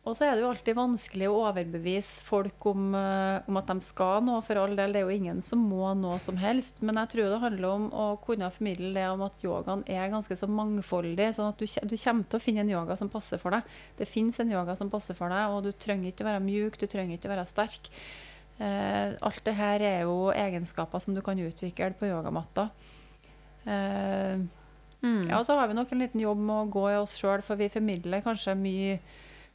og 0.01 0.15
så 0.17 0.25
er 0.25 0.33
det 0.33 0.41
jo 0.41 0.49
alltid 0.49 0.79
vanskelig 0.79 1.27
å 1.29 1.41
overbevise 1.43 2.23
folk 2.25 2.65
om, 2.71 2.95
uh, 2.97 3.45
om, 3.45 3.59
at 3.61 3.69
de 3.69 3.85
skal 3.85 4.23
noe. 4.25 4.41
For 4.47 4.57
all 4.57 4.73
del, 4.79 4.95
det 4.97 5.03
er 5.03 5.05
jo 5.05 5.13
ingen 5.13 5.43
som 5.45 5.61
må 5.69 5.91
noe 5.99 6.17
som 6.25 6.41
helst. 6.41 6.81
Men 6.81 6.97
jeg 7.03 7.13
tror 7.13 7.29
det 7.29 7.43
handler 7.43 7.69
om 7.69 7.85
å 7.93 8.07
kunne 8.25 8.49
formidle 8.55 8.95
det 8.97 9.05
om 9.13 9.27
at 9.27 9.45
yogaen 9.45 9.85
er 9.85 10.09
ganske 10.15 10.39
så 10.41 10.49
mangfoldig. 10.49 11.29
Sånn 11.37 11.53
at 11.53 11.61
du, 11.61 11.69
du, 11.69 11.95
kommer 12.01 12.25
til 12.25 12.41
å 12.41 12.43
finne 12.47 12.65
en 12.65 12.73
yoga 12.73 12.97
som 12.97 13.13
passer 13.13 13.43
for 13.45 13.53
deg. 13.53 13.77
Det 14.01 14.09
fins 14.09 14.41
en 14.41 14.57
yoga 14.57 14.79
som 14.81 14.89
passer 14.93 15.21
for 15.21 15.37
deg, 15.37 15.53
og 15.53 15.69
du 15.69 15.71
trenger 15.77 16.15
ikke 16.15 16.25
å 16.25 16.31
være 16.33 16.45
mjuk, 16.49 16.81
du 16.81 16.89
trenger 16.89 17.21
ikke 17.21 17.29
å 17.29 17.35
være 17.37 17.49
sterk. 17.53 17.93
Eh, 18.57 19.15
alt 19.21 19.45
det 19.45 19.59
her 19.61 19.85
er 19.85 20.03
jo 20.09 20.31
egenskaper 20.33 21.05
som 21.05 21.13
du 21.17 21.21
kan 21.25 21.39
utvikle 21.45 21.93
på 22.01 22.09
yogamatta. 22.09 22.71
Eh, 23.69 24.41
mm. 25.05 25.25
Ja, 25.29 25.45
så 25.45 25.61
har 25.61 25.69
vi 25.69 25.77
nok 25.77 25.93
en 25.93 26.09
liten 26.09 26.25
jobb 26.25 26.41
med 26.41 26.57
å 26.57 26.71
gå 26.73 26.89
i 26.89 27.01
oss 27.05 27.21
sjøl, 27.21 27.45
for 27.45 27.61
vi 27.61 27.69
formidler 27.73 28.25
kanskje 28.25 28.57
mye 28.57 29.03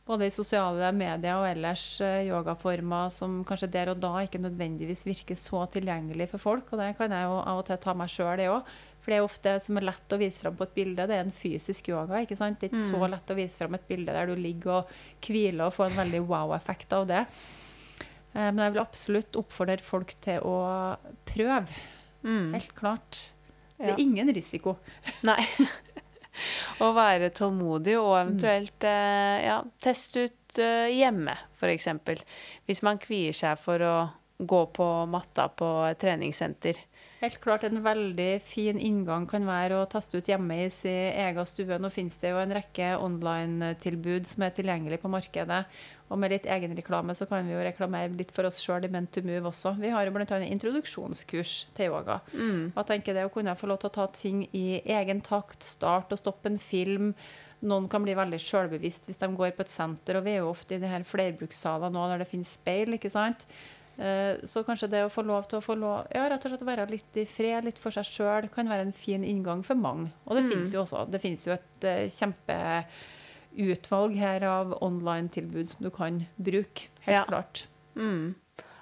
både 0.05 0.27
i 0.27 0.33
sosiale 0.33 0.91
medier 0.93 1.39
og 1.39 1.47
ellers 1.49 1.83
uh, 2.03 2.21
yogaformer 2.27 3.09
som 3.13 3.39
kanskje 3.47 3.71
der 3.73 3.89
og 3.93 4.01
da 4.03 4.11
ikke 4.21 4.41
nødvendigvis 4.43 5.05
virker 5.07 5.39
så 5.39 5.63
tilgjengelig 5.73 6.29
for 6.35 6.43
folk. 6.43 6.69
Og 6.71 6.81
det 6.81 6.91
kan 6.99 7.15
jeg 7.15 7.25
jo 7.25 7.39
av 7.41 7.61
og 7.61 7.65
til 7.69 7.81
ta 7.81 7.95
meg 7.97 8.11
sjøl, 8.13 8.43
i 8.43 8.51
òg. 8.51 8.75
For 9.05 9.13
det 9.13 9.17
er 9.19 9.25
ofte 9.25 9.51
som 9.61 9.77
er 9.77 9.85
lett 9.85 10.13
å 10.15 10.17
vise 10.17 10.41
fram 10.41 10.55
på 10.57 10.65
et 10.65 10.77
bilde, 10.77 11.03
det 11.05 11.13
er 11.13 11.27
en 11.27 11.35
fysisk 11.35 11.91
yoga. 11.91 12.23
ikke 12.25 12.37
sant? 12.39 12.57
Det 12.57 12.71
er 12.71 12.73
ikke 12.73 12.85
mm. 12.87 12.95
så 12.95 13.09
lett 13.13 13.33
å 13.33 13.37
vise 13.37 13.59
fram 13.59 13.77
et 13.77 13.85
bilde 13.89 14.15
der 14.15 14.31
du 14.31 14.33
ligger 14.33 14.79
og 14.79 14.95
hviler 15.27 15.67
og 15.67 15.75
får 15.75 15.91
en 15.91 15.99
veldig 15.99 16.21
wow-effekt 16.25 16.95
av 16.97 17.05
det. 17.11 17.21
Eh, 18.33 18.49
men 18.49 18.63
jeg 18.63 18.73
vil 18.73 18.81
absolutt 18.81 19.37
oppfordre 19.41 19.77
folk 19.85 20.15
til 20.25 20.41
å 20.41 20.57
prøve. 21.29 21.81
Mm. 22.25 22.53
Helt 22.57 22.73
klart. 22.77 23.21
Det 23.77 23.91
Ja. 23.91 23.93
er 23.93 24.01
ingen 24.01 24.33
risiko. 24.33 24.77
Nei. 25.21 25.41
Å 26.83 26.91
være 26.95 27.31
tålmodig 27.35 27.97
og 27.99 28.15
eventuelt 28.19 28.87
eh, 28.87 29.45
ja, 29.47 29.61
teste 29.81 30.27
ut 30.27 30.61
eh, 30.61 30.91
hjemme, 30.95 31.37
f.eks. 31.57 31.89
Hvis 32.67 32.83
man 32.85 33.01
kvier 33.01 33.35
seg 33.35 33.59
for 33.61 33.83
å 33.85 33.95
gå 34.37 34.65
på 34.75 34.89
matta 35.07 35.47
på 35.47 35.69
treningssenter. 35.99 36.79
Helt 37.21 37.39
klart 37.41 37.63
en 37.63 37.79
veldig 37.81 38.41
fin 38.43 38.77
inngang 38.77 39.23
kan 39.29 39.45
være 39.47 39.79
å 39.79 39.87
teste 39.89 40.19
ut 40.19 40.27
hjemme 40.29 40.57
i 40.65 40.69
sin 40.73 41.15
egen 41.23 41.47
stue. 41.47 41.79
Nå 41.79 41.89
finnes 41.93 42.17
det 42.21 42.33
jo 42.33 42.41
en 42.41 42.53
rekke 42.53 42.91
online-tilbud 43.01 44.27
som 44.29 44.43
er 44.45 44.53
tilgjengelig 44.57 44.99
på 45.01 45.11
markedet. 45.13 45.63
Og 46.13 46.19
med 46.21 46.29
litt 46.35 46.43
egenreklame 46.45 47.15
så 47.17 47.25
kan 47.25 47.47
vi 47.47 47.55
jo 47.55 47.63
reklamere 47.65 48.11
litt 48.13 48.29
for 48.35 48.45
oss 48.45 48.59
sjøl 48.61 48.85
i 48.85 48.89
Meant 48.93 49.09
to 49.15 49.23
Move 49.25 49.49
også. 49.49 49.71
Vi 49.81 49.89
har 49.89 50.05
jo 50.05 50.11
bl.a. 50.13 50.37
introduksjonskurs 50.45 51.53
til 51.75 51.89
yoga. 51.89 52.19
Og 52.75 52.77
jeg 52.83 52.89
tenker 52.91 53.13
det 53.17 53.23
å 53.25 53.31
kunne 53.33 53.55
få 53.57 53.67
lov 53.71 53.79
til 53.81 53.89
å 53.89 53.95
ta 53.95 54.05
ting 54.13 54.43
i 54.53 54.81
egen 54.85 55.21
takt, 55.25 55.63
starte 55.65 56.13
og 56.13 56.21
stoppe 56.21 56.51
en 56.51 56.59
film. 56.61 57.13
Noen 57.65 57.87
kan 57.89 58.03
bli 58.05 58.13
veldig 58.13 58.37
sjølbevisst 58.37 59.07
hvis 59.09 59.17
de 59.17 59.31
går 59.33 59.55
på 59.57 59.65
et 59.65 59.73
senter, 59.73 60.19
og 60.19 60.27
vi 60.27 60.35
er 60.35 60.43
jo 60.43 60.51
ofte 60.51 60.75
i 60.77 60.81
de 60.83 60.91
her 60.91 61.03
flerbrukssalene 61.07 61.89
nå 61.95 62.05
der 62.11 62.21
det 62.21 62.29
finnes 62.29 62.53
speil, 62.59 62.93
ikke 62.99 63.09
sant. 63.09 63.47
Eh, 63.97 64.35
Så 64.45 64.61
kanskje 64.67 64.89
det 64.91 65.01
å 65.07 65.09
få 65.09 65.23
lov 65.25 65.47
til 65.49 65.57
å 65.57 65.63
få 65.65 65.73
lov, 65.79 66.05
ja, 66.13 66.27
rett 66.29 66.45
og 66.45 66.51
slett 66.53 66.67
være 66.67 66.85
litt 66.91 67.17
i 67.17 67.25
fred, 67.25 67.63
litt 67.65 67.79
for 67.81 67.95
seg 67.95 68.05
sjøl, 68.05 68.49
kan 68.53 68.69
være 68.69 68.85
en 68.89 68.93
fin 68.93 69.23
inngang 69.25 69.63
for 69.65 69.73
mange. 69.79 70.11
Og 70.27 70.35
det 70.37 70.45
finnes 70.51 70.73
jo 70.75 70.83
også 70.83 71.07
det 71.09 71.21
finnes 71.23 71.47
jo 71.47 71.53
et 71.55 71.83
eh, 71.89 72.85
kjempeutvalg 73.55 74.15
her 74.19 74.43
av 74.43 74.77
online-tilbud 74.83 75.69
som 75.69 75.83
du 75.87 75.89
kan 75.89 76.25
bruke. 76.35 76.89
Helt 77.01 77.15
Ja. 77.15 77.23
klart. 77.27 77.67
Mm, 77.95 78.35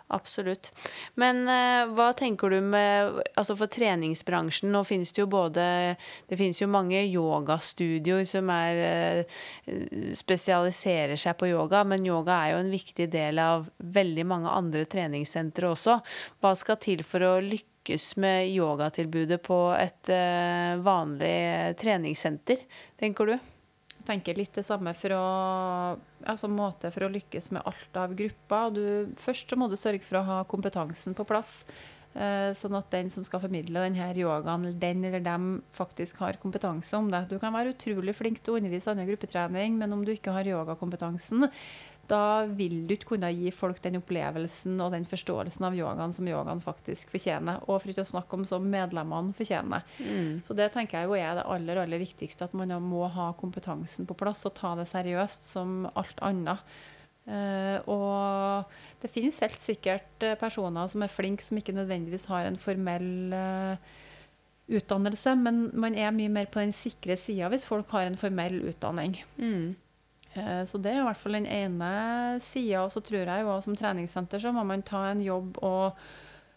absolutt. 0.09 0.71
Men 1.15 1.47
uh, 1.47 1.85
hva 1.93 2.13
tenker 2.17 2.49
du 2.49 2.61
med 2.61 3.21
Altså 3.37 3.55
for 3.57 3.67
treningsbransjen, 3.67 4.71
nå 4.71 4.83
finnes 4.85 5.11
det 5.13 5.21
jo 5.21 5.27
både 5.27 5.95
Det 6.29 6.37
finnes 6.37 6.59
jo 6.61 6.67
mange 6.67 6.99
yogastudioer 7.05 8.25
som 8.25 8.49
er 8.49 9.25
uh, 9.67 10.13
spesialiserer 10.17 11.15
seg 11.19 11.37
på 11.37 11.47
yoga, 11.51 11.83
men 11.83 12.05
yoga 12.05 12.39
er 12.45 12.51
jo 12.53 12.63
en 12.63 12.71
viktig 12.73 13.09
del 13.13 13.39
av 13.39 13.69
veldig 13.77 14.25
mange 14.25 14.49
andre 14.49 14.85
treningssentre 14.85 15.69
også. 15.73 15.99
Hva 16.41 16.55
skal 16.57 16.77
til 16.81 17.03
for 17.03 17.21
å 17.25 17.33
lykkes 17.43 18.15
med 18.17 18.49
yogatilbudet 18.53 19.41
på 19.45 19.59
et 19.77 20.09
uh, 20.13 20.77
vanlig 20.83 21.75
treningssenter, 21.81 22.63
tenker 22.99 23.33
du? 23.33 23.37
Tenker 24.03 24.35
litt 24.35 24.55
det 24.57 24.65
samme 24.67 24.91
for 24.99 25.15
å, 25.15 25.25
altså 26.27 26.49
måte 26.51 26.91
for 26.91 27.05
å 27.05 27.11
lykkes 27.13 27.53
med 27.55 27.63
alt 27.69 27.99
av 28.01 28.15
grupper. 28.19 28.73
Du, 28.75 28.83
først 29.23 29.53
så 29.53 29.59
må 29.59 29.69
du 29.71 29.77
sørge 29.79 30.03
for 30.03 30.19
å 30.19 30.25
ha 30.27 30.39
kompetansen 30.49 31.15
på 31.15 31.23
plass. 31.27 31.61
eh, 32.11 32.51
Sånn 32.59 32.75
at 32.75 32.91
den 32.91 33.13
som 33.13 33.23
skal 33.23 33.41
formidle 33.45 33.85
denne 33.85 34.09
yogaen, 34.19 34.67
den 34.81 35.05
eller 35.07 35.23
dem 35.23 35.47
faktisk 35.77 36.19
har 36.19 36.39
kompetanse 36.41 36.99
om 36.99 37.07
det. 37.13 37.23
Du 37.31 37.39
kan 37.39 37.55
være 37.55 37.71
utrolig 37.77 38.17
flink 38.19 38.43
til 38.43 38.53
å 38.53 38.59
undervise 38.59 38.91
annen 38.91 39.07
gruppetrening, 39.07 39.79
men 39.79 39.95
om 39.95 40.03
du 40.03 40.11
ikke 40.11 40.35
har 40.35 40.51
yogakompetansen, 40.51 41.47
da 42.09 42.43
vil 42.51 42.81
du 42.87 42.93
ikke 42.97 43.13
kunne 43.13 43.29
gi 43.31 43.51
folk 43.55 43.77
den 43.83 43.95
opplevelsen 44.01 44.81
og 44.83 44.91
den 44.91 45.05
forståelsen 45.07 45.63
av 45.63 45.75
yogaen 45.77 46.15
som 46.15 46.27
yogaen 46.27 46.61
faktisk 46.63 47.13
fortjener. 47.13 47.61
Og 47.67 47.79
for 47.79 47.93
ikke 47.93 48.03
å 48.03 48.11
snakke 48.11 48.39
om 48.39 48.43
som 48.47 48.65
medlemmene 48.67 49.35
fortjener. 49.37 49.85
Så 50.43 50.57
det 50.57 50.71
tenker 50.73 50.99
jeg 50.99 51.07
jo 51.07 51.15
er 51.15 51.39
det 51.39 51.45
aller, 51.47 51.79
aller 51.85 52.03
viktigste, 52.03 52.49
at 52.49 52.57
man 52.59 52.75
må 52.83 53.05
ha 53.07 53.29
kompetansen 53.39 54.09
på 54.09 54.17
plass 54.19 54.43
og 54.49 54.55
ta 54.59 54.73
det 54.79 54.89
seriøst 54.91 55.47
som 55.53 55.85
alt 55.93 56.19
annet. 56.25 56.75
Uh, 57.23 57.79
og 57.87 58.71
det 58.99 59.07
finnes 59.13 59.37
helt 59.39 59.61
sikkert 59.63 60.25
eh, 60.27 60.35
personer 60.35 60.89
som 60.91 61.05
er 61.05 61.11
flinke, 61.11 61.43
som 61.45 61.55
ikke 61.55 61.75
nødvendigvis 61.75 62.27
har 62.27 62.49
en 62.49 62.59
formell 62.59 63.31
uh, 63.31 63.93
utdannelse, 64.67 65.35
men 65.39 65.69
man 65.71 65.95
er 65.95 66.11
mye 66.15 66.31
mer 66.31 66.49
på 66.51 66.59
den 66.59 66.75
sikre 66.75 67.15
sida 67.19 67.47
hvis 67.51 67.67
folk 67.69 67.87
har 67.95 68.09
en 68.09 68.19
formell 68.19 68.59
utdanning. 68.67 69.15
Mm. 69.37 69.71
Eh, 70.35 70.63
Så 70.65 70.81
det 70.81 70.91
er 70.91 71.01
i 71.01 71.05
hvert 71.07 71.17
fall 71.21 71.33
den 71.37 71.45
ene 71.47 72.39
sida. 72.41 72.83
Og 72.83 72.91
så 72.91 73.01
tror 73.05 73.25
jeg 73.25 73.41
jo 73.43 73.49
også 73.53 73.63
som 73.69 73.75
treningssenter 73.75 74.39
så 74.41 74.51
må 74.53 74.63
man 74.65 74.81
ta 74.81 75.05
en 75.11 75.21
jobb 75.21 75.57
og 75.63 75.93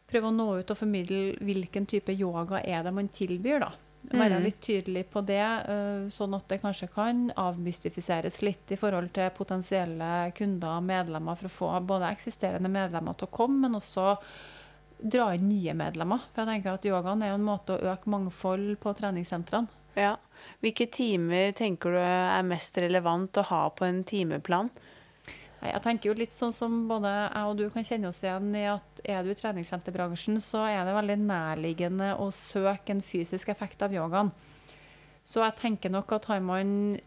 prøve 0.09 0.29
å 0.31 0.35
nå 0.35 0.47
ut 0.61 0.71
og 0.71 0.79
formidle 0.79 1.37
hvilken 1.43 1.87
type 1.87 2.15
yoga 2.15 2.61
er 2.65 2.83
det 2.87 2.93
man 2.95 3.09
tilbyr, 3.09 3.61
da. 3.61 3.73
Være 4.07 4.37
Mhm. 4.39 4.43
litt 4.45 4.61
tydelig 4.63 5.05
på 5.11 5.21
det, 5.27 5.41
eh, 5.43 6.07
sånn 6.15 6.35
at 6.37 6.47
det 6.47 6.61
kanskje 6.63 6.89
kan 6.95 7.33
avmystifiseres 7.37 8.41
litt 8.41 8.71
i 8.71 8.77
forhold 8.77 9.13
til 9.13 9.31
potensielle 9.31 10.33
kunder 10.33 10.77
og 10.79 10.85
medlemmer, 10.85 11.37
for 11.37 11.49
å 11.49 11.51
få 11.81 11.87
både 11.87 12.13
eksisterende 12.15 12.71
medlemmer 12.71 13.17
til 13.17 13.27
å 13.27 13.31
komme, 13.33 13.61
men 13.63 13.75
også 13.75 14.17
dra 15.03 15.35
inn 15.35 15.49
nye 15.49 15.75
medlemmer. 15.75 16.21
For 16.33 16.45
jeg 16.45 16.63
tenker 16.63 16.73
at 16.75 16.83
yogaen 16.85 17.23
er 17.25 17.35
en 17.35 17.45
måte 17.45 17.75
å 17.77 17.83
øke 17.83 18.07
mangfold 18.07 18.79
på 18.79 18.95
treningssentrene. 18.97 19.67
Ja. 19.97 20.17
Hvilke 20.65 20.89
timer 20.93 21.55
tenker 21.57 21.97
du 21.97 22.01
er 22.03 22.47
mest 22.47 22.79
relevant 22.83 23.41
å 23.41 23.47
ha 23.51 23.63
på 23.75 23.87
en 23.87 24.03
timeplan? 24.07 24.71
Jeg 25.65 25.83
tenker 25.83 26.11
jo 26.11 26.19
litt 26.19 26.35
sånn 26.37 26.53
som 26.55 26.83
både 26.87 27.11
jeg 27.11 27.49
og 27.49 27.57
du 27.59 27.65
kan 27.73 27.87
kjenne 27.87 28.11
oss 28.11 28.21
igjen 28.23 28.51
i 28.55 28.67
at 28.69 29.01
er 29.09 29.25
du 29.25 29.33
i 29.33 29.39
treningssenterbransjen, 29.39 30.37
så 30.45 30.67
er 30.69 30.85
det 30.87 30.95
veldig 30.95 31.17
nærliggende 31.25 32.13
å 32.23 32.29
søke 32.35 32.93
en 32.93 33.03
fysisk 33.05 33.51
effekt 33.51 33.83
av 33.83 33.95
yogaen. 33.97 34.31
Så 35.27 35.43
jeg 35.43 35.59
tenker 35.59 35.91
nok 35.91 36.13
at 36.15 36.29
har 36.31 36.45
man 36.45 36.99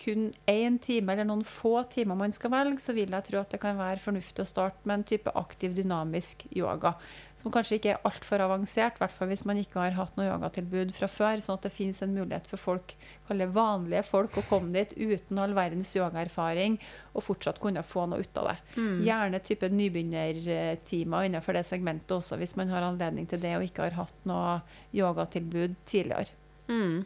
kun 0.00 0.30
én 0.48 0.78
time 0.82 1.12
eller 1.12 1.26
noen 1.28 1.42
få 1.46 1.82
timer 1.92 2.18
man 2.18 2.32
skal 2.32 2.52
velge, 2.54 2.80
så 2.82 2.94
vil 2.96 3.12
jeg 3.12 3.26
tro 3.26 3.40
at 3.40 3.52
det 3.52 3.60
kan 3.62 3.78
være 3.78 4.00
fornuftig 4.02 4.44
å 4.44 4.48
starte 4.48 4.88
med 4.88 5.00
en 5.00 5.08
type 5.12 5.34
aktiv, 5.36 5.74
dynamisk 5.76 6.46
yoga. 6.56 6.94
Som 7.40 7.52
kanskje 7.52 7.78
ikke 7.78 7.92
er 7.94 8.02
altfor 8.08 8.42
avansert, 8.44 8.98
i 8.98 9.00
hvert 9.00 9.14
fall 9.16 9.30
hvis 9.30 9.46
man 9.48 9.60
ikke 9.60 9.80
har 9.80 9.94
hatt 9.96 10.16
noe 10.18 10.26
yogatilbud 10.28 10.90
fra 10.96 11.08
før. 11.08 11.40
Sånn 11.40 11.56
at 11.56 11.68
det 11.68 11.72
finnes 11.72 12.02
en 12.04 12.12
mulighet 12.12 12.48
for 12.50 12.60
folk, 12.60 12.96
vanlige 13.28 14.02
folk, 14.08 14.36
å 14.36 14.44
komme 14.48 14.74
dit 14.76 14.92
uten 14.98 15.40
all 15.40 15.54
verdens 15.56 15.94
yogaerfaring 15.96 16.76
og 17.14 17.24
fortsatt 17.24 17.60
kunne 17.62 17.84
få 17.86 18.04
noe 18.10 18.24
ut 18.24 18.42
av 18.42 18.50
det. 18.50 18.58
Gjerne 19.06 19.40
type 19.44 19.70
nybegynnertimer 19.72 21.30
innenfor 21.30 21.56
det 21.56 21.64
segmentet 21.68 22.12
også, 22.18 22.36
hvis 22.40 22.56
man 22.60 22.72
har 22.72 22.88
anledning 22.88 23.28
til 23.30 23.40
det 23.40 23.56
og 23.56 23.64
ikke 23.64 23.88
har 23.88 24.02
hatt 24.02 24.28
noe 24.28 24.60
yogatilbud 24.96 25.80
tidligere. 25.88 26.36
Mm. 26.68 27.00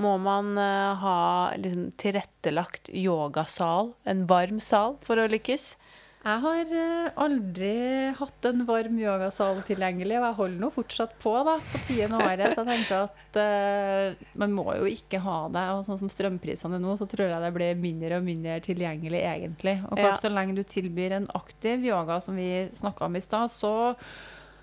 Må 0.00 0.16
man 0.22 0.56
eh, 0.56 0.94
ha 1.02 1.52
liksom, 1.60 1.90
tilrettelagt 2.00 2.88
yogasal, 2.96 3.92
en 4.08 4.26
varm 4.30 4.60
sal, 4.60 4.96
for 5.04 5.20
å 5.20 5.28
lykkes? 5.28 5.74
Jeg 6.22 6.38
har 6.38 6.72
eh, 6.78 7.08
aldri 7.18 7.70
hatt 8.14 8.46
en 8.46 8.62
varm 8.68 8.98
yogasal 9.00 9.58
tilgjengelig, 9.66 10.20
og 10.20 10.26
jeg 10.28 10.36
holder 10.38 10.60
nå 10.62 10.68
fortsatt 10.70 11.16
på 11.22 11.32
da, 11.48 11.56
på 11.72 11.80
tiende 11.88 12.20
året. 12.22 12.54
Så 12.54 12.62
jeg 12.62 12.68
tenker 12.70 13.08
at 13.08 13.38
uh, 13.42 14.28
man 14.38 14.54
må 14.54 14.68
jo 14.78 14.86
ikke 14.86 15.18
ha 15.24 15.38
det. 15.50 15.64
Og 15.74 15.82
sånn 15.88 15.98
som 16.04 16.12
strømprisene 16.12 16.78
nå, 16.78 16.94
så 17.00 17.08
tror 17.10 17.26
jeg 17.26 17.42
det 17.42 17.50
blir 17.56 17.80
mindre 17.82 18.20
og 18.20 18.28
mindre 18.28 18.60
tilgjengelig 18.62 19.24
egentlig. 19.32 19.80
Og 19.90 19.98
Ja. 19.98 20.14
så 20.22 20.30
lenge 20.30 20.54
du 20.54 20.62
tilbyr 20.62 21.18
en 21.18 21.26
aktiv 21.34 21.82
yoga, 21.90 22.20
som 22.22 22.38
vi 22.38 22.68
snakka 22.78 23.10
om 23.10 23.18
i 23.18 23.24
stad, 23.26 23.50
så, 23.50 23.74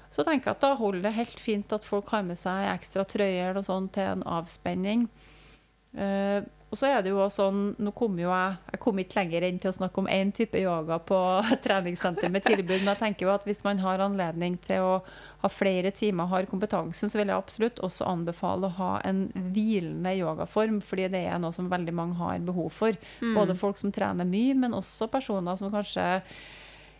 så 0.09 0.25
tenker 0.25 0.49
jeg 0.49 0.57
at 0.57 0.63
da 0.65 0.75
holder 0.79 1.05
det 1.05 1.17
helt 1.17 1.41
fint 1.41 1.73
at 1.75 1.85
folk 1.85 2.09
har 2.13 2.23
med 2.25 2.39
seg 2.39 2.69
ekstra 2.71 3.05
trøyer 3.07 3.57
og 3.59 3.65
sånn 3.67 3.89
til 3.93 4.15
en 4.15 4.25
avspenning. 4.25 5.07
Uh, 5.97 6.41
og 6.69 6.77
så 6.77 6.85
er 6.91 6.99
det 7.01 7.09
jo 7.09 7.17
også 7.17 7.47
sånn, 7.47 7.61
nå 7.81 7.91
kom 7.97 8.19
jo 8.21 8.29
jeg, 8.29 8.57
jeg 8.69 8.79
kom 8.83 8.99
ikke 9.01 9.17
lenger 9.17 9.45
enn 9.47 9.57
til 9.61 9.71
å 9.71 9.77
snakke 9.79 10.01
om 10.03 10.09
én 10.11 10.29
type 10.37 10.59
yoga 10.61 10.99
på 11.01 11.17
treningssenter 11.65 12.29
med 12.29 12.45
tilbud, 12.45 12.75
men 12.75 12.91
jeg 12.91 13.01
tenker 13.01 13.25
jo 13.25 13.31
at 13.33 13.47
hvis 13.49 13.63
man 13.65 13.81
har 13.81 14.03
anledning 14.05 14.59
til 14.67 14.85
å 14.85 14.91
ha 15.39 15.49
flere 15.49 15.89
timer, 15.95 16.29
har 16.29 16.49
kompetansen, 16.51 17.09
så 17.09 17.17
vil 17.17 17.31
jeg 17.31 17.41
absolutt 17.41 17.81
også 17.85 18.05
anbefale 18.11 18.69
å 18.69 18.77
ha 18.77 18.91
en 19.07 19.25
hvilende 19.55 20.13
yogaform, 20.19 20.77
fordi 20.85 21.07
det 21.15 21.23
er 21.31 21.41
noe 21.41 21.55
som 21.55 21.71
veldig 21.71 21.95
mange 21.95 22.19
har 22.19 22.43
behov 22.45 22.69
for. 22.75 22.97
Både 23.23 23.55
folk 23.57 23.79
som 23.79 23.93
trener 23.95 24.27
mye, 24.27 24.57
men 24.59 24.75
også 24.77 25.07
personer 25.09 25.57
som 25.57 25.71
kanskje 25.73 26.05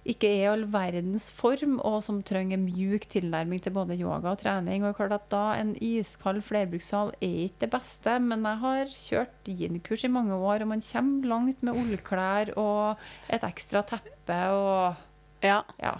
ikke 0.10 0.30
er 0.30 0.39
i 0.41 0.49
all 0.49 0.66
verdens 0.74 1.30
form, 1.36 1.78
og 1.86 1.99
som 2.05 2.22
trenger 2.26 2.60
mjuk 2.62 3.07
tilnærming 3.12 3.62
til 3.64 3.76
både 3.76 3.97
yoga 3.99 4.34
og 4.34 4.41
trening. 4.41 4.86
Og 4.88 4.97
klart 4.97 5.16
at 5.16 5.30
da 5.32 5.43
En 5.60 5.76
iskald 5.76 6.41
flerbrukssal 6.45 7.14
er 7.22 7.45
ikke 7.45 7.66
det 7.66 7.72
beste, 7.78 8.18
men 8.20 8.45
jeg 8.45 8.62
har 8.64 8.93
kjørt 8.93 9.49
yin-kurs 9.49 10.05
i 10.05 10.12
mange 10.12 10.36
år, 10.36 10.62
og 10.64 10.72
man 10.74 10.82
kommer 10.86 11.28
langt 11.28 11.64
med 11.64 11.78
ullklær 11.78 12.53
og 12.57 12.97
et 13.30 13.43
ekstra 13.43 13.84
teppe 13.84 14.39
og 14.53 15.05
Ja. 15.41 15.64
ja. 15.80 15.95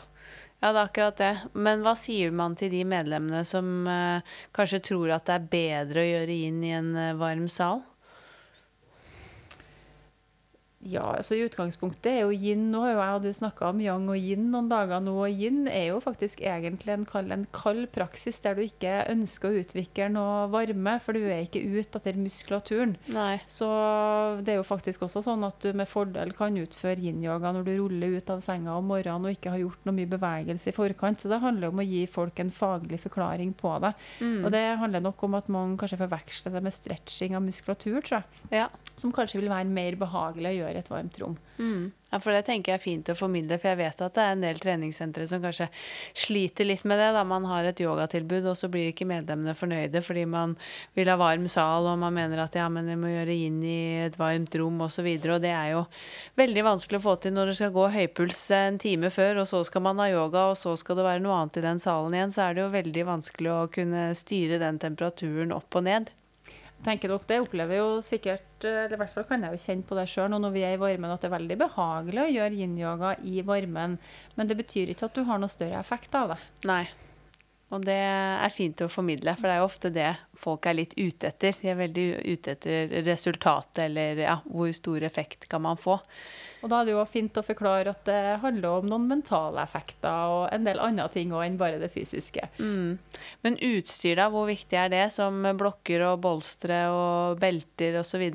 Ja, 0.60 0.74
det 0.74 0.80
er 0.80 0.88
akkurat 0.90 1.20
det. 1.20 1.36
Men 1.56 1.86
hva 1.86 1.94
sier 1.96 2.34
man 2.36 2.58
til 2.60 2.72
de 2.74 2.82
medlemmene 2.84 3.46
som 3.48 3.88
eh, 3.88 4.26
kanskje 4.56 4.82
tror 4.90 5.14
at 5.16 5.30
det 5.30 5.38
er 5.38 5.48
bedre 5.54 6.04
å 6.04 6.10
gjøre 6.10 6.36
inn 6.50 6.60
i 6.68 6.74
en 6.76 6.92
eh, 7.00 7.16
varm 7.16 7.48
sal? 7.48 7.80
Ja, 10.80 11.04
altså 11.12 11.36
i 11.36 11.42
utgangspunktet 11.44 12.08
er 12.08 12.22
jo 12.24 12.32
yin 12.32 12.70
Nå 12.72 12.86
har 12.86 12.94
jo 12.94 13.00
jeg 13.02 13.16
og 13.18 13.24
du 13.26 13.34
snakka 13.36 13.68
om 13.74 13.82
yang 13.84 14.06
og 14.08 14.16
yin 14.16 14.46
noen 14.48 14.70
dager 14.72 15.02
nå, 15.04 15.12
og 15.26 15.42
yin 15.42 15.66
er 15.68 15.90
jo 15.90 15.98
faktisk 16.00 16.40
egentlig 16.40 16.94
en 16.94 17.04
kald, 17.10 17.34
en 17.36 17.44
kald 17.52 17.90
praksis 17.92 18.40
der 18.46 18.56
du 18.56 18.64
ikke 18.64 18.94
ønsker 19.12 19.50
å 19.50 19.60
utvikle 19.60 20.08
noe 20.14 20.46
varme, 20.54 20.94
for 21.04 21.18
du 21.18 21.26
er 21.26 21.44
ikke 21.44 21.66
ute 21.66 22.00
etter 22.00 22.16
muskulaturen. 22.20 22.96
Nei. 23.12 23.42
Så 23.50 23.68
det 24.46 24.54
er 24.54 24.62
jo 24.62 24.68
faktisk 24.68 25.04
også 25.04 25.26
sånn 25.26 25.44
at 25.48 25.60
du 25.60 25.76
med 25.76 25.90
fordel 25.92 26.32
kan 26.38 26.56
utføre 26.62 27.04
yin-yoga 27.04 27.52
når 27.58 27.68
du 27.68 27.74
ruller 27.82 28.16
ut 28.16 28.32
av 28.32 28.44
senga 28.46 28.78
om 28.80 28.88
morgenen 28.88 29.28
og 29.28 29.36
ikke 29.36 29.52
har 29.52 29.64
gjort 29.66 29.84
noe 29.90 29.98
mye 30.00 30.12
bevegelse 30.16 30.72
i 30.72 30.78
forkant. 30.78 31.20
Så 31.20 31.32
det 31.32 31.42
handler 31.44 31.74
om 31.74 31.84
å 31.84 31.88
gi 31.90 32.06
folk 32.08 32.40
en 32.40 32.54
faglig 32.56 33.02
forklaring 33.04 33.52
på 33.60 33.76
det. 33.84 33.92
Mm. 34.24 34.46
Og 34.46 34.56
det 34.56 34.64
handler 34.80 35.04
nok 35.10 35.28
om 35.28 35.36
at 35.42 35.52
mange 35.52 35.76
kanskje 35.82 36.00
forveksler 36.06 36.56
det 36.56 36.64
med 36.70 36.80
stretching 36.80 37.36
av 37.36 37.44
muskulatur, 37.44 38.00
tror 38.00 38.22
jeg. 38.22 38.44
Ja. 38.62 38.72
Som 39.00 39.12
kanskje 39.16 39.42
vil 39.42 39.52
være 39.52 39.68
mer 39.68 40.00
behagelig 40.00 40.54
å 40.54 40.58
gjøre 40.62 40.69
i 40.76 40.82
et 40.82 40.92
varmt 40.92 41.18
rom. 41.22 41.38
Mm. 41.60 41.90
Ja, 42.10 42.18
for 42.18 42.34
det 42.34 42.48
tenker 42.48 42.74
jeg 42.74 42.80
er 42.80 42.82
fint 42.82 43.10
å 43.12 43.16
formidle, 43.18 43.60
for 43.62 43.70
jeg 43.70 43.80
vet 43.84 44.00
at 44.02 44.16
det 44.16 44.24
er 44.24 44.32
en 44.34 44.42
del 44.42 44.60
treningssentre 44.62 45.28
som 45.30 45.44
kanskje 45.44 45.68
sliter 46.18 46.66
litt 46.66 46.82
med 46.90 46.98
det. 46.98 47.12
da 47.14 47.22
Man 47.28 47.46
har 47.46 47.68
et 47.70 47.82
yogatilbud, 47.84 48.48
og 48.50 48.58
så 48.58 48.70
blir 48.72 48.90
ikke 48.90 49.06
medlemmene 49.10 49.54
fornøyde 49.58 50.02
fordi 50.02 50.24
man 50.26 50.56
vil 50.98 51.12
ha 51.12 51.18
varm 51.22 51.46
sal, 51.52 51.86
og 51.92 52.00
man 52.02 52.16
mener 52.16 52.42
at 52.42 52.58
ja, 52.58 52.66
men 52.74 52.90
vi 52.90 52.98
må 52.98 53.12
gjøre 53.14 53.36
inn 53.36 53.60
i 53.62 53.82
et 54.08 54.18
varmt 54.18 54.58
rom 54.58 54.82
osv. 54.88 55.06
Og, 55.06 55.28
så 55.28 55.36
og 55.36 55.44
det 55.46 55.54
er 55.54 55.74
jo 55.76 55.84
veldig 56.42 56.66
vanskelig 56.72 57.02
å 57.02 57.06
få 57.06 57.16
til 57.22 57.36
når 57.38 57.52
det 57.52 57.58
skal 57.60 57.76
gå 57.78 57.88
høypuls 57.94 58.46
en 58.58 58.82
time 58.82 59.14
før, 59.14 59.44
og 59.44 59.52
så 59.52 59.62
skal 59.68 59.86
man 59.86 60.02
ha 60.02 60.10
yoga, 60.10 60.48
og 60.54 60.58
så 60.58 60.74
skal 60.80 60.98
det 60.98 61.06
være 61.12 61.26
noe 61.26 61.44
annet 61.44 61.62
i 61.62 61.68
den 61.68 61.84
salen 61.84 62.18
igjen. 62.18 62.34
Så 62.34 62.48
er 62.48 62.58
det 62.58 62.66
jo 62.66 62.74
veldig 62.74 63.06
vanskelig 63.12 63.54
å 63.54 63.68
kunne 63.74 64.10
styre 64.18 64.58
den 64.62 64.82
temperaturen 64.82 65.54
opp 65.54 65.78
og 65.78 65.86
ned 65.86 66.10
tenker 66.86 67.12
dere, 67.12 67.28
Det 67.28 67.40
opplever 67.44 67.80
jo 67.80 67.90
sikkert, 68.06 68.48
eller 68.64 68.96
i 68.96 69.02
hvert 69.02 69.14
fall 69.14 69.28
kan 69.30 69.44
jeg 69.44 69.56
jo 69.56 69.64
kjenne 69.66 69.88
på 69.90 69.98
det 70.00 70.08
sjøl 70.12 70.32
når 70.32 70.56
vi 70.56 70.64
er 70.68 70.78
i 70.78 70.82
varmen, 70.82 71.12
at 71.12 71.22
det 71.22 71.30
er 71.30 71.38
veldig 71.38 71.60
behagelig 71.66 72.24
å 72.24 72.32
gjøre 72.38 72.62
yin-yoga 72.62 73.14
i 73.24 73.44
varmen. 73.46 74.00
Men 74.36 74.50
det 74.50 74.58
betyr 74.60 74.94
ikke 74.94 75.10
at 75.10 75.20
du 75.20 75.24
har 75.28 75.42
noe 75.42 75.52
større 75.52 75.80
effekt 75.80 76.16
av 76.16 76.36
det. 76.36 76.42
Nei. 76.70 76.84
Og 77.70 77.84
det 77.86 78.00
er 78.02 78.50
fint 78.50 78.82
å 78.82 78.90
formidle, 78.90 79.36
for 79.38 79.46
det 79.46 79.56
er 79.56 79.60
jo 79.62 79.68
ofte 79.68 79.92
det 79.94 80.10
folk 80.42 80.66
er 80.66 80.78
litt 80.80 80.96
ute 80.98 81.30
etter. 81.30 81.54
De 81.54 81.70
er 81.70 81.78
veldig 81.78 82.06
ute 82.26 82.54
etter 82.56 82.94
resultatet, 83.06 83.84
eller 83.86 84.22
ja, 84.24 84.40
hvor 84.50 84.72
stor 84.74 85.06
effekt 85.06 85.46
kan 85.52 85.62
man 85.62 85.78
få. 85.78 86.00
Og 86.64 86.72
da 86.72 86.80
er 86.80 86.90
det 86.90 86.96
jo 86.96 87.04
fint 87.08 87.38
å 87.38 87.44
forklare 87.46 87.94
at 87.94 88.02
det 88.10 88.40
handler 88.42 88.80
om 88.80 88.90
noen 88.90 89.06
mentale 89.12 89.62
effekter 89.62 90.34
og 90.34 90.48
en 90.56 90.66
del 90.66 90.82
andre 90.82 91.06
ting 91.14 91.30
enn 91.32 91.60
bare 91.60 91.78
det 91.80 91.92
fysiske. 91.94 92.50
Mm. 92.58 92.98
Men 93.46 93.60
utstyr, 93.70 94.18
da? 94.18 94.28
Hvor 94.34 94.50
viktig 94.50 94.80
er 94.80 94.90
det? 94.92 95.06
Som 95.16 95.46
blokker 95.60 96.08
og 96.10 96.24
bolstre 96.26 96.82
og 96.90 97.38
belter 97.44 98.02
osv.? 98.02 98.26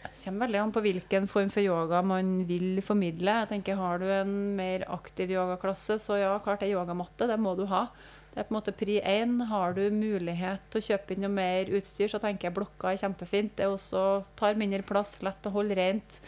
Det 0.00 0.14
kommer 0.22 0.46
veldig 0.46 0.62
an 0.62 0.72
på 0.72 0.84
hvilken 0.84 1.26
form 1.28 1.50
for 1.52 1.64
yoga 1.64 2.00
man 2.06 2.46
vil 2.48 2.80
formidle. 2.86 3.34
Jeg 3.42 3.50
tenker 3.50 3.82
Har 3.82 3.98
du 4.00 4.06
en 4.14 4.32
mer 4.56 4.86
aktiv 4.94 5.34
yogaklasse, 5.34 5.98
så 6.00 6.22
ja, 6.22 6.32
klart 6.44 6.62
det 6.62 6.70
er 6.70 6.78
yogamatte. 6.78 7.28
Det 7.28 7.40
må 7.40 7.58
du 7.58 7.66
ha. 7.68 7.88
Det 8.30 8.38
er 8.38 8.46
på 8.46 8.54
en 8.54 8.58
måte 8.60 8.74
pri 8.76 9.00
én. 9.02 9.40
Har 9.50 9.74
du 9.74 9.82
mulighet 9.90 10.62
til 10.70 10.80
å 10.82 10.86
kjøpe 10.92 11.16
inn 11.16 11.24
noe 11.26 11.34
mer 11.34 11.72
utstyr, 11.80 12.10
så 12.12 12.20
tenker 12.22 12.48
jeg 12.48 12.56
blokka 12.60 12.92
er 12.92 13.02
kjempefint. 13.02 13.56
Det 13.58 13.66
også 13.66 14.04
tar 14.38 14.58
mindre 14.60 14.86
plass, 14.86 15.16
lett 15.24 15.50
å 15.50 15.54
holde 15.56 15.78
rent. 15.78 16.20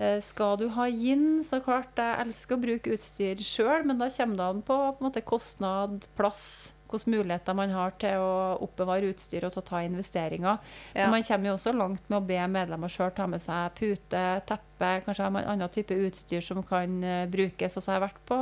Eh, 0.00 0.18
skal 0.24 0.56
du 0.56 0.68
ha 0.72 0.88
gin, 0.88 1.42
så 1.44 1.60
klart 1.64 1.98
jeg 2.00 2.24
elsker 2.24 2.56
å 2.56 2.62
bruke 2.62 2.96
utstyr 2.96 3.40
sjøl, 3.44 3.84
men 3.84 4.00
da 4.00 4.08
kommer 4.14 4.38
det 4.38 4.46
an 4.48 4.62
på, 4.64 4.76
på 4.96 5.04
måte, 5.04 5.24
kostnad, 5.26 6.06
plass, 6.16 6.44
hvilke 6.90 7.12
muligheter 7.12 7.54
man 7.54 7.70
har 7.74 7.92
til 8.02 8.22
å 8.22 8.32
oppbevare 8.64 9.12
utstyr 9.12 9.44
og 9.46 9.52
til 9.54 9.62
å 9.62 9.66
ta 9.68 9.82
investeringer. 9.86 10.58
Ja. 10.94 11.04
Men 11.04 11.18
man 11.18 11.26
kommer 11.28 11.50
jo 11.50 11.56
også 11.58 11.74
langt 11.76 12.08
med 12.08 12.18
å 12.18 12.26
be 12.26 12.38
medlemmer 12.50 12.90
sjøl 12.90 13.12
ta 13.14 13.28
med 13.30 13.44
seg 13.44 13.76
pute, 13.78 14.24
teppe, 14.48 14.92
kanskje 15.04 15.26
har 15.26 15.34
en 15.36 15.52
annen 15.54 15.74
type 15.74 16.00
utstyr 16.08 16.42
som 16.44 16.64
kan 16.66 16.96
uh, 17.04 17.26
brukes. 17.30 17.76
Altså, 17.76 17.90
jeg 17.92 18.00
har 18.00 18.08
vært 18.08 18.24
på 18.26 18.40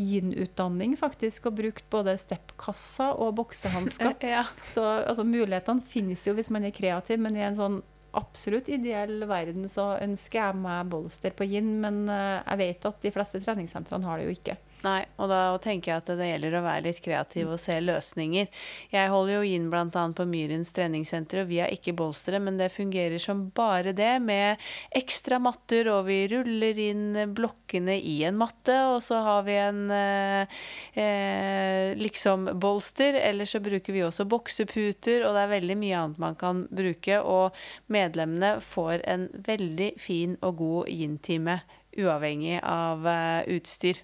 yin-utdanning 0.00 0.96
faktisk, 0.98 1.48
og 1.48 1.58
brukt 1.60 1.86
både 1.92 2.16
steppkassa 2.18 3.12
og 3.20 3.36
boksehansker. 3.38 4.16
ja. 4.34 4.44
Så 4.72 4.84
altså, 4.84 5.26
mulighetene 5.26 5.84
finnes 5.90 6.26
jo 6.26 6.34
hvis 6.38 6.50
man 6.54 6.66
er 6.66 6.74
kreativ, 6.74 7.20
men 7.22 7.38
i 7.38 7.44
en 7.46 7.58
sånn 7.58 7.80
absolutt 8.14 8.68
ideell 8.70 9.24
verden 9.26 9.66
så 9.70 9.94
ønsker 10.02 10.38
jeg 10.38 10.58
meg 10.62 10.90
bolster 10.92 11.34
på 11.34 11.46
yin, 11.50 11.76
men 11.82 12.04
eh, 12.10 12.40
jeg 12.42 12.60
vet 12.60 12.88
at 12.90 13.02
de 13.02 13.12
fleste 13.14 13.42
treningssentrene 13.42 14.06
har 14.06 14.20
det 14.20 14.28
jo 14.28 14.36
ikke. 14.36 14.58
Nei, 14.84 15.00
og 15.16 15.30
da 15.30 15.38
tenker 15.64 15.90
jeg 15.90 16.02
at 16.02 16.10
det 16.18 16.26
gjelder 16.28 16.58
å 16.58 16.64
være 16.66 16.84
litt 16.84 16.98
kreativ 17.04 17.54
og 17.54 17.60
se 17.62 17.78
løsninger. 17.80 18.50
Jeg 18.92 19.10
holder 19.12 19.38
jo 19.38 19.52
inn 19.56 19.70
bl.a. 19.72 19.86
på 19.88 20.26
Myrens 20.28 20.74
treningssenter, 20.76 21.40
og 21.40 21.48
vi 21.48 21.60
har 21.62 21.72
ikke 21.72 21.94
bolstere, 21.96 22.40
men 22.42 22.58
det 22.60 22.68
fungerer 22.74 23.22
som 23.22 23.46
bare 23.56 23.94
det, 23.96 24.10
med 24.20 24.60
ekstra 24.92 25.38
matter, 25.40 25.88
og 25.88 26.04
vi 26.10 26.18
ruller 26.34 26.80
inn 26.84 27.06
blokkene 27.32 27.96
i 27.96 28.18
en 28.28 28.36
matte, 28.36 28.76
og 28.90 28.98
så 29.06 29.22
har 29.24 29.46
vi 29.46 29.54
en 29.62 29.80
eh, 29.94 30.60
eh, 31.00 31.94
liksom 31.96 32.50
bolster, 32.60 33.16
eller 33.22 33.48
så 33.48 33.62
bruker 33.64 33.96
vi 33.96 34.02
også 34.04 34.28
bokseputer, 34.28 35.24
og 35.24 35.32
det 35.32 35.46
er 35.46 35.54
veldig 35.54 35.78
mye 35.80 36.02
annet 36.02 36.20
man 36.26 36.36
kan 36.36 36.66
bruke, 36.68 37.22
og 37.24 37.56
medlemmene 37.88 38.58
får 38.60 39.00
en 39.08 39.30
veldig 39.48 39.94
fin 40.02 40.36
og 40.44 40.60
god 40.60 40.92
yin-time 40.92 41.56
uavhengig 42.00 42.58
av 42.62 43.06
uh, 43.06 43.42
utstyr. 43.54 44.00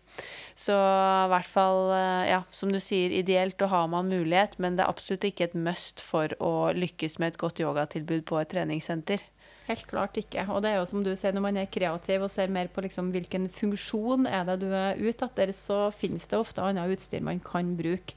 Så 0.59 0.77
i 0.77 1.31
hvert 1.33 1.51
fall, 1.51 1.91
uh, 1.95 2.25
ja, 2.29 2.41
som 2.55 2.73
du 2.73 2.81
sier, 2.83 3.13
ideelt 3.17 3.59
da 3.61 3.71
har 3.73 3.91
man 3.93 4.11
mulighet, 4.13 4.59
men 4.63 4.77
det 4.77 4.85
er 4.85 4.93
absolutt 4.93 5.27
ikke 5.29 5.51
et 5.51 5.59
must 5.59 6.03
for 6.05 6.33
å 6.41 6.71
lykkes 6.77 7.19
med 7.21 7.35
et 7.35 7.43
godt 7.43 7.63
yogatilbud 7.63 8.27
på 8.29 8.41
et 8.41 8.53
treningssenter. 8.53 9.25
Helt 9.71 9.87
klart 9.87 10.17
ikke. 10.19 10.43
Og 10.51 10.65
det 10.65 10.73
er 10.73 10.81
jo 10.81 10.87
som 10.91 11.05
du 11.07 11.13
sier, 11.15 11.35
når 11.37 11.45
man 11.45 11.59
er 11.61 11.71
kreativ 11.71 12.25
og 12.27 12.33
ser 12.33 12.51
mer 12.51 12.71
på 12.73 12.83
liksom 12.83 13.13
hvilken 13.15 13.47
funksjon 13.55 14.27
er 14.27 14.47
det 14.49 14.57
du 14.65 14.71
er 14.75 14.99
ute 14.99 15.29
etter, 15.29 15.53
så 15.55 15.83
finnes 15.95 16.27
det 16.27 16.41
ofte 16.41 16.65
annet 16.65 16.91
utstyr 16.97 17.23
man 17.23 17.43
kan 17.45 17.77
bruke. 17.79 18.17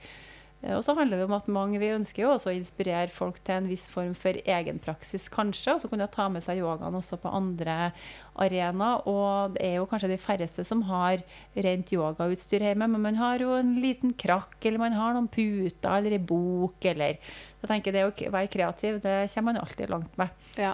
Eh, 0.64 0.76
og 0.78 0.84
så 0.86 0.95
handler 0.97 1.20
det 1.20 1.28
om 1.28 1.36
at 1.36 1.49
mange, 1.51 1.80
Vi 1.80 1.91
ønsker 1.91 2.24
jo 2.24 2.34
også 2.34 2.51
å 2.51 2.55
inspirere 2.55 3.11
folk 3.11 3.41
til 3.43 3.59
en 3.59 3.70
viss 3.70 3.88
form 3.91 4.14
for 4.16 4.38
egenpraksis, 4.45 5.28
kanskje. 5.34 5.76
Og 5.76 5.82
så 5.84 5.89
kunne 5.91 6.07
ta 6.11 6.30
med 6.32 6.45
seg 6.45 6.61
yogaen 6.64 6.95
også 6.95 7.20
på 7.22 7.32
andre 7.34 7.91
arenaer. 8.39 9.03
Og 9.09 9.57
det 9.57 9.66
er 9.68 9.76
jo 9.78 9.89
kanskje 9.89 10.14
de 10.14 10.22
færreste 10.22 10.66
som 10.68 10.86
har 10.89 11.24
rent 11.55 11.91
yogautstyr 11.93 12.64
hjemme, 12.70 12.88
men 12.88 13.03
man 13.09 13.20
har 13.20 13.43
jo 13.43 13.53
en 13.57 13.76
liten 13.84 14.16
krakk, 14.16 14.57
eller 14.64 14.82
man 14.82 14.97
har 14.97 15.14
noen 15.14 15.30
puter 15.32 15.97
eller 15.97 16.18
ei 16.18 16.24
bok, 16.24 16.80
eller 16.86 17.20
Jeg 17.64 17.70
tenker 17.70 17.93
det 17.95 18.01
å 18.03 18.32
være 18.32 18.51
kreativ, 18.51 18.97
det 18.99 19.30
kommer 19.32 19.53
man 19.53 19.61
alltid 19.61 19.89
langt 19.89 20.18
med. 20.20 20.34
Ja. 20.59 20.74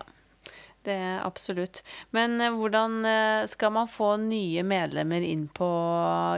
Det 0.89 0.95
er 0.97 1.19
absolutt. 1.21 1.83
Men 2.15 2.39
eh, 2.41 2.55
hvordan 2.55 3.05
eh, 3.05 3.43
skal 3.51 3.73
man 3.75 3.89
få 3.91 4.15
nye 4.23 4.63
medlemmer 4.65 5.21
inn 5.21 5.45
på 5.53 5.67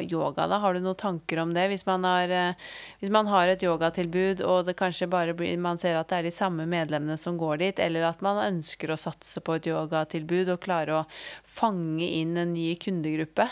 yoga, 0.04 0.48
da? 0.52 0.60
Har 0.60 0.76
du 0.76 0.82
noen 0.84 1.00
tanker 1.00 1.40
om 1.40 1.54
det? 1.56 1.70
Hvis 1.72 1.86
man 1.88 2.04
har, 2.08 2.34
eh, 2.36 2.74
hvis 3.00 3.14
man 3.16 3.32
har 3.32 3.48
et 3.48 3.64
yogatilbud, 3.64 4.44
og 4.44 4.68
det 4.68 4.76
kanskje 4.82 5.08
bare 5.12 5.38
blir, 5.38 5.56
man 5.62 5.80
ser 5.80 5.96
at 5.96 6.12
det 6.12 6.20
er 6.20 6.28
de 6.28 6.36
samme 6.36 6.68
medlemmene 6.68 7.16
som 7.22 7.40
går 7.40 7.64
dit, 7.64 7.80
eller 7.80 8.10
at 8.10 8.24
man 8.26 8.44
ønsker 8.44 8.92
å 8.92 9.00
satse 9.00 9.40
på 9.40 9.56
et 9.56 9.72
yogatilbud 9.72 10.52
og 10.52 10.64
klare 10.68 11.00
å 11.00 11.08
fange 11.48 12.04
inn 12.04 12.36
en 12.42 12.52
ny 12.58 12.74
kundegruppe? 12.82 13.48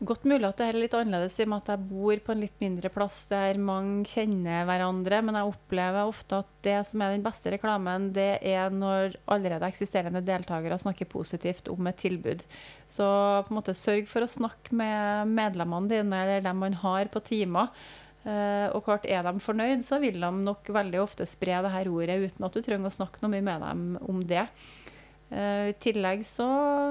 Godt 0.00 0.22
mulig 0.24 0.46
at 0.48 0.56
det 0.56 0.66
er 0.70 0.76
litt 0.80 0.94
annerledes 0.96 1.34
i 1.36 1.44
og 1.44 1.50
med 1.52 1.60
at 1.60 1.74
jeg 1.74 1.88
bor 1.90 2.20
på 2.24 2.32
en 2.32 2.40
litt 2.40 2.62
mindre 2.62 2.88
plass 2.88 3.18
der 3.28 3.58
mange 3.60 4.08
kjenner 4.08 4.64
hverandre. 4.64 5.18
Men 5.26 5.36
jeg 5.36 5.50
opplever 5.50 6.08
ofte 6.08 6.38
at 6.40 6.54
det 6.64 6.78
som 6.88 7.04
er 7.04 7.12
den 7.12 7.24
beste 7.26 7.52
reklamen, 7.52 8.06
det 8.16 8.30
er 8.48 8.72
når 8.72 9.18
allerede 9.28 9.68
eksisterende 9.68 10.24
deltakere 10.24 10.80
snakker 10.80 11.10
positivt 11.10 11.68
om 11.68 11.90
et 11.90 12.00
tilbud. 12.00 12.46
Så 12.88 13.04
på 13.44 13.52
en 13.52 13.58
måte 13.58 13.76
sørg 13.76 14.08
for 14.08 14.24
å 14.24 14.32
snakke 14.38 14.72
med 14.80 15.34
medlemmene 15.36 15.92
dine 15.92 16.22
eller 16.24 16.48
dem 16.48 16.64
man 16.64 16.80
har 16.80 17.12
på 17.12 17.20
timer. 17.28 17.68
Uh, 18.24 18.72
og 18.76 18.84
klart 18.84 19.04
Er 19.08 19.24
de 19.24 19.36
fornøyd, 19.40 19.84
så 19.84 20.00
vil 20.00 20.16
de 20.20 20.28
nok 20.44 20.64
veldig 20.68 20.98
ofte 21.00 21.28
spre 21.28 21.60
det 21.64 21.76
her 21.76 21.88
ordet 21.88 22.18
uten 22.24 22.44
at 22.44 22.56
du 22.56 22.64
trenger 22.64 22.88
å 22.88 22.96
snakke 22.96 23.20
noe 23.20 23.32
mye 23.32 23.44
med 23.44 23.68
dem 23.68 23.84
om 24.08 24.24
det. 24.24 24.48
Uh, 25.30 25.70
I 25.70 25.74
tillegg 25.78 26.24
så 26.26 26.44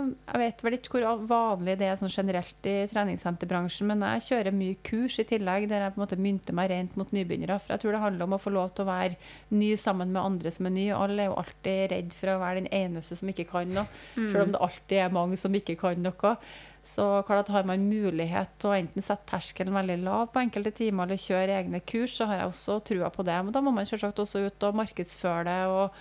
Jeg 0.07 0.39
vet 0.39 0.61
vel 0.63 0.77
ikke 0.77 0.93
hvor 0.93 1.23
vanlig 1.27 1.73
det 1.81 1.89
er 1.89 1.97
sånn 1.99 2.13
generelt 2.13 2.69
i 2.71 2.75
treningssenterbransjen, 2.87 3.89
men 3.89 4.05
jeg 4.13 4.23
kjører 4.29 4.55
mye 4.55 4.77
kurs 4.87 5.17
i 5.19 5.25
tillegg 5.27 5.65
der 5.67 5.83
jeg 5.83 5.95
på 5.95 5.99
en 5.99 6.03
måte 6.05 6.19
mynter 6.23 6.55
meg 6.55 6.69
rent 6.71 6.95
mot 6.99 7.11
nybegynnere. 7.11 7.57
For 7.59 7.75
jeg 7.75 7.83
tror 7.83 7.97
det 7.97 8.01
handler 8.05 8.29
om 8.29 8.37
å 8.37 8.39
få 8.39 8.53
lov 8.55 8.71
til 8.71 8.85
å 8.85 8.91
være 8.93 9.19
ny 9.59 9.73
sammen 9.81 10.13
med 10.15 10.23
andre 10.23 10.53
som 10.55 10.69
er 10.69 10.75
nye. 10.77 10.95
Alle 10.95 11.25
er 11.25 11.31
jo 11.33 11.35
alltid 11.41 11.81
redd 11.91 12.15
for 12.15 12.31
å 12.31 12.39
være 12.45 12.61
den 12.61 12.71
eneste 12.79 13.19
som 13.19 13.33
ikke 13.33 13.49
kan 13.49 13.75
noe, 13.75 13.91
mm. 14.15 14.29
selv 14.29 14.45
om 14.45 14.55
det 14.55 14.63
alltid 14.69 15.03
er 15.03 15.17
mange 15.19 15.41
som 15.41 15.59
ikke 15.59 15.75
kan 15.83 15.99
noe. 16.05 16.35
Så 16.89 17.09
klart 17.27 17.51
Har 17.53 17.67
man 17.67 17.89
mulighet 17.89 18.55
til 18.57 18.71
å 18.71 18.77
enten 18.77 19.03
sette 19.03 19.27
terskelen 19.29 19.75
veldig 19.75 19.99
lav 20.01 20.31
på 20.31 20.41
enkelte 20.41 20.71
timer 20.79 21.05
eller 21.05 21.19
kjøre 21.21 21.59
egne 21.59 21.83
kurs, 21.83 22.15
så 22.17 22.25
har 22.29 22.39
jeg 22.39 22.53
også 22.53 22.79
trua 22.87 23.11
på 23.13 23.27
det. 23.27 23.35
Men 23.43 23.53
da 23.53 23.61
må 23.61 23.75
man 23.75 23.85
selvsagt 23.85 24.23
også 24.23 24.47
ut 24.47 24.65
og 24.65 24.79
markedsføre 24.79 25.43
det. 25.45 25.59
og 25.67 25.91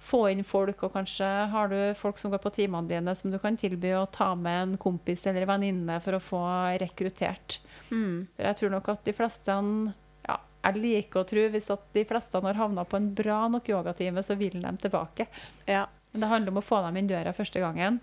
få 0.00 0.22
inn 0.32 0.42
folk, 0.46 0.82
og 0.86 0.94
kanskje 0.94 1.28
har 1.52 1.70
du 1.70 1.78
folk 1.98 2.18
som 2.18 2.32
går 2.32 2.40
på 2.42 2.52
timene 2.56 2.88
dine 2.88 3.14
som 3.16 3.32
du 3.32 3.38
kan 3.38 3.58
tilby 3.60 3.92
å 3.98 4.08
ta 4.12 4.32
med 4.34 4.62
en 4.62 4.76
kompis 4.80 5.26
eller 5.28 5.48
venninne 5.48 6.00
for 6.04 6.16
å 6.16 6.22
få 6.24 6.42
rekruttert. 6.80 7.60
Mm. 7.90 8.26
For 8.36 8.48
jeg 8.48 8.58
tror 8.60 8.74
nok 8.76 8.92
at 8.92 9.04
de 9.04 9.14
fleste 9.16 9.56
ja, 10.26 10.36
Jeg 10.62 10.78
liker 10.78 11.22
å 11.22 11.26
tro 11.26 11.46
hvis 11.50 11.70
at 11.74 11.88
de 11.96 12.04
fleste 12.06 12.40
har 12.44 12.58
havna 12.58 12.84
på 12.86 13.00
en 13.00 13.10
bra 13.14 13.42
nok 13.52 13.68
yogatime, 13.68 14.22
så 14.22 14.38
vil 14.40 14.60
de 14.62 14.72
tilbake. 14.82 15.26
Ja, 15.66 15.86
Men 16.12 16.24
det 16.24 16.32
handler 16.32 16.54
om 16.54 16.62
å 16.62 16.66
få 16.66 16.80
dem 16.86 16.96
inn 16.96 17.10
døra 17.10 17.34
første 17.36 17.60
gangen. 17.62 18.00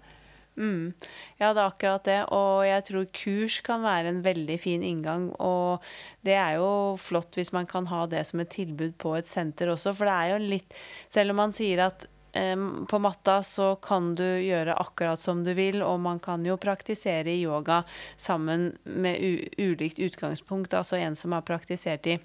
Mm. 0.58 0.94
Ja, 1.38 1.54
det 1.54 1.62
er 1.62 1.68
akkurat 1.68 2.06
det. 2.08 2.20
Og 2.34 2.66
jeg 2.66 2.86
tror 2.90 3.08
kurs 3.14 3.60
kan 3.66 3.86
være 3.86 4.12
en 4.12 4.22
veldig 4.26 4.58
fin 4.62 4.84
inngang. 4.84 5.30
Og 5.44 5.84
det 6.26 6.36
er 6.38 6.58
jo 6.58 6.98
flott 7.02 7.38
hvis 7.38 7.54
man 7.56 7.70
kan 7.70 7.90
ha 7.92 8.06
det 8.10 8.26
som 8.28 8.42
et 8.44 8.54
tilbud 8.54 8.98
på 9.02 9.16
et 9.20 9.30
senter 9.30 9.72
også. 9.74 9.94
For 9.98 10.10
det 10.10 10.16
er 10.18 10.34
jo 10.34 10.54
litt 10.56 10.78
Selv 11.14 11.32
om 11.34 11.40
man 11.40 11.54
sier 11.56 11.80
at 11.86 12.08
um, 12.36 12.86
på 12.90 13.00
matta 13.00 13.40
så 13.44 13.76
kan 13.82 14.14
du 14.18 14.26
gjøre 14.26 14.76
akkurat 14.78 15.22
som 15.22 15.44
du 15.46 15.54
vil, 15.58 15.82
og 15.86 16.00
man 16.04 16.20
kan 16.24 16.46
jo 16.46 16.58
praktisere 16.62 17.34
yoga 17.38 17.84
sammen 18.18 18.72
med 18.84 19.22
ulikt 19.58 20.00
utgangspunkt. 20.00 20.74
Altså 20.74 21.00
en 21.02 21.16
som 21.16 21.38
har 21.38 21.46
praktisert 21.48 22.08
i 22.08 22.18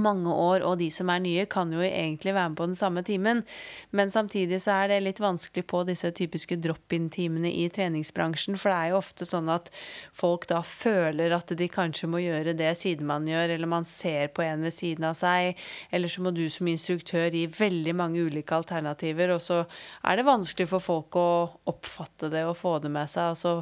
mange 0.00 0.32
år, 0.32 0.64
og 0.66 0.78
de 0.80 0.88
som 0.92 1.10
er 1.12 1.22
nye, 1.22 1.46
kan 1.50 1.72
jo 1.72 1.82
egentlig 1.84 2.34
være 2.34 2.52
med 2.52 2.58
på 2.58 2.66
den 2.66 2.78
samme 2.78 3.02
timen. 3.06 3.42
Men 3.90 4.10
samtidig 4.10 4.60
så 4.64 4.78
er 4.82 4.90
det 4.90 5.00
litt 5.04 5.20
vanskelig 5.22 5.64
på 5.70 5.84
disse 5.88 6.10
typiske 6.14 6.58
drop-in-timene 6.62 7.50
i 7.50 7.68
treningsbransjen. 7.72 8.58
For 8.60 8.72
det 8.72 8.78
er 8.78 8.92
jo 8.92 9.00
ofte 9.00 9.28
sånn 9.28 9.50
at 9.52 9.70
folk 10.16 10.48
da 10.50 10.62
føler 10.66 11.34
at 11.36 11.52
de 11.56 11.68
kanskje 11.70 12.10
må 12.10 12.22
gjøre 12.24 12.56
det 12.58 12.72
siden 12.80 13.08
man 13.10 13.28
gjør, 13.30 13.54
eller 13.56 13.70
man 13.70 13.88
ser 13.88 14.32
på 14.34 14.44
en 14.46 14.64
ved 14.66 14.74
siden 14.74 15.08
av 15.10 15.18
seg. 15.18 15.60
Eller 15.94 16.10
så 16.12 16.24
må 16.24 16.34
du 16.34 16.44
som 16.50 16.70
instruktør 16.70 17.30
gi 17.34 17.46
veldig 17.50 17.94
mange 17.96 18.24
ulike 18.24 18.56
alternativer, 18.56 19.34
og 19.36 19.42
så 19.44 19.62
er 20.04 20.18
det 20.18 20.28
vanskelig 20.28 20.68
for 20.70 20.84
folk 20.84 21.18
å 21.20 21.28
oppfatte 21.70 22.30
det 22.32 22.44
og 22.48 22.58
få 22.58 22.78
det 22.82 22.92
med 22.94 23.10
seg. 23.10 23.34
Og 23.34 23.40
så 23.40 23.54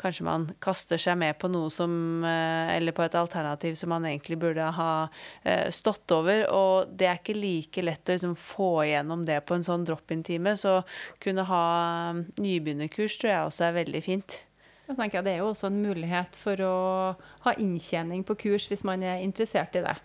kanskje 0.00 0.26
man 0.26 0.46
kaster 0.62 1.00
seg 1.00 1.18
med 1.20 1.36
på 1.40 1.48
noe 1.52 1.70
som 1.72 2.24
eh, 2.24 2.74
Eller 2.76 2.94
på 2.96 3.04
et 3.04 3.16
alternativ 3.18 3.76
som 3.78 3.90
man 3.94 4.06
egentlig 4.08 4.38
burde 4.40 4.68
ha 4.78 4.90
eh, 5.42 5.70
stått 5.74 6.10
over. 6.14 6.44
Og 6.52 6.92
det 6.92 7.08
er 7.10 7.20
ikke 7.20 7.36
like 7.38 7.84
lett 7.84 8.08
å 8.08 8.16
liksom 8.16 8.36
få 8.38 8.70
igjennom 8.86 9.24
det 9.26 9.40
på 9.48 9.56
en 9.56 9.66
sånn 9.66 9.86
drop-in-time. 9.88 10.56
Så 10.60 10.80
kunne 11.22 11.46
ha 11.48 11.64
um, 12.12 12.26
nybegynnerkurs 12.40 13.18
tror 13.20 13.32
jeg 13.32 13.48
også 13.48 13.68
er 13.68 13.80
veldig 13.80 14.04
fint. 14.04 14.40
Jeg 14.86 14.98
tenker 15.00 15.24
Det 15.26 15.34
er 15.34 15.42
jo 15.42 15.50
også 15.50 15.70
en 15.70 15.82
mulighet 15.82 16.36
for 16.38 16.62
å 16.62 16.76
ha 17.46 17.56
inntjening 17.58 18.22
på 18.26 18.38
kurs 18.46 18.68
hvis 18.70 18.86
man 18.86 19.02
er 19.02 19.24
interessert 19.24 19.74
i 19.78 19.82
det. 19.86 19.96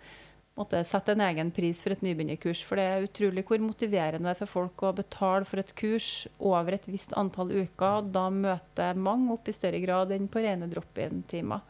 Måtte 0.61 0.83
sette 0.85 1.15
en 1.15 1.23
egen 1.25 1.49
pris 1.55 1.81
for 1.81 1.95
et 1.95 2.03
nybegynnerkurs. 2.05 2.61
For 2.67 2.77
det 2.77 2.85
er 2.85 3.05
utrolig 3.07 3.43
hvor 3.47 3.61
motiverende 3.63 4.29
det 4.29 4.35
er 4.35 4.41
for 4.43 4.55
folk 4.59 4.83
å 4.85 4.95
betale 5.01 5.47
for 5.49 5.61
et 5.61 5.73
kurs 5.79 6.09
over 6.37 6.77
et 6.77 6.89
visst 6.91 7.15
antall 7.17 7.53
uker. 7.63 8.05
Da 8.13 8.27
møter 8.29 8.99
mange 9.09 9.33
opp 9.33 9.49
i 9.49 9.55
større 9.57 9.81
grad 9.81 10.13
enn 10.13 10.29
på 10.29 10.43
rene 10.45 10.69
drop-in-timer. 10.69 11.65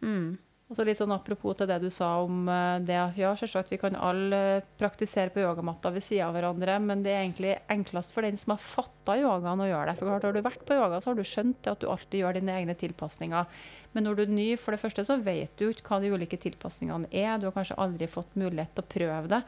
Mm. 0.00 0.38
Og 0.70 0.76
så 0.78 0.84
litt 0.86 1.00
sånn 1.00 1.10
Apropos 1.10 1.56
til 1.58 1.66
det 1.66 1.80
du 1.82 1.88
sa 1.90 2.08
om 2.22 2.44
eh, 2.46 2.78
det. 2.86 2.98
Ja, 3.18 3.32
selvsagt 3.38 3.72
vi 3.74 3.80
kan 3.82 3.96
alle 3.98 4.38
eh, 4.60 4.66
praktisere 4.78 5.32
på 5.34 5.42
yogamatta 5.42 5.90
ved 5.90 6.04
siden 6.06 6.28
av 6.28 6.36
hverandre, 6.38 6.76
men 6.84 7.02
det 7.02 7.10
er 7.10 7.24
egentlig 7.24 7.56
enklest 7.74 8.14
for 8.14 8.22
den 8.22 8.38
som 8.38 8.54
har 8.54 8.62
fatta 8.62 9.18
yogaen 9.18 9.64
å 9.64 9.66
gjøre 9.66 9.90
det. 9.90 9.96
For 9.98 10.12
klart, 10.12 10.28
Har 10.28 10.38
du 10.38 10.46
vært 10.46 10.62
på 10.68 10.78
yoga, 10.78 11.02
så 11.02 11.10
har 11.10 11.18
du 11.18 11.26
skjønt 11.26 11.70
at 11.72 11.82
du 11.82 11.88
alltid 11.90 12.22
gjør 12.22 12.38
dine 12.38 12.54
egne 12.54 12.78
tilpasninger. 12.78 13.66
Men 13.92 14.06
når 14.06 14.16
du 14.16 14.22
er 14.24 14.32
ny, 14.32 14.48
for 14.60 14.74
det 14.74 14.82
første 14.82 15.04
så 15.06 15.18
vet 15.22 15.52
du 15.58 15.68
ikke 15.68 15.88
hva 15.88 16.00
de 16.02 16.12
ulike 16.14 16.38
tilpasningene 16.40 17.10
er. 17.10 17.36
Du 17.38 17.48
har 17.48 17.56
kanskje 17.56 17.78
aldri 17.82 18.10
fått 18.10 18.38
mulighet 18.38 18.74
til 18.76 18.84
å 18.84 18.90
prøve 18.94 19.30
det. 19.34 19.44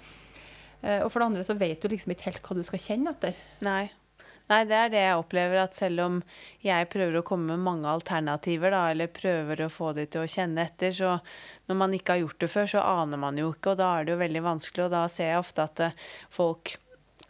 Eh, 0.83 1.01
og 1.01 1.11
for 1.13 1.23
det 1.23 1.29
andre 1.31 1.47
så 1.47 1.59
vet 1.59 1.83
du 1.83 1.93
liksom 1.93 2.15
ikke 2.15 2.31
helt 2.31 2.47
hva 2.47 2.59
du 2.59 2.63
skal 2.67 2.83
kjenne 2.83 3.15
etter. 3.15 3.39
Nei. 3.65 3.85
Nei, 4.51 4.65
det 4.69 4.77
er 4.77 4.91
det 4.93 5.03
jeg 5.05 5.19
opplever, 5.21 5.61
at 5.63 5.77
selv 5.79 6.03
om 6.05 6.17
jeg 6.65 6.89
prøver 6.93 7.21
å 7.21 7.25
komme 7.25 7.55
med 7.55 7.63
mange 7.63 7.89
alternativer, 7.89 8.75
da, 8.75 8.83
eller 8.91 9.13
prøver 9.15 9.63
å 9.65 9.71
få 9.73 9.93
de 9.97 10.05
til 10.11 10.25
å 10.25 10.29
kjenne 10.29 10.67
etter, 10.67 10.93
så 10.93 11.15
når 11.71 11.79
man 11.79 11.95
ikke 11.97 12.17
har 12.17 12.25
gjort 12.25 12.43
det 12.43 12.51
før, 12.53 12.69
så 12.75 12.83
aner 12.83 13.23
man 13.23 13.39
jo 13.39 13.53
ikke, 13.55 13.73
og 13.73 13.81
da 13.81 13.93
er 13.95 14.05
det 14.05 14.17
jo 14.17 14.23
veldig 14.25 14.43
vanskelig, 14.45 14.89
og 14.89 14.97
da 14.97 15.05
ser 15.13 15.31
jeg 15.31 15.45
ofte 15.45 15.69
at 15.71 15.85
eh, 15.87 16.01
folk 16.35 16.75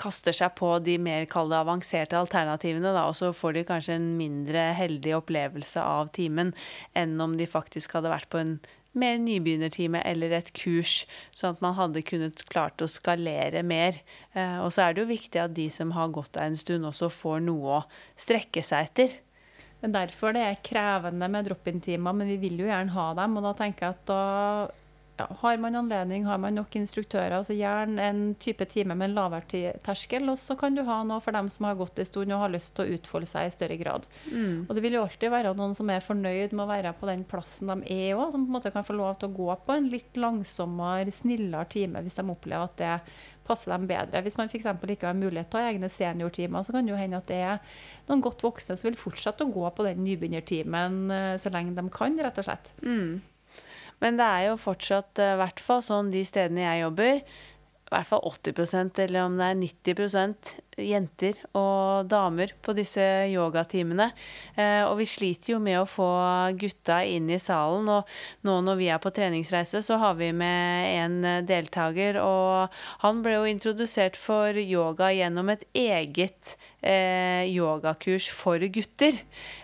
kaster 0.00 0.34
seg 0.36 0.54
på 0.58 0.74
de 0.84 0.98
mer 1.02 1.26
kalde 1.30 1.58
avanserte 1.58 2.18
alternativene, 2.18 2.92
da, 2.94 3.06
og 3.08 3.16
så 3.18 3.32
får 3.36 3.56
de 3.56 3.64
kanskje 3.68 3.96
en 3.98 4.12
mindre 4.18 4.70
heldig 4.78 5.16
opplevelse 5.18 5.82
av 5.82 6.12
timen 6.16 6.54
enn 6.98 7.18
om 7.22 7.36
de 7.38 7.48
faktisk 7.50 7.96
hadde 7.96 8.12
vært 8.12 8.30
på 8.32 8.40
en 8.42 8.56
mer 8.98 9.16
nybegynnertime 9.22 10.02
eller 10.04 10.34
et 10.36 10.50
kurs, 10.56 11.02
sånn 11.36 11.56
at 11.56 11.62
man 11.64 11.76
hadde 11.78 12.04
kunnet 12.04 12.44
klart 12.52 12.82
å 12.84 12.90
skalere 12.90 13.62
mer. 13.64 14.02
Eh, 14.36 14.58
og 14.60 14.68
så 14.74 14.84
er 14.84 14.94
det 14.94 15.04
jo 15.04 15.12
viktig 15.12 15.40
at 15.40 15.54
de 15.56 15.68
som 15.72 15.94
har 15.96 16.12
gått 16.12 16.34
der 16.36 16.50
en 16.50 16.58
stund, 16.60 16.84
også 16.88 17.08
får 17.12 17.40
noe 17.46 17.78
å 17.80 17.84
strekke 18.20 18.64
seg 18.64 18.90
etter. 18.90 19.16
Men 19.82 19.96
derfor 19.96 20.36
det 20.36 20.44
er 20.46 20.60
krevende 20.62 21.26
med 21.32 21.48
drop-in-timer, 21.48 22.14
men 22.14 22.28
vi 22.30 22.38
vil 22.44 22.60
jo 22.62 22.68
gjerne 22.68 22.94
ha 22.94 23.08
dem. 23.18 23.40
Og 23.40 23.48
da 23.48 23.56
tenker 23.58 23.88
jeg 23.88 23.96
at 23.96 24.04
da 24.12 24.22
ja, 25.22 25.36
har 25.40 25.58
man 25.62 25.76
anledning, 25.78 26.24
har 26.26 26.38
man 26.38 26.54
nok 26.56 26.74
instruktører, 26.76 27.42
så 27.46 27.54
gjerne 27.54 28.02
en 28.02 28.22
type 28.40 28.64
time 28.70 28.96
med 28.98 29.10
en 29.10 29.16
lavere 29.16 29.72
terskel. 29.84 30.28
Og 30.32 30.38
så 30.40 30.56
kan 30.58 30.76
du 30.76 30.82
ha 30.86 31.00
noe 31.06 31.22
for 31.24 31.34
dem 31.36 31.48
som 31.52 31.68
har 31.68 31.78
gått 31.78 32.00
en 32.02 32.08
stund 32.08 32.34
og 32.34 32.42
har 32.42 32.52
lyst 32.52 32.74
til 32.76 32.84
å 32.86 32.96
utfolde 32.98 33.30
seg 33.30 33.48
i 33.48 33.54
større 33.54 33.78
grad. 33.80 34.06
Mm. 34.28 34.66
Og 34.66 34.74
det 34.76 34.84
vil 34.84 34.98
jo 34.98 35.04
alltid 35.06 35.32
være 35.32 35.54
noen 35.58 35.76
som 35.78 35.90
er 35.92 36.04
fornøyd 36.04 36.54
med 36.54 36.64
å 36.64 36.70
være 36.70 36.94
på 36.98 37.10
den 37.10 37.26
plassen 37.28 37.70
de 37.72 37.78
er 37.94 38.16
òg, 38.16 38.32
som 38.32 38.46
på 38.46 38.52
en 38.52 38.58
måte 38.58 38.74
kan 38.74 38.86
få 38.86 38.96
lov 38.98 39.18
til 39.20 39.30
å 39.30 39.36
gå 39.36 39.58
på 39.66 39.76
en 39.76 39.90
litt 39.92 40.18
langsommere, 40.18 41.14
snillere 41.14 41.68
time 41.72 42.02
hvis 42.02 42.18
de 42.18 42.26
opplever 42.32 42.68
at 42.68 42.80
det 42.80 42.96
passer 43.46 43.72
dem 43.72 43.88
bedre. 43.90 44.22
Hvis 44.22 44.38
man 44.38 44.50
f.eks. 44.50 44.66
ikke 44.66 45.08
har 45.08 45.18
mulighet 45.18 45.50
til 45.50 45.58
å 45.58 45.64
ha 45.64 45.72
egne 45.72 45.90
seniortimer, 45.90 46.62
så 46.62 46.74
kan 46.74 46.86
det 46.86 46.94
jo 46.94 47.00
hende 47.00 47.18
at 47.18 47.30
det 47.30 47.40
er 47.42 47.80
noen 48.08 48.22
godt 48.24 48.44
voksne 48.44 48.76
som 48.78 48.88
vil 48.88 48.98
fortsette 49.00 49.46
å 49.46 49.52
gå 49.52 49.66
på 49.74 49.86
den 49.86 50.02
nybegynnertimen 50.06 51.02
eh, 51.10 51.34
så 51.42 51.50
lenge 51.54 51.74
de 51.78 51.86
kan, 51.92 52.18
rett 52.22 52.38
og 52.38 52.46
slett. 52.46 52.70
Mm. 52.84 53.20
Men 54.02 54.18
det 54.18 54.26
er 54.26 54.48
jo 54.50 54.58
fortsatt, 54.60 55.18
eh, 55.22 55.34
i 55.36 55.40
hvert 55.40 55.62
fall 55.62 55.82
sånn 55.86 56.10
de 56.12 56.24
stedene 56.26 56.64
jeg 56.64 56.82
jobber, 56.82 57.22
i 57.22 57.92
hvert 57.92 58.08
fall 58.08 58.24
80% 58.26 58.98
eller 59.04 59.26
om 59.28 59.36
det 59.38 59.48
er 59.50 59.58
90 59.60 60.54
jenter 60.80 61.36
og 61.58 62.08
damer 62.08 62.54
på 62.64 62.74
disse 62.76 63.02
yogatimene. 63.32 64.10
Eh, 64.56 64.82
og 64.86 64.96
vi 65.00 65.08
sliter 65.08 65.54
jo 65.54 65.60
med 65.62 65.80
å 65.82 65.88
få 65.88 66.08
gutta 66.58 67.02
inn 67.04 67.28
i 67.32 67.40
salen. 67.42 67.88
Og 67.92 68.46
nå 68.46 68.58
når 68.64 68.80
vi 68.80 68.88
er 68.92 69.02
på 69.02 69.12
treningsreise, 69.14 69.82
så 69.84 69.98
har 70.00 70.16
vi 70.20 70.32
med 70.32 70.88
en 70.96 71.46
deltaker. 71.48 72.20
Og 72.22 72.82
han 73.04 73.22
ble 73.24 73.38
jo 73.38 73.48
introdusert 73.50 74.18
for 74.20 74.56
yoga 74.58 75.12
gjennom 75.12 75.52
et 75.52 75.66
eget 75.76 76.56
eh, 76.80 77.46
yogakurs 77.52 78.28
for 78.32 78.62
gutter. 78.72 79.20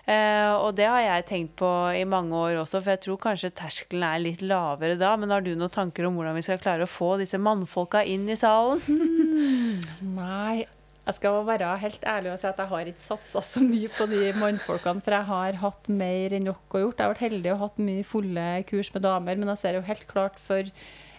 Eh, 0.08 0.52
og 0.54 0.74
det 0.78 0.88
har 0.88 1.02
jeg 1.04 1.28
tenkt 1.28 1.56
på 1.60 1.70
i 1.96 2.06
mange 2.08 2.36
år 2.36 2.62
også, 2.62 2.80
for 2.80 2.94
jeg 2.94 3.04
tror 3.04 3.20
kanskje 3.28 3.54
terskelen 3.58 4.06
er 4.08 4.24
litt 4.24 4.44
lavere 4.44 4.98
da. 5.00 5.14
Men 5.20 5.34
har 5.34 5.44
du 5.44 5.54
noen 5.54 5.72
tanker 5.74 6.08
om 6.08 6.18
hvordan 6.18 6.38
vi 6.38 6.46
skal 6.46 6.62
klare 6.62 6.86
å 6.86 6.90
få 6.90 7.16
disse 7.20 7.40
mannfolka 7.40 8.04
inn 8.04 8.28
i 8.30 8.38
salen? 8.38 8.82
Hmm, 8.88 9.82
nei, 10.16 10.66
jeg 11.08 11.16
skal 11.16 11.40
være 11.48 11.72
helt 11.80 12.02
ærlig 12.04 12.34
og 12.34 12.40
si 12.40 12.46
at 12.50 12.58
jeg 12.60 12.68
har 12.68 12.88
ikke 12.90 13.00
satsa 13.00 13.40
så 13.40 13.62
mye 13.64 13.88
på 13.96 14.06
de 14.10 14.28
mannfolkene, 14.36 15.00
for 15.04 15.16
jeg 15.16 15.28
har 15.30 15.60
hatt 15.62 15.88
mer 15.88 16.36
enn 16.36 16.48
nok 16.50 16.76
å 16.76 16.82
gjort. 16.82 17.00
Jeg 17.00 17.06
har 17.06 17.14
vært 17.14 17.24
heldig 17.24 17.52
og 17.54 17.62
hatt 17.62 17.82
mye 17.86 18.04
fulle 18.04 18.46
kurs 18.68 18.92
med 18.92 19.06
damer, 19.06 19.40
men 19.40 19.52
jeg 19.54 19.62
ser 19.62 19.78
jo 19.78 19.86
helt 19.88 20.04
klart 20.10 20.36
for 20.44 20.68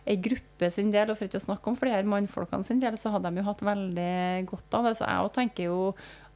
ei 0.10 0.16
gruppe 0.22 0.70
sin 0.74 0.94
del, 0.94 1.10
og 1.10 1.18
for 1.18 1.28
ikke 1.28 1.42
å 1.42 1.48
snakke 1.48 1.72
om 1.72 1.78
flere 1.78 2.06
mannfolkene 2.08 2.66
sin 2.66 2.82
del, 2.82 2.98
så 3.02 3.12
hadde 3.14 3.34
de 3.34 3.42
jo 3.42 3.50
hatt 3.50 3.66
veldig 3.66 4.16
godt 4.50 4.78
av 4.78 4.90
det. 4.90 4.96
Så 5.00 5.10
jeg 5.10 5.38
tenker 5.40 5.72
jo 5.72 5.80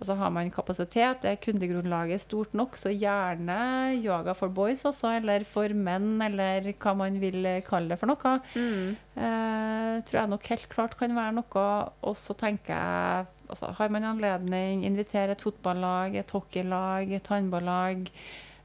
Altså 0.04 0.18
har 0.20 0.32
man 0.36 0.50
kapasitet, 0.52 1.24
er 1.24 1.38
kundegrunnlaget 1.40 2.26
stort 2.26 2.56
nok, 2.58 2.74
så 2.76 2.92
gjerne 2.92 3.56
yoga 4.04 4.34
for 4.36 4.52
boys, 4.52 4.82
altså, 4.90 5.14
eller 5.16 5.46
for 5.48 5.72
menn, 5.72 6.18
eller 6.26 6.66
hva 6.74 6.92
man 7.00 7.22
vil 7.22 7.48
kalle 7.64 7.94
det 7.94 8.00
for 8.02 8.12
noe. 8.12 8.34
Mm. 8.52 8.98
Eh, 9.16 10.02
tror 10.04 10.20
jeg 10.20 10.32
nok 10.34 10.50
helt 10.52 10.68
klart 10.74 10.98
kan 11.00 11.16
være 11.16 11.38
noe. 11.38 11.64
Og 12.04 12.20
så 12.20 12.36
tenker 12.36 12.76
jeg 12.76 13.33
altså, 13.54 13.72
Har 13.78 13.94
man 13.94 14.08
anledning, 14.10 14.84
invitere 14.86 15.38
et 15.38 15.44
fotballag, 15.46 16.18
et 16.18 16.34
hockeylag, 16.34 17.14
et 17.14 17.30
håndballag, 17.30 18.10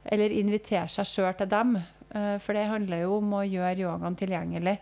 eller 0.08 0.34
invitere 0.34 0.88
seg 0.92 1.08
sjøl 1.08 1.34
til 1.38 1.50
dem. 1.52 1.76
Eh, 1.78 2.36
for 2.44 2.56
det 2.56 2.68
handler 2.70 3.04
jo 3.04 3.18
om 3.18 3.36
å 3.36 3.44
gjøre 3.44 3.84
yogaen 3.84 4.16
tilgjengelig. 4.18 4.78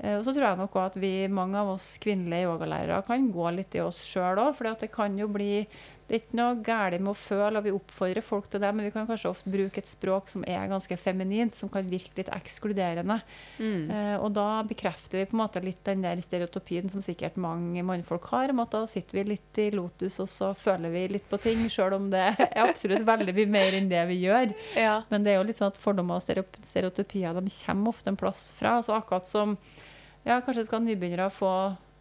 Eh, 0.00 0.16
og 0.18 0.24
så 0.26 0.34
tror 0.34 0.46
jeg 0.46 0.60
nok 0.60 0.76
at 0.82 0.98
vi, 1.00 1.12
mange 1.32 1.60
av 1.60 1.72
oss 1.76 1.94
kvinnelige 2.02 2.48
yogalærere 2.48 3.00
kan 3.06 3.30
gå 3.32 3.54
litt 3.56 3.76
i 3.76 3.84
oss 3.84 4.02
sjøl 4.08 4.40
òg. 4.40 4.52
For 4.58 4.68
det 4.70 4.92
kan 4.92 5.16
jo 5.20 5.30
bli 5.32 5.64
Det 6.10 6.16
er 6.16 6.22
ikke 6.24 6.38
noe 6.40 6.54
galt 6.66 6.98
med 6.98 7.12
å 7.12 7.14
føle, 7.14 7.60
og 7.60 7.62
vi 7.62 7.70
oppfordrer 7.70 8.24
folk 8.26 8.48
til 8.50 8.58
det, 8.64 8.70
men 8.74 8.88
vi 8.88 8.90
kan 8.90 9.04
kanskje 9.06 9.30
ofte 9.30 9.50
bruke 9.52 9.78
et 9.78 9.86
språk 9.86 10.32
som 10.32 10.42
er 10.42 10.64
ganske 10.66 10.96
feminint, 10.98 11.54
som 11.54 11.70
kan 11.70 11.86
virke 11.86 12.16
litt 12.18 12.32
ekskluderende. 12.34 13.20
Mm. 13.60 13.84
Eh, 13.94 14.16
og 14.16 14.32
da 14.34 14.48
bekrefter 14.66 15.20
vi 15.20 15.28
på 15.30 15.36
en 15.36 15.42
måte 15.44 15.62
litt 15.62 15.84
den 15.86 16.02
der 16.02 16.18
stereotypien 16.24 16.90
som 16.90 17.04
sikkert 17.04 17.38
mange 17.38 17.84
mannfolk 17.86 18.26
har, 18.32 18.50
om 18.50 18.64
at 18.64 18.74
da 18.74 18.80
sitter 18.90 19.20
vi 19.20 19.24
litt 19.36 19.60
i 19.62 19.68
lotus, 19.70 20.16
og 20.24 20.26
så 20.32 20.48
føler 20.58 20.90
vi 20.96 21.04
litt 21.14 21.28
på 21.30 21.38
ting, 21.44 21.62
sjøl 21.70 21.94
om 22.00 22.08
det 22.10 22.24
er 22.32 22.58
absolutt 22.64 23.06
veldig 23.06 23.36
mye 23.36 23.52
mer 23.54 23.76
enn 23.78 23.86
det 23.92 24.02
vi 24.10 24.16
gjør. 24.24 24.56
Ja. 24.74 24.96
Men 25.14 25.22
det 25.22 25.36
er 25.36 25.38
jo 25.38 25.46
litt 25.46 25.62
sånn 25.62 25.70
at 25.70 25.78
fordommer 25.78 26.18
og 26.18 26.26
stereotypier 26.72 27.38
de 27.38 27.54
kommer 27.60 27.94
ofte 27.94 28.10
en 28.10 28.18
plass 28.18 28.48
fra. 28.58 28.80
altså 28.80 28.98
akkurat 28.98 29.30
som 29.30 29.54
ja, 30.26 30.40
kanskje 30.42 30.66
skal 30.66 30.82
nybegynnere 30.84 31.30
få 31.32 31.52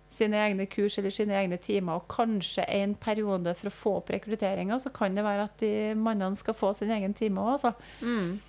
sine 0.09 0.41
egne 0.41 0.65
kurs 0.69 0.97
eller 0.99 1.13
sine 1.13 1.37
egne 1.37 1.59
timer, 1.61 2.01
og 2.01 2.09
kanskje 2.11 2.65
en 2.79 2.95
periode 2.99 3.53
for 3.59 3.69
å 3.69 3.77
få 3.79 3.95
opp 4.01 4.13
rekrutteringa, 4.13 4.79
så 4.81 4.91
kan 4.93 5.17
det 5.17 5.25
være 5.25 5.47
at 5.49 5.57
de 5.63 5.73
mannene 5.97 6.39
skal 6.39 6.57
få 6.57 6.73
sin 6.77 6.93
egen 6.95 7.15
time 7.17 7.43
òg, 7.43 7.57
altså. 7.57 7.73
Mm. 8.01 8.39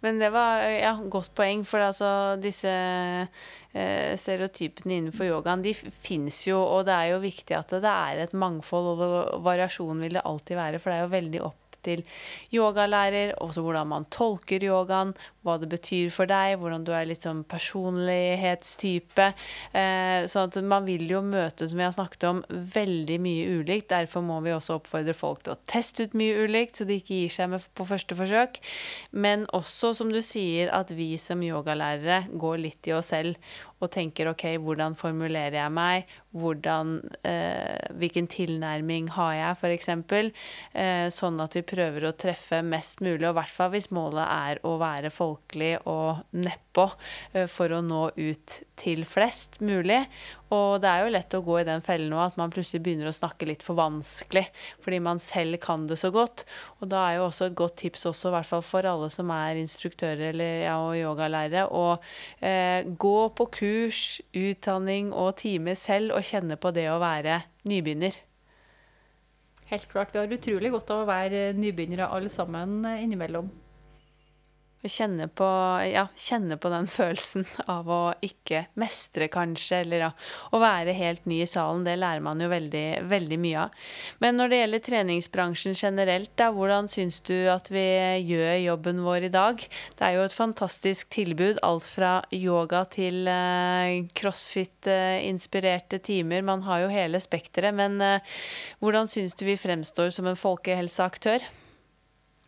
Men 0.00 0.20
det 0.20 0.30
var 0.32 0.62
ja, 0.64 0.94
godt 1.12 1.34
poeng, 1.36 1.62
for 1.68 1.84
altså 1.84 2.10
disse 2.40 2.70
eh, 2.72 4.12
stereotypene 4.16 4.96
innenfor 4.96 5.28
yogaen, 5.28 5.64
de 5.64 5.74
fins 5.76 6.38
jo, 6.48 6.56
og 6.60 6.86
det 6.88 6.96
er 6.96 7.12
jo 7.12 7.24
viktig 7.24 7.56
at 7.58 7.74
det 7.84 7.92
er 7.92 8.22
et 8.24 8.36
mangfold, 8.36 8.94
og 8.94 9.42
variasjon 9.44 10.00
vil 10.00 10.16
det 10.16 10.24
alltid 10.24 10.56
være, 10.56 10.80
for 10.80 10.92
det 10.92 11.00
er 11.00 11.04
jo 11.04 11.16
veldig 11.18 11.42
opp 11.50 11.59
til 11.86 12.04
yogalærer, 12.54 13.34
også 13.42 13.64
hvordan 13.64 13.90
man 13.90 14.06
tolker 14.12 14.64
yogaen, 14.64 15.14
hva 15.46 15.56
det 15.60 15.70
betyr 15.72 16.10
for 16.12 16.28
deg, 16.28 16.58
hvordan 16.60 16.84
du 16.84 16.92
er 16.92 17.08
litt 17.08 17.24
sånn 17.24 17.42
personlighetstype. 17.48 19.30
Eh, 19.72 20.26
sånn 20.30 20.50
at 20.50 20.58
man 20.64 20.84
vil 20.88 21.06
jo 21.08 21.22
møte, 21.24 21.68
som 21.68 21.80
vi 21.80 21.86
har 21.86 21.94
snakket 21.96 22.26
om, 22.28 22.42
veldig 22.50 23.18
mye 23.24 23.60
ulikt. 23.60 23.90
Derfor 23.92 24.24
må 24.26 24.40
vi 24.44 24.54
også 24.54 24.78
oppfordre 24.78 25.16
folk 25.16 25.44
til 25.46 25.54
å 25.56 25.60
teste 25.70 26.06
ut 26.06 26.16
mye 26.18 26.44
ulikt, 26.44 26.80
så 26.80 26.88
de 26.88 27.00
ikke 27.00 27.22
gir 27.22 27.32
seg 27.32 27.52
med 27.54 27.64
på 27.76 27.88
første 27.88 28.18
forsøk. 28.18 28.60
Men 29.12 29.46
også, 29.56 29.94
som 29.96 30.12
du 30.12 30.20
sier, 30.24 30.68
at 30.76 30.92
vi 30.94 31.14
som 31.20 31.42
yogalærere 31.44 32.26
går 32.40 32.60
litt 32.66 32.90
i 32.90 32.96
oss 32.96 33.10
selv 33.10 33.36
og 33.80 33.90
tenker 33.94 34.30
OK, 34.30 34.44
hvordan 34.60 34.96
formulerer 34.98 35.56
jeg 35.56 35.74
meg? 35.74 36.10
Hvordan, 36.36 36.98
eh, 37.26 37.90
hvilken 37.98 38.28
tilnærming 38.30 39.10
har 39.16 39.32
jeg, 39.34 39.58
f.eks.? 39.58 39.88
Eh, 40.74 41.06
sånn 41.14 41.40
at 41.42 41.56
vi 41.56 41.64
prøver 41.66 42.06
å 42.06 42.14
treffe 42.16 42.60
mest 42.62 43.00
mulig, 43.04 43.24
og 43.24 43.34
i 43.34 43.38
hvert 43.40 43.56
fall 43.56 43.72
hvis 43.74 43.90
målet 43.94 44.26
er 44.26 44.62
å 44.68 44.76
være 44.80 45.12
folkelig 45.14 45.78
og 45.90 46.22
nedpå 46.36 46.69
eh, 46.78 47.46
for 47.50 47.72
å 47.72 47.80
nå 47.84 48.10
ut 48.16 48.60
til 48.80 49.02
flest 49.08 49.60
mulig. 49.64 50.04
Og 50.50 50.80
det 50.82 50.90
er 50.90 51.04
jo 51.04 51.12
lett 51.14 51.34
å 51.36 51.42
gå 51.46 51.60
i 51.60 51.66
den 51.66 51.82
fellen 51.86 52.14
òg, 52.16 52.32
at 52.32 52.38
man 52.40 52.50
plutselig 52.50 52.82
begynner 52.84 53.10
å 53.10 53.14
snakke 53.14 53.46
litt 53.46 53.62
for 53.62 53.78
vanskelig 53.78 54.46
fordi 54.82 54.98
man 55.02 55.20
selv 55.22 55.60
kan 55.62 55.86
det 55.90 56.00
så 56.00 56.10
godt. 56.14 56.44
Og 56.80 56.90
da 56.90 57.04
er 57.06 57.18
jo 57.18 57.28
også 57.28 57.50
et 57.50 57.58
godt 57.58 57.78
tips 57.82 58.08
også, 58.10 58.30
i 58.30 58.34
hvert 58.38 58.50
fall 58.50 58.64
for 58.66 58.88
alle 58.88 59.10
som 59.12 59.30
er 59.34 59.60
instruktører 59.60 60.30
eller 60.32 60.64
ja, 60.64 60.78
og 60.82 60.96
yogalærere, 60.98 61.68
å 61.70 62.00
eh, 62.42 62.82
gå 62.86 63.18
på 63.38 63.50
kurs, 63.60 64.02
utdanning 64.34 65.14
og 65.14 65.36
time 65.42 65.76
selv 65.78 66.16
og 66.16 66.26
kjenne 66.26 66.58
på 66.60 66.74
det 66.74 66.88
å 66.90 66.98
være 67.02 67.42
nybegynner. 67.70 68.18
Helt 69.70 69.86
klart. 69.86 70.10
Vi 70.10 70.18
har 70.18 70.32
utrolig 70.34 70.72
godt 70.74 70.90
av 70.90 71.04
å 71.04 71.10
være 71.10 71.50
nybegynnere 71.54 72.10
alle 72.10 72.30
sammen 72.32 72.80
eh, 72.90 73.04
innimellom. 73.04 73.50
Kjenne 74.80 75.26
på, 75.28 75.46
ja, 75.84 76.06
kjenne 76.16 76.56
på 76.56 76.70
den 76.72 76.86
følelsen 76.96 77.44
av 77.68 77.88
å 77.92 78.00
ikke 78.24 78.62
mestre, 78.80 79.28
kanskje, 79.32 79.82
eller 79.84 80.04
ja, 80.06 80.08
å 80.56 80.60
være 80.62 80.94
helt 80.96 81.26
ny 81.28 81.42
i 81.44 81.48
salen. 81.50 81.84
Det 81.84 81.98
lærer 82.00 82.24
man 82.24 82.40
jo 82.40 82.48
veldig, 82.48 82.86
veldig 83.10 83.38
mye 83.42 83.66
av. 83.66 83.76
Men 84.24 84.40
når 84.40 84.52
det 84.52 84.62
gjelder 84.62 84.84
treningsbransjen 84.88 85.76
generelt, 85.76 86.32
da, 86.40 86.48
hvordan 86.56 86.88
syns 86.88 87.20
du 87.28 87.36
at 87.52 87.68
vi 87.72 87.84
gjør 88.24 88.56
jobben 88.70 89.04
vår 89.04 89.28
i 89.28 89.32
dag? 89.36 89.60
Det 89.98 90.08
er 90.08 90.16
jo 90.16 90.24
et 90.24 90.38
fantastisk 90.38 91.12
tilbud. 91.12 91.60
Alt 91.66 91.84
fra 91.84 92.16
yoga 92.32 92.86
til 92.88 93.28
eh, 93.28 94.08
crossfit-inspirerte 94.16 96.00
timer. 96.08 96.46
Man 96.46 96.64
har 96.64 96.86
jo 96.86 96.92
hele 96.92 97.20
spekteret. 97.20 97.76
Men 97.76 98.00
eh, 98.00 98.36
hvordan 98.80 99.12
syns 99.12 99.36
du 99.36 99.44
vi 99.44 99.60
fremstår 99.60 100.14
som 100.16 100.30
en 100.30 100.40
folkehelseaktør? 100.40 101.44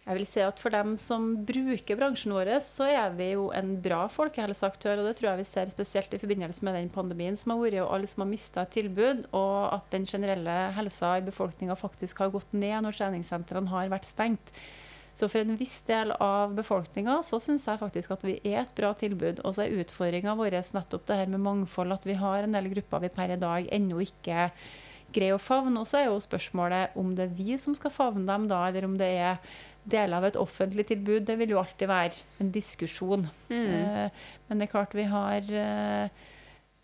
Jeg 0.03 0.19
vil 0.19 0.27
si 0.27 0.41
at 0.43 0.59
For 0.59 0.75
dem 0.75 0.97
som 0.99 1.29
bruker 1.47 1.99
bransjen 1.99 2.35
vår, 2.35 2.51
så 2.67 2.89
er 2.91 3.13
vi 3.15 3.29
jo 3.37 3.47
en 3.55 3.77
bra 3.85 4.01
folkehelseaktør. 4.11 4.99
og 4.99 5.07
Det 5.07 5.17
tror 5.21 5.31
jeg 5.31 5.43
vi 5.43 5.51
ser 5.53 5.71
spesielt 5.71 6.15
i 6.15 6.19
forbindelse 6.19 6.67
med 6.67 6.75
den 6.75 6.91
pandemien 6.91 7.39
som 7.39 7.55
har 7.55 7.63
vært, 7.63 7.79
og 7.85 7.95
alle 7.95 8.11
som 8.11 8.25
har 8.25 8.33
mista 8.33 8.65
et 8.67 8.75
tilbud, 8.75 9.29
og 9.31 9.57
at 9.77 9.87
den 9.95 10.07
generelle 10.07 10.57
helsa 10.75 11.15
i 11.21 11.27
befolkninga 11.29 11.79
faktisk 11.79 12.19
har 12.19 12.35
gått 12.35 12.51
ned 12.53 12.83
når 12.83 12.99
treningssentrene 12.99 13.71
har 13.71 13.95
vært 13.95 14.11
stengt. 14.11 14.55
Så 15.15 15.29
for 15.29 15.45
en 15.45 15.59
viss 15.61 15.79
del 15.87 16.15
av 16.25 16.55
befolkninga 16.57 17.19
så 17.23 17.39
syns 17.43 17.67
jeg 17.69 17.79
faktisk 17.79 18.15
at 18.15 18.23
vi 18.25 18.39
er 18.49 18.63
et 18.65 18.75
bra 18.75 18.95
tilbud. 18.99 19.43
Og 19.45 19.55
så 19.55 19.67
er 19.67 19.83
utfordringa 19.85 20.35
vår 20.35 20.57
nettopp 20.75 21.07
det 21.07 21.19
her 21.21 21.31
med 21.31 21.45
mangfold, 21.47 21.95
at 21.95 22.09
vi 22.09 22.19
har 22.19 22.43
en 22.43 22.57
del 22.57 22.73
grupper 22.73 23.05
vi 23.05 23.13
per 23.13 23.37
i 23.37 23.39
dag 23.39 23.69
ennå 23.71 24.01
ikke 24.03 24.49
greier 25.13 25.37
å 25.37 25.43
favne. 25.43 25.77
Og 25.79 25.87
så 25.87 26.01
er 26.01 26.09
jo 26.09 26.23
spørsmålet 26.25 26.97
om 26.99 27.13
det 27.15 27.29
er 27.29 27.37
vi 27.37 27.59
som 27.61 27.77
skal 27.77 27.93
favne 27.95 28.25
dem 28.27 28.49
da, 28.51 28.65
eller 28.69 28.89
om 28.89 28.97
det 28.99 29.13
er 29.21 29.61
deler 29.83 30.17
av 30.17 30.27
et 30.29 30.39
offentlig 30.39 30.87
tilbud, 30.91 31.25
det 31.27 31.39
vil 31.41 31.55
jo 31.55 31.63
alltid 31.63 31.91
være 31.91 32.21
en 32.43 32.53
diskusjon. 32.55 33.27
Mm. 33.51 33.65
Eh, 33.79 34.29
men 34.49 34.61
det 34.61 34.69
er 34.69 34.75
klart 34.75 34.95
vi 34.95 35.09
har 35.11 35.51
eh, 35.63 36.23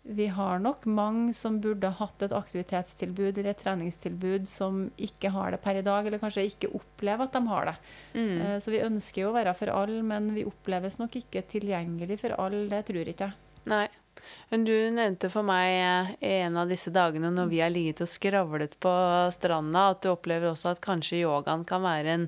vi 0.09 0.25
har 0.31 0.61
nok 0.63 0.85
mange 0.89 1.33
som 1.37 1.59
burde 1.61 1.91
hatt 1.99 2.23
et 2.25 2.33
aktivitetstilbud 2.33 3.37
eller 3.37 3.51
et 3.51 3.61
treningstilbud 3.61 4.47
som 4.49 4.85
ikke 4.97 5.31
har 5.35 5.53
det 5.53 5.59
per 5.61 5.77
i 5.77 5.85
dag, 5.85 6.07
eller 6.07 6.21
kanskje 6.21 6.47
ikke 6.49 6.71
opplever 6.79 7.27
at 7.27 7.35
de 7.35 7.41
har 7.51 7.69
det. 7.69 7.75
Mm. 8.15 8.35
Eh, 8.41 8.57
så 8.63 8.73
vi 8.73 8.83
ønsker 8.85 9.23
jo 9.23 9.31
å 9.31 9.37
være 9.37 9.55
for 9.59 9.71
alle, 9.75 10.01
men 10.03 10.31
vi 10.35 10.47
oppleves 10.49 10.97
nok 11.01 11.19
ikke 11.21 11.45
tilgjengelig 11.51 12.21
for 12.23 12.35
alle. 12.39 12.67
Det 12.71 12.85
tror 12.89 13.11
ikke 13.13 13.29
jeg. 13.29 13.37
Nei. 13.69 13.87
Men 14.49 14.65
du 14.67 14.73
nevnte 14.91 15.29
for 15.31 15.47
meg 15.47 16.17
en 16.25 16.57
av 16.59 16.71
disse 16.71 16.91
dagene 16.91 17.29
når 17.31 17.51
vi 17.51 17.61
har 17.63 17.71
ligget 17.71 18.01
og 18.03 18.09
skravlet 18.11 18.73
på 18.83 18.91
stranda, 19.31 19.91
at 19.93 20.01
du 20.03 20.09
opplever 20.11 20.51
også 20.51 20.73
at 20.73 20.81
kanskje 20.83 21.21
yogaen 21.21 21.63
kan 21.69 21.85
være 21.85 22.17
en 22.17 22.27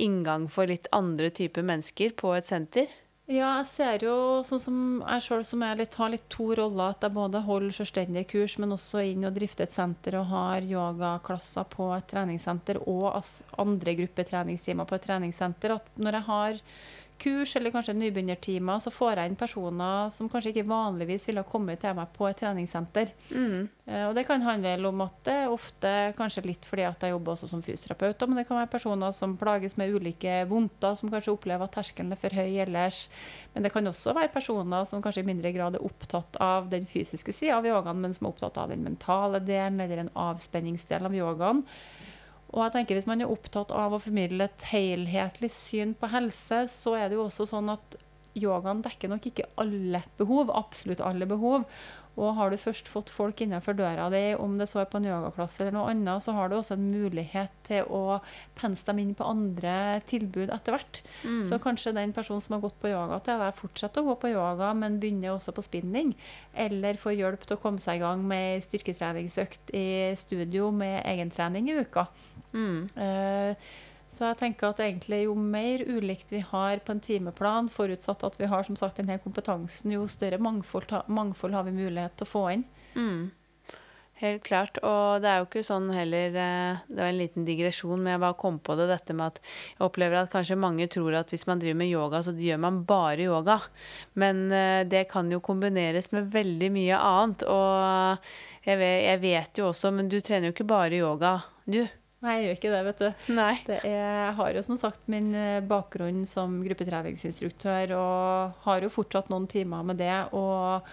inngang 0.00 0.48
for 0.52 0.70
litt 0.70 0.88
andre 0.96 1.30
typer 1.34 1.66
mennesker 1.66 2.16
på 2.18 2.34
et 2.38 2.48
senter? 2.48 2.90
Ja, 3.30 3.60
jeg 3.60 3.66
ser 3.70 4.02
jo 4.02 4.14
sånn 4.42 4.58
som 4.58 4.78
jeg 5.04 5.22
sjøl 5.22 5.44
som 5.46 5.60
jeg 5.62 5.78
litt, 5.78 5.94
har 6.00 6.10
litt 6.10 6.24
to 6.34 6.48
roller. 6.58 6.96
At 6.96 7.04
jeg 7.06 7.14
både 7.14 7.42
holder 7.46 7.76
selvstendige 7.76 8.26
kurs, 8.32 8.56
men 8.58 8.74
også 8.74 9.04
inn 9.06 9.28
og 9.28 9.36
drifter 9.36 9.68
et 9.68 9.76
senter 9.76 10.16
og 10.18 10.26
har 10.32 10.66
yogaklasser 10.66 11.68
på 11.70 11.92
et 11.94 12.08
treningssenter 12.10 12.80
og 12.90 13.20
andre 13.62 13.94
gruppetreningstimer 14.00 14.88
på 14.88 14.98
et 14.98 15.06
treningssenter. 15.06 15.76
At 15.76 16.02
når 16.02 16.18
jeg 16.18 16.28
har 16.32 16.58
kurs 17.20 17.52
eller 17.56 17.72
kanskje 17.74 17.94
nybegynnertimer, 17.98 18.80
så 18.82 18.92
får 18.94 19.20
jeg 19.20 19.30
inn 19.30 19.38
personer 19.38 20.10
som 20.14 20.28
kanskje 20.30 20.54
ikke 20.54 20.68
vanligvis 20.70 21.28
ville 21.28 21.44
ha 21.44 21.48
kommet 21.48 21.82
til 21.82 21.94
meg 21.98 22.10
på 22.16 22.26
et 22.28 22.38
treningssenter. 22.40 23.12
Mm. 23.30 23.68
Uh, 23.86 24.04
og 24.08 24.14
det 24.16 24.24
kan 24.28 24.44
handle 24.44 24.88
om 24.88 25.04
at 25.04 25.20
det 25.28 25.38
ofte 25.50 25.92
kanskje 26.18 26.46
litt 26.46 26.66
fordi 26.68 26.86
at 26.88 27.04
jeg 27.04 27.14
jobber 27.14 27.34
også 27.34 27.50
som 27.50 27.64
fysioterapeut, 27.66 28.26
men 28.26 28.40
det 28.40 28.46
kan 28.48 28.60
være 28.60 28.72
personer 28.72 29.14
som 29.16 29.36
plages 29.40 29.76
med 29.80 29.94
ulike 29.94 30.40
vondter, 30.50 30.96
som 30.98 31.12
kanskje 31.12 31.34
opplever 31.36 31.66
at 31.66 31.76
terskelen 31.76 32.14
er 32.14 32.20
for 32.20 32.40
høy 32.40 32.60
ellers. 32.64 33.04
Men 33.54 33.66
det 33.66 33.74
kan 33.74 33.86
også 33.90 34.14
være 34.16 34.32
personer 34.34 34.86
som 34.88 35.02
kanskje 35.04 35.24
i 35.24 35.30
mindre 35.30 35.54
grad 35.56 35.78
er 35.78 35.86
opptatt 35.86 36.38
av 36.42 36.70
den 36.72 36.86
fysiske 36.88 37.34
sida 37.36 37.58
av 37.58 37.68
yogaen, 37.68 38.02
men 38.02 38.16
som 38.16 38.28
er 38.28 38.34
opptatt 38.34 38.60
av 38.62 38.72
den 38.72 38.84
mentale 38.86 39.42
delen 39.44 39.80
eller 39.82 40.04
en 40.04 40.14
avspenningsdel 40.28 41.10
av 41.10 41.16
yogaen. 41.16 41.64
Og 42.50 42.64
jeg 42.64 42.74
tenker 42.74 42.98
Hvis 42.98 43.08
man 43.10 43.22
er 43.22 43.30
opptatt 43.30 43.70
av 43.70 43.94
å 43.94 44.02
formidle 44.02 44.48
et 44.48 44.68
helhetlig 44.72 45.52
syn 45.54 45.94
på 45.98 46.10
helse, 46.10 46.64
så 46.74 46.96
er 46.98 47.08
det 47.08 47.18
jo 47.18 47.26
også 47.28 47.46
sånn 47.50 47.70
at 47.76 47.98
yogaen 48.38 48.82
dekker 48.84 49.10
nok 49.10 49.24
ikke 49.26 49.48
alle 49.58 50.04
behov, 50.18 50.52
absolutt 50.54 51.02
alle 51.02 51.26
behov. 51.30 51.66
Og 52.18 52.34
har 52.36 52.50
du 52.50 52.58
først 52.60 52.88
fått 52.90 53.10
folk 53.14 53.38
innenfor 53.40 53.76
døra 53.78 54.08
di, 54.12 54.34
om 54.34 54.56
det 54.58 54.66
så 54.68 54.82
er 54.82 54.88
på 54.90 54.98
en 54.98 55.06
yogaklasse 55.06 55.62
eller 55.62 55.76
noe 55.76 55.92
annet, 55.92 56.24
så 56.24 56.34
har 56.36 56.50
du 56.50 56.56
også 56.56 56.74
en 56.74 56.88
mulighet 56.90 57.52
til 57.68 57.86
å 57.86 58.18
pense 58.58 58.84
dem 58.88 58.98
inn 59.00 59.14
på 59.16 59.28
andre 59.30 60.00
tilbud 60.10 60.50
etter 60.50 60.74
hvert. 60.74 61.00
Mm. 61.22 61.44
Så 61.48 61.60
kanskje 61.62 61.94
den 61.96 62.12
personen 62.16 62.42
som 62.44 62.56
har 62.56 62.64
gått 62.66 62.76
på 62.82 62.90
yoga 62.90 63.20
til 63.24 63.40
deg, 63.40 63.56
fortsetter 63.60 64.02
å 64.02 64.10
gå 64.10 64.16
på 64.24 64.32
yoga, 64.34 64.72
men 64.76 64.98
begynner 65.00 65.36
også 65.36 65.54
på 65.56 65.64
spinning. 65.64 66.12
Eller 66.52 66.98
får 67.00 67.16
hjelp 67.16 67.46
til 67.46 67.56
å 67.56 67.62
komme 67.62 67.82
seg 67.82 68.00
i 68.00 68.04
gang 68.04 68.26
med 68.26 68.66
styrketreningsøkt 68.66 69.72
i 69.78 69.86
studio 70.18 70.68
med 70.74 71.00
egentrening 71.06 71.70
i 71.70 71.78
uka. 71.80 72.08
Mm. 72.52 72.88
Uh, 72.96 73.70
så 74.10 74.32
jeg 74.32 74.40
tenker 74.40 74.72
at 74.72 74.80
egentlig 74.82 75.24
jo 75.28 75.36
mer 75.38 75.84
ulikt 75.86 76.32
vi 76.34 76.40
har 76.42 76.80
på 76.82 76.96
en 76.96 77.02
timeplan, 77.02 77.70
forutsatt 77.70 78.24
at 78.26 78.38
vi 78.40 78.48
har 78.50 78.66
som 78.66 78.78
sagt 78.78 78.98
denne 78.98 79.20
kompetansen, 79.22 79.92
jo 79.94 80.08
større 80.10 80.40
mangfold, 80.42 80.90
mangfold 81.06 81.54
har 81.54 81.68
vi 81.68 81.76
mulighet 81.76 82.16
til 82.18 82.26
å 82.26 82.32
få 82.32 82.48
inn. 82.56 82.64
Mm. 82.96 83.28
Helt 84.20 84.42
klart. 84.44 84.76
Og 84.84 85.22
det 85.22 85.30
er 85.30 85.38
jo 85.40 85.46
ikke 85.46 85.62
sånn 85.64 85.86
heller 85.94 86.34
eh, 86.36 86.80
Det 86.90 86.98
var 86.98 87.08
en 87.08 87.16
liten 87.16 87.46
digresjon, 87.46 88.02
men 88.02 88.12
jeg 88.12 88.20
bare 88.20 88.36
kom 88.42 88.58
på 88.60 88.74
det, 88.76 88.90
dette 88.90 89.14
med 89.16 89.30
at 89.30 89.38
jeg 89.46 89.84
opplever 89.86 90.18
at 90.20 90.32
kanskje 90.34 90.58
mange 90.60 90.90
tror 90.92 91.16
at 91.22 91.32
hvis 91.32 91.46
man 91.48 91.62
driver 91.62 91.78
med 91.80 91.88
yoga, 91.88 92.20
så 92.26 92.34
gjør 92.36 92.60
man 92.60 92.82
bare 92.88 93.30
yoga. 93.30 93.56
Men 94.20 94.42
eh, 94.52 94.82
det 94.90 95.06
kan 95.14 95.30
jo 95.32 95.40
kombineres 95.40 96.10
med 96.12 96.28
veldig 96.34 96.68
mye 96.74 96.98
annet. 96.98 97.46
Og 97.48 98.66
jeg 98.66 98.82
vet, 98.82 98.98
jeg 99.06 99.22
vet 99.24 99.62
jo 99.62 99.70
også, 99.70 99.94
men 99.96 100.12
du 100.12 100.18
trener 100.20 100.50
jo 100.50 100.58
ikke 100.58 100.68
bare 100.68 101.00
yoga, 101.00 101.38
du. 101.64 101.80
Nei, 102.20 102.34
jeg 102.36 102.44
gjør 102.44 102.58
ikke 102.58 102.72
det, 102.74 102.80
vet 102.84 102.98
du. 103.00 103.32
Nei. 103.32 103.54
Det 103.64 103.78
er, 103.80 103.94
jeg 103.94 104.34
har 104.36 104.56
jo 104.58 104.62
som 104.66 104.76
sagt 104.80 105.06
min 105.08 105.30
eh, 105.32 105.62
bakgrunn 105.64 106.26
som 106.28 106.58
gruppetreningsinstruktør 106.66 107.94
og 107.96 108.60
har 108.66 108.84
jo 108.84 108.92
fortsatt 108.92 109.32
noen 109.32 109.48
timer 109.48 109.86
med 109.88 110.02
det. 110.02 110.12
Og 110.36 110.84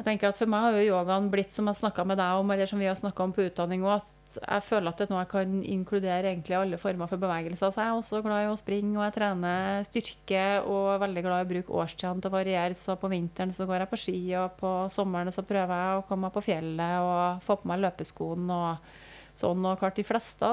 jeg 0.00 0.08
tenker 0.08 0.32
at 0.32 0.40
for 0.40 0.50
meg 0.50 0.66
har 0.66 0.80
jo 0.80 0.90
yogaen 0.90 1.30
blitt 1.30 1.54
som 1.54 1.70
jeg 1.70 1.78
snakka 1.78 2.04
med 2.10 2.18
deg 2.18 2.42
om, 2.42 2.50
eller 2.50 2.66
som 2.66 2.82
vi 2.82 2.90
har 2.90 2.98
snakka 2.98 3.22
om 3.22 3.36
på 3.36 3.46
utdanning 3.46 3.86
òg, 3.86 4.02
at 4.02 4.12
jeg 4.42 4.66
føler 4.66 4.90
at 4.90 4.98
det 4.98 5.06
er 5.06 5.12
noe 5.14 5.22
jeg 5.22 5.30
kan 5.30 5.54
inkludere 5.76 6.28
egentlig 6.28 6.58
alle 6.58 6.82
former 6.82 7.08
for 7.08 7.22
bevegelser. 7.22 7.70
Så 7.70 7.80
jeg 7.80 7.94
er 7.94 8.02
også 8.02 8.24
glad 8.26 8.42
i 8.42 8.50
å 8.50 8.58
springe, 8.58 8.98
og 8.98 9.06
jeg 9.06 9.16
trener 9.20 9.86
styrke 9.86 10.44
og 10.66 10.90
er 10.96 11.02
veldig 11.06 11.26
glad 11.30 11.38
i 11.38 11.46
å 11.46 11.52
bruke 11.54 11.80
årstidene 11.84 12.20
til 12.20 12.34
å 12.34 12.36
variere. 12.36 12.76
Så 12.82 12.98
på 12.98 13.14
vinteren 13.14 13.54
så 13.54 13.70
går 13.70 13.84
jeg 13.84 13.94
på 13.94 14.02
ski, 14.02 14.20
og 14.42 14.58
på 14.58 14.76
sommeren 14.92 15.30
så 15.32 15.46
prøver 15.46 15.80
jeg 15.86 16.02
å 16.02 16.06
komme 16.10 16.26
meg 16.26 16.34
på 16.34 16.44
fjellet 16.50 17.06
og 17.06 17.46
få 17.46 17.60
på 17.62 17.70
meg 17.70 17.84
løpeskoene. 17.86 18.62
og 18.74 19.04
sånn. 19.38 19.64
Og 19.68 19.78
klart 19.80 19.98
de 20.00 20.06
fleste 20.06 20.50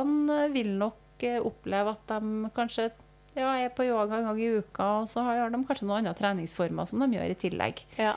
vil 0.53 0.73
nok 0.79 1.23
eh, 1.25 1.39
oppleve 1.43 1.95
at 1.95 2.13
de 2.13 2.51
kanskje 2.55 2.89
ja, 3.33 3.49
er 3.57 3.71
på 3.73 3.85
yoga 3.87 4.19
en 4.19 4.27
gang 4.29 4.39
i 4.43 4.51
uka, 4.59 4.89
og 5.01 5.09
så 5.09 5.23
har 5.25 5.49
de 5.49 5.63
kanskje 5.65 5.87
noen 5.87 6.03
andre 6.03 6.13
treningsformer 6.19 6.85
som 6.89 7.01
de 7.01 7.17
gjør 7.17 7.31
i 7.33 7.39
tillegg. 7.47 7.81
Ja. 7.97 8.13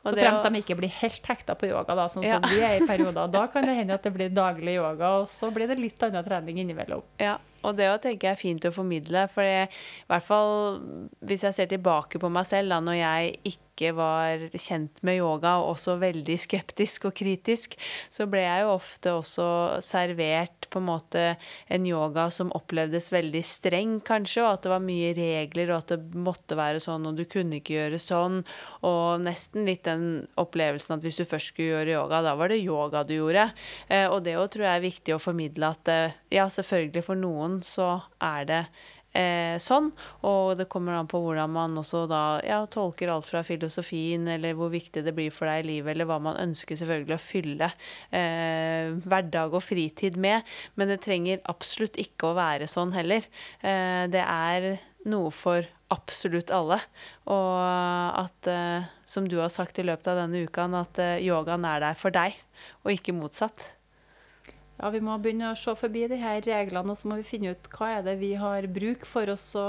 Og 0.00 0.14
Så 0.14 0.16
fremt 0.16 0.46
de 0.48 0.60
ikke 0.62 0.76
blir 0.78 0.88
helt 0.96 1.26
hekta 1.28 1.52
på 1.60 1.68
yoga, 1.68 1.92
da, 1.96 2.06
sånn 2.08 2.24
Ja. 2.24 2.38
som 2.40 2.48
vi 2.48 2.60
er 2.64 2.78
i 2.80 2.86
perioder. 2.88 3.28
Da 3.36 3.46
kan 3.52 3.66
det 3.68 3.74
hende 3.76 3.94
at 3.98 4.02
det 4.02 4.12
blir 4.14 4.30
daglig 4.32 4.76
yoga, 4.78 5.10
og 5.20 5.28
så 5.28 5.50
blir 5.52 5.68
det 5.68 5.76
litt 5.78 6.00
annen 6.02 6.24
trening 6.24 6.56
innimellom. 6.62 7.02
Ja, 7.20 7.34
og 7.62 7.76
det 7.76 7.88
òg 7.92 8.00
tenker 8.00 8.28
jeg 8.30 8.36
er 8.36 8.40
fint 8.40 8.64
å 8.64 8.72
formidle, 8.72 9.26
for 9.28 9.44
i 9.44 9.66
hvert 10.08 10.24
fall 10.24 10.80
hvis 11.20 11.44
jeg 11.44 11.54
ser 11.58 11.68
tilbake 11.68 12.20
på 12.20 12.30
meg 12.32 12.48
selv, 12.48 12.72
da 12.72 12.80
når 12.80 12.96
jeg 12.96 13.36
ikke 13.52 13.69
var 13.96 14.42
kjent 14.54 15.00
med 15.06 15.20
yoga, 15.20 15.56
og 15.60 15.74
også 15.74 15.96
veldig 16.00 16.36
skeptisk 16.40 17.08
og 17.08 17.14
kritisk, 17.16 17.76
så 18.12 18.26
ble 18.30 18.44
jeg 18.44 18.64
jo 18.64 18.74
ofte 18.74 19.14
også 19.16 19.48
servert 19.84 20.68
på 20.70 20.80
en 20.80 20.88
måte 20.88 21.24
en 21.72 21.86
yoga 21.88 22.28
som 22.34 22.52
opplevdes 22.56 23.10
veldig 23.14 23.42
streng, 23.46 23.96
kanskje, 24.06 24.44
og 24.44 24.52
at 24.52 24.66
det 24.66 24.74
var 24.74 24.84
mye 24.84 25.14
regler, 25.16 25.72
og 25.72 25.80
at 25.80 25.94
det 25.94 26.22
måtte 26.28 26.58
være 26.58 26.82
sånn, 26.84 27.08
og 27.10 27.18
du 27.18 27.24
kunne 27.30 27.60
ikke 27.60 27.78
gjøre 27.78 28.02
sånn, 28.02 28.42
og 28.86 29.24
nesten 29.24 29.66
litt 29.68 29.86
den 29.88 30.26
opplevelsen 30.40 30.96
at 30.96 31.04
hvis 31.04 31.20
du 31.20 31.26
først 31.28 31.52
skulle 31.52 31.74
gjøre 31.74 31.96
yoga, 31.96 32.22
da 32.26 32.36
var 32.38 32.52
det 32.52 32.62
yoga 32.62 33.04
du 33.06 33.16
gjorde. 33.16 33.50
Eh, 33.88 34.06
og 34.06 34.22
det 34.26 34.36
òg 34.38 34.52
tror 34.54 34.68
jeg 34.68 34.78
er 34.78 34.86
viktig 34.86 35.16
å 35.16 35.22
formidle 35.22 35.72
at 35.74 35.90
eh, 35.92 36.16
ja, 36.34 36.46
selvfølgelig 36.52 37.06
for 37.06 37.18
noen 37.18 37.60
så 37.66 37.92
er 38.22 38.48
det 38.48 38.62
eh, 39.16 39.56
sånn, 39.62 39.90
og 40.26 40.56
det 40.58 40.68
kommer 40.72 40.98
an 40.98 41.08
på 41.10 41.20
hvordan 41.22 41.52
man 41.54 41.78
også 41.80 42.04
da 42.10 42.22
ja, 42.46 42.60
tolker 42.70 43.12
alt 43.12 43.28
fra 43.28 43.42
filosofien, 43.46 44.28
eller 44.36 44.56
hvor 44.58 44.72
viktig 44.72 45.04
det 45.06 45.14
blir 45.16 45.32
for 45.34 45.50
deg 45.50 45.64
i 45.64 45.68
livet, 45.74 45.94
eller 45.94 46.08
hva 46.10 46.20
man 46.22 46.38
ønsker 46.40 46.78
selvfølgelig 46.80 47.16
å 47.16 47.24
fylle 47.24 47.72
eh, 48.16 48.92
hverdag 49.04 49.56
og 49.56 49.64
fritid 49.64 50.18
med. 50.20 50.46
Men 50.76 50.92
det 50.92 51.02
trenger 51.06 51.42
absolutt 51.50 51.98
ikke 52.00 52.30
å 52.30 52.38
være 52.38 52.70
sånn 52.70 52.94
heller. 52.96 53.26
Eh, 53.60 54.06
det 54.12 54.24
er 54.24 54.72
noe 55.08 55.32
for 55.34 55.66
absolutt 55.90 56.52
alle. 56.54 56.78
Og 57.30 57.58
at, 58.22 58.46
eh, 58.50 58.88
som 59.06 59.26
du 59.28 59.38
har 59.40 59.50
sagt 59.52 59.78
i 59.78 59.86
løpet 59.86 60.12
av 60.12 60.22
denne 60.22 60.44
uka, 60.46 60.68
at 60.80 61.02
eh, 61.02 61.18
yogaen 61.26 61.66
er 61.66 61.80
der 61.80 61.98
for 61.98 62.14
deg, 62.14 62.36
og 62.84 62.94
ikke 62.94 63.16
motsatt. 63.16 63.72
Ja, 64.80 64.88
Vi 64.88 65.00
må 65.04 65.12
begynne 65.20 65.50
å 65.52 65.56
se 65.60 65.74
forbi 65.76 66.06
de 66.08 66.16
her 66.16 66.38
reglene, 66.40 66.94
og 66.94 66.96
så 66.96 67.08
må 67.10 67.18
vi 67.18 67.26
finne 67.28 67.50
ut 67.52 67.66
hva 67.74 67.90
er 67.98 68.04
det 68.06 68.14
vi 68.16 68.30
har 68.40 68.64
bruk 68.72 69.02
for, 69.04 69.28
og 69.28 69.36
så 69.36 69.64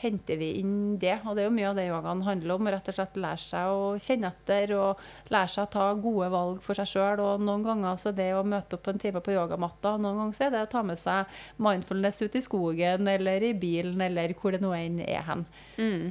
henter 0.00 0.40
vi 0.40 0.54
inn 0.62 0.96
det. 1.02 1.18
Og 1.26 1.36
det 1.36 1.42
er 1.42 1.50
jo 1.50 1.56
mye 1.58 1.68
av 1.68 1.76
det 1.76 1.84
yogaen 1.90 2.22
handler 2.24 2.54
om. 2.54 2.70
Rett 2.72 2.88
og 2.88 2.96
slett 2.96 3.18
lære 3.20 3.42
seg 3.44 3.72
å 3.74 3.90
kjenne 4.00 4.30
etter 4.32 4.72
og 4.78 5.02
lære 5.34 5.52
seg 5.52 5.66
å 5.66 5.72
ta 5.74 5.90
gode 6.06 6.30
valg 6.32 6.64
for 6.64 6.80
seg 6.80 6.88
sjøl. 6.88 7.20
Og 7.26 7.44
noen 7.44 7.66
ganger 7.68 8.00
så 8.00 8.14
det 8.16 8.30
å 8.32 8.46
møte 8.46 8.78
opp 8.78 8.88
en 8.88 9.02
time 9.02 9.20
på 9.24 9.36
yogamatta, 9.36 9.98
noen 10.00 10.22
ganger 10.22 10.38
så 10.38 10.48
er 10.48 10.56
det 10.56 10.64
å 10.64 10.72
ta 10.72 10.84
med 10.88 11.02
seg 11.04 11.36
mindfulness 11.60 12.24
ut 12.24 12.40
i 12.40 12.44
skogen 12.48 13.12
eller 13.12 13.44
i 13.44 13.52
bilen 13.52 14.00
eller 14.08 14.32
hvor 14.40 14.56
det 14.56 14.64
nå 14.64 14.72
enn 14.78 15.02
er 15.04 15.28
hen. 15.28 15.44
Mm. 15.76 16.10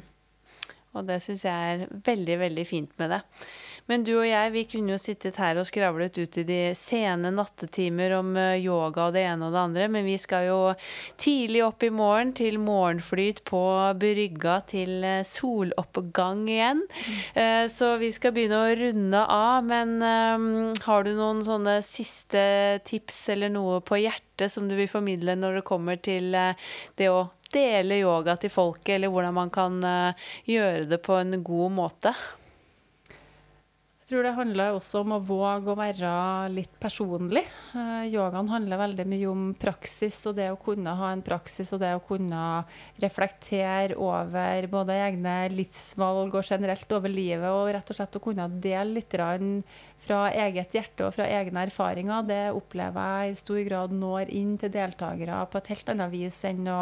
Og 0.97 1.05
det 1.05 1.19
syns 1.21 1.45
jeg 1.45 1.73
er 1.73 1.89
veldig, 2.05 2.37
veldig 2.45 2.65
fint 2.65 2.93
med 3.01 3.13
det. 3.13 3.23
Men 3.89 4.03
du 4.05 4.11
og 4.19 4.27
jeg, 4.27 4.51
vi 4.53 4.61
kunne 4.69 4.93
jo 4.93 4.99
sittet 5.01 5.39
her 5.41 5.57
og 5.57 5.65
skravlet 5.65 6.17
ut 6.21 6.37
i 6.37 6.45
de 6.45 6.59
sene 6.77 7.31
nattetimer 7.33 8.13
om 8.19 8.35
eh, 8.37 8.59
yoga 8.61 9.07
og 9.07 9.15
det 9.15 9.23
ene 9.25 9.47
og 9.47 9.55
det 9.55 9.63
andre, 9.63 9.87
men 9.89 10.05
vi 10.05 10.13
skal 10.21 10.45
jo 10.45 10.59
tidlig 11.17 11.63
opp 11.65 11.81
i 11.87 11.89
morgen 11.89 12.35
til 12.37 12.59
morgenflyt 12.61 13.41
på 13.49 13.63
brygga 13.97 14.59
til 14.69 15.01
eh, 15.01 15.25
soloppgang 15.25 16.45
igjen. 16.53 16.85
Eh, 17.33 17.65
Så 17.69 17.95
vi 18.01 18.11
skal 18.13 18.35
begynne 18.35 18.61
å 18.61 18.77
runde 18.77 19.25
av, 19.25 19.65
men 19.65 19.97
har 20.85 21.05
du 21.05 21.11
noen 21.17 21.41
sånne 21.45 21.79
siste 21.85 22.41
tips 22.85 23.17
eller 23.33 23.51
noe 23.53 23.79
på 23.85 23.97
hjertet 23.99 24.53
som 24.53 24.69
du 24.69 24.75
vil 24.77 24.89
formidle 24.89 25.35
når 25.37 25.59
det 25.59 25.67
kommer 25.67 25.99
til 26.01 26.31
det 26.31 27.09
å 27.09 27.29
dele 27.53 27.99
yoga 28.03 28.37
til 28.39 28.53
folket, 28.53 28.95
eller 28.95 29.11
hvordan 29.11 29.35
man 29.35 29.53
kan 29.53 29.79
gjøre 30.47 30.85
det 30.91 31.01
på 31.05 31.17
en 31.17 31.39
god 31.43 31.75
måte. 31.79 32.13
Tror 34.09 34.25
det 34.25 34.31
handler 34.33 34.73
også 34.73 35.03
om 35.03 35.11
å 35.13 35.19
våge 35.21 35.69
å 35.69 35.77
være 35.77 36.11
litt 36.49 36.71
personlig. 36.81 37.43
Uh, 37.75 38.07
yogaen 38.09 38.47
handler 38.49 38.81
veldig 38.81 39.05
mye 39.05 39.27
om 39.29 39.43
praksis, 39.53 40.17
og 40.25 40.39
det 40.39 40.47
å 40.49 40.57
kunne 40.57 40.95
ha 40.97 41.11
en 41.13 41.21
praksis 41.21 41.69
og 41.77 41.83
det 41.83 41.91
å 41.93 42.01
kunne 42.07 42.39
reflektere 43.03 43.99
over 44.01 44.65
både 44.71 44.97
egne 45.05 45.35
livsvalg 45.53 46.33
og 46.33 46.41
generelt 46.41 46.97
over 46.97 47.13
livet, 47.13 47.45
og 47.53 47.69
rett 47.75 47.93
og 47.93 47.99
slett 47.99 48.17
å 48.17 48.25
kunne 48.25 48.49
dele 48.57 48.97
litt 48.97 49.13
fra 49.13 50.23
eget 50.33 50.73
hjerte 50.73 51.05
og 51.05 51.13
fra 51.13 51.29
egne 51.29 51.69
erfaringer, 51.69 52.25
det 52.25 52.43
opplever 52.57 53.27
jeg 53.27 53.35
i 53.35 53.41
stor 53.43 53.65
grad 53.67 53.93
når 53.93 54.33
inn 54.33 54.55
til 54.57 54.73
deltakere 54.73 55.43
på 55.51 55.61
et 55.61 55.75
helt 55.75 55.93
annet 55.93 56.15
vis 56.17 56.41
enn 56.49 56.65
å 56.65 56.81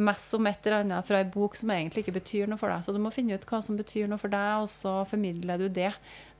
messe 0.00 0.36
om 0.38 0.46
et 0.48 0.66
eller 0.66 0.82
annet 0.86 1.06
fra 1.06 1.18
ei 1.20 1.28
bok 1.28 1.56
som 1.58 1.70
egentlig 1.74 2.06
ikke 2.06 2.16
betyr 2.16 2.48
noe 2.48 2.60
for 2.60 2.72
deg. 2.72 2.84
Så 2.84 2.94
du 2.94 3.00
må 3.02 3.10
finne 3.12 3.36
ut 3.36 3.44
hva 3.48 3.58
som 3.64 3.76
betyr 3.76 4.06
noe 4.08 4.20
for 4.20 4.32
deg, 4.32 4.62
og 4.64 4.70
så 4.72 5.02
formidler 5.10 5.60
du 5.60 5.66
det. 5.68 5.90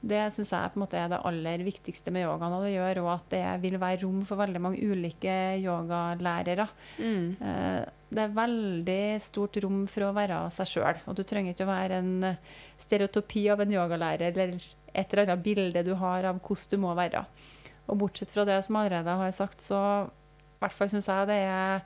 Det 0.03 0.23
syns 0.35 0.51
jeg 0.55 0.73
på 0.73 0.81
en 0.81 0.83
måte 0.83 0.99
er 0.99 1.11
det 1.13 1.21
aller 1.29 1.63
viktigste 1.67 2.11
med 2.15 2.25
yogaen. 2.25 2.57
Og 2.57 2.65
det 2.65 2.73
gjør 2.73 3.03
òg 3.05 3.11
at 3.13 3.27
det 3.35 3.43
vil 3.63 3.77
være 3.83 4.01
rom 4.03 4.23
for 4.27 4.41
veldig 4.41 4.63
mange 4.65 4.81
ulike 4.83 5.35
yogalærere. 5.63 6.69
Mm. 6.99 7.27
Eh, 7.41 7.83
Det 8.13 8.21
er 8.25 8.35
veldig 8.37 9.05
stort 9.25 9.57
rom 9.65 9.87
for 9.89 10.05
å 10.09 10.15
være 10.17 10.41
seg 10.53 10.69
sjøl. 10.69 10.99
Og 11.09 11.17
du 11.17 11.23
trenger 11.25 11.55
ikke 11.55 11.65
å 11.65 11.71
være 11.71 12.01
en 12.03 12.37
stereotopi 12.83 13.47
av 13.53 13.63
en 13.65 13.73
yogalærer 13.73 14.33
eller 14.33 14.57
et 14.93 15.13
eller 15.13 15.23
annet 15.25 15.45
bilde 15.45 15.85
du 15.87 15.95
har 15.97 16.25
av 16.29 16.41
hvordan 16.41 16.73
du 16.73 16.83
må 16.83 16.97
være. 16.99 17.25
Og 17.89 17.99
bortsett 18.01 18.33
fra 18.33 18.45
det 18.49 18.59
som 18.67 18.77
allerede 18.77 19.15
har 19.23 19.33
sagt, 19.37 19.61
så 19.65 19.79
i 20.09 20.61
hvert 20.61 20.77
fall 20.77 20.91
syns 20.93 21.09
jeg 21.09 21.31
det 21.31 21.39
er 21.47 21.81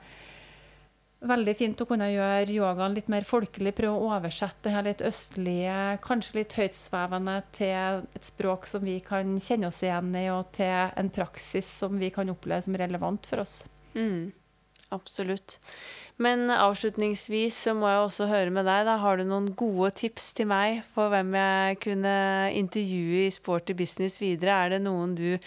veldig 1.25 1.53
fint 1.57 1.81
å 1.81 1.87
kunne 1.89 2.09
gjøre 2.11 2.53
yogaen 2.53 2.95
litt 2.97 3.09
mer 3.11 3.25
folkelig. 3.27 3.73
Prøve 3.77 3.97
å 3.97 4.09
oversette 4.13 4.67
det 4.67 4.73
her 4.75 4.85
litt 4.87 5.03
østlige, 5.05 5.77
kanskje 6.05 6.39
litt 6.39 6.57
høytsvevende, 6.57 7.37
til 7.57 8.03
et 8.17 8.29
språk 8.29 8.67
som 8.69 8.85
vi 8.85 8.99
kan 9.05 9.37
kjenne 9.43 9.71
oss 9.71 9.83
igjen 9.85 10.13
i, 10.17 10.27
og 10.33 10.51
til 10.57 10.91
en 10.93 11.13
praksis 11.13 11.69
som 11.79 11.97
vi 12.01 12.11
kan 12.13 12.29
oppleve 12.33 12.67
som 12.67 12.77
relevant 12.77 13.29
for 13.29 13.43
oss. 13.45 13.61
Mm. 13.97 14.29
Absolutt. 14.95 15.57
Men 16.23 16.49
avslutningsvis 16.49 17.59
så 17.67 17.75
må 17.77 17.91
jeg 17.91 18.05
også 18.07 18.27
høre 18.31 18.53
med 18.53 18.65
deg. 18.65 18.87
da. 18.87 18.95
Har 18.97 19.19
du 19.19 19.25
noen 19.27 19.51
gode 19.57 19.91
tips 19.99 20.31
til 20.37 20.49
meg 20.49 20.79
for 20.95 21.13
hvem 21.13 21.35
jeg 21.37 21.77
kunne 21.83 22.15
intervjue 22.57 23.27
i 23.27 23.35
Sporty 23.35 23.75
business 23.77 24.17
videre? 24.21 24.55
Er 24.57 24.75
det 24.75 24.81
noen 24.87 25.13
du 25.17 25.37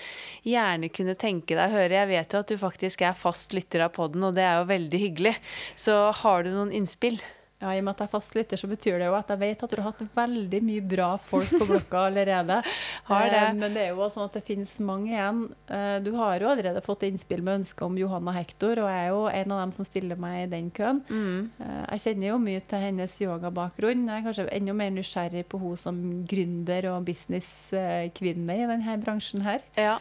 gjerne 0.47 0.93
kunne 0.95 1.19
tenke 1.19 1.59
deg 1.59 1.67
å 1.67 1.75
høre? 1.75 1.99
Jeg 1.99 2.13
vet 2.13 2.37
jo 2.37 2.45
at 2.45 2.55
du 2.55 2.61
faktisk 2.61 3.03
er 3.03 3.19
fast 3.19 3.57
lytter 3.57 3.89
av 3.89 3.97
podden, 3.99 4.29
og 4.29 4.39
det 4.39 4.47
er 4.47 4.61
jo 4.61 4.71
veldig 4.71 5.03
hyggelig. 5.09 5.35
Så 5.75 5.99
har 6.23 6.47
du 6.47 6.55
noen 6.55 6.75
innspill? 6.79 7.19
Ja, 7.61 7.75
I 7.77 7.81
og 7.83 7.85
med 7.85 7.93
at 7.93 7.99
jeg 8.01 8.09
er 8.09 8.13
fast 8.15 8.35
lytter, 8.35 8.57
så 8.57 8.69
betyr 8.71 8.95
det 9.03 9.07
jo 9.11 9.15
at 9.19 9.29
jeg 9.29 9.39
vet 9.43 9.63
at 9.67 9.71
du 9.75 9.77
har 9.83 9.91
hatt 9.91 9.99
veldig 10.17 10.61
mye 10.65 10.85
bra 10.89 11.09
folk 11.29 11.51
på 11.61 11.67
blokka 11.69 12.07
allerede. 12.09 12.57
Har 13.11 13.27
det. 13.29 13.41
Eh, 13.43 13.53
Men 13.59 13.75
det 13.77 13.83
er 13.85 13.91
jo 13.91 13.99
også 14.01 14.17
sånn 14.17 14.31
at 14.31 14.39
det 14.39 14.43
finnes 14.47 14.79
mange 14.81 15.11
igjen. 15.13 15.43
Eh, 15.69 15.99
Du 16.01 16.09
har 16.17 16.41
jo 16.41 16.49
allerede 16.55 16.81
fått 16.87 17.05
innspill 17.11 17.43
med 17.45 17.61
ønske 17.61 17.85
om 17.85 17.99
Johanna 18.01 18.33
Hector, 18.39 18.81
og 18.81 18.89
jeg 18.89 19.05
er 19.05 19.13
jo 19.13 19.27
en 19.29 19.53
av 19.53 19.61
dem 19.67 19.73
som 19.77 19.85
stiller 19.91 20.17
meg 20.17 20.39
i 20.47 20.51
den 20.57 20.71
køen. 20.73 21.03
Mm. 21.11 21.51
Eh, 21.61 21.85
Jeg 21.93 22.01
kjenner 22.07 22.31
jo 22.33 22.39
mye 22.49 22.61
til 22.73 22.85
hennes 22.87 23.19
yogabakgrunn. 23.21 24.07
Jeg 24.09 24.17
er 24.23 24.27
kanskje 24.31 24.49
enda 24.57 24.73
mer 24.81 24.91
nysgjerrig 24.97 25.45
på 25.53 25.61
henne 25.61 25.77
som 25.85 26.01
gründer 26.33 26.89
og 26.95 27.05
businesskvinne 27.13 28.57
i 28.57 28.67
denne 28.73 28.97
bransjen 29.05 29.45
her. 29.45 29.61
Ja. 29.77 29.99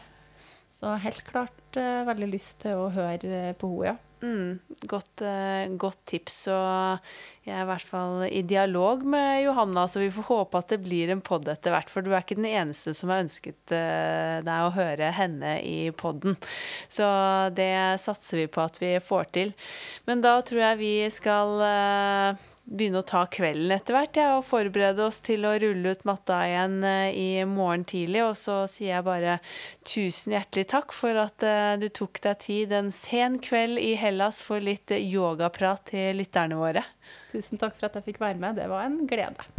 Så 0.80 0.94
helt 1.04 1.26
klart 1.28 1.76
veldig 1.76 2.30
lyst 2.32 2.62
til 2.64 2.80
å 2.86 2.88
høre 2.96 3.52
på 3.60 3.68
henne, 3.74 3.92
ja. 3.92 3.96
Mm, 4.20 4.60
godt, 4.92 5.22
eh, 5.24 5.70
godt 5.80 6.00
tips. 6.06 6.48
Og 6.52 7.00
jeg 7.48 7.56
er 7.56 7.64
i 7.64 7.70
hvert 7.70 7.88
fall 7.88 8.26
i 8.28 8.42
dialog 8.44 9.06
med 9.08 9.46
Johanna, 9.46 9.86
så 9.88 10.02
vi 10.04 10.12
får 10.12 10.28
håpe 10.28 10.60
at 10.60 10.74
det 10.74 10.82
blir 10.84 11.14
en 11.14 11.24
pod 11.24 11.48
etter 11.48 11.72
hvert. 11.72 11.90
For 11.92 12.04
du 12.04 12.12
er 12.12 12.24
ikke 12.24 12.40
den 12.40 12.50
eneste 12.50 12.94
som 12.98 13.14
har 13.14 13.24
ønsket 13.24 13.76
eh, 13.76 14.42
deg 14.44 14.68
å 14.68 14.76
høre 14.76 15.14
henne 15.16 15.56
i 15.64 15.90
podden. 15.96 16.36
Så 16.92 17.08
det 17.56 17.72
satser 18.04 18.44
vi 18.44 18.52
på 18.52 18.66
at 18.66 18.80
vi 18.82 18.98
får 19.00 19.32
til. 19.40 19.56
Men 20.10 20.26
da 20.26 20.40
tror 20.44 20.66
jeg 20.66 20.82
vi 20.84 20.94
skal 21.16 21.64
eh, 21.64 22.48
begynne 22.70 23.02
å 23.02 23.08
ta 23.08 23.24
kvelden 23.32 23.74
etter 23.74 23.96
hvert, 23.98 24.18
ja, 24.20 24.28
og 24.38 24.46
forberede 24.48 25.04
oss 25.08 25.20
til 25.26 25.48
å 25.48 25.56
rulle 25.62 25.94
ut 25.96 26.06
matta 26.08 26.40
igjen 26.48 26.78
eh, 26.86 27.18
i 27.18 27.30
morgen 27.50 27.86
tidlig. 27.90 28.24
Og 28.28 28.36
så 28.40 28.62
sier 28.72 28.96
jeg 28.98 29.08
bare 29.08 29.40
tusen 29.88 30.36
hjertelig 30.38 30.70
takk 30.74 30.96
for 30.96 31.20
at 31.20 31.46
eh, 31.46 31.76
du 31.82 31.90
tok 31.90 32.22
deg 32.26 32.44
tid 32.46 32.76
en 32.78 32.94
sen 32.96 33.40
kveld 33.44 33.82
i 33.82 33.96
Hellas 34.00 34.44
for 34.46 34.64
litt 34.64 34.94
eh, 34.96 35.04
yogaprat 35.04 35.90
til 35.94 36.22
lytterne 36.22 36.60
våre. 36.60 36.86
Tusen 37.34 37.62
takk 37.62 37.78
for 37.78 37.90
at 37.90 38.00
jeg 38.00 38.12
fikk 38.12 38.24
være 38.24 38.40
med. 38.42 38.62
Det 38.62 38.70
var 38.70 38.86
en 38.86 39.02
glede. 39.10 39.59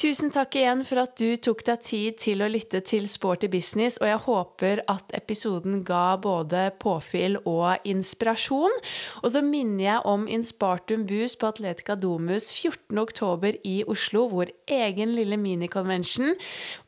Tusen 0.00 0.30
takk 0.32 0.54
igjen 0.56 0.80
for 0.88 1.02
at 1.02 1.18
du 1.20 1.34
tok 1.44 1.60
deg 1.66 1.80
tid 1.84 2.14
til 2.22 2.40
å 2.40 2.46
lytte 2.48 2.78
til 2.88 3.04
Sporty 3.10 3.50
business, 3.52 3.98
og 4.00 4.08
jeg 4.08 4.20
håper 4.24 4.80
at 4.88 5.10
episoden 5.12 5.82
ga 5.84 6.14
både 6.16 6.70
påfyll 6.80 7.36
og 7.42 7.84
inspirasjon. 7.84 8.72
Og 9.20 9.26
så 9.34 9.42
minner 9.44 9.82
jeg 9.84 10.06
om 10.08 10.24
Inspartum 10.24 11.04
Boost 11.04 11.36
på 11.42 11.50
Atletica 11.50 11.98
Domus 12.00 12.46
14.10 12.48 13.58
i 13.68 13.74
Oslo, 13.92 14.22
vår 14.32 14.54
egen 14.72 15.12
lille 15.18 15.36
minikonvensjon, 15.36 16.32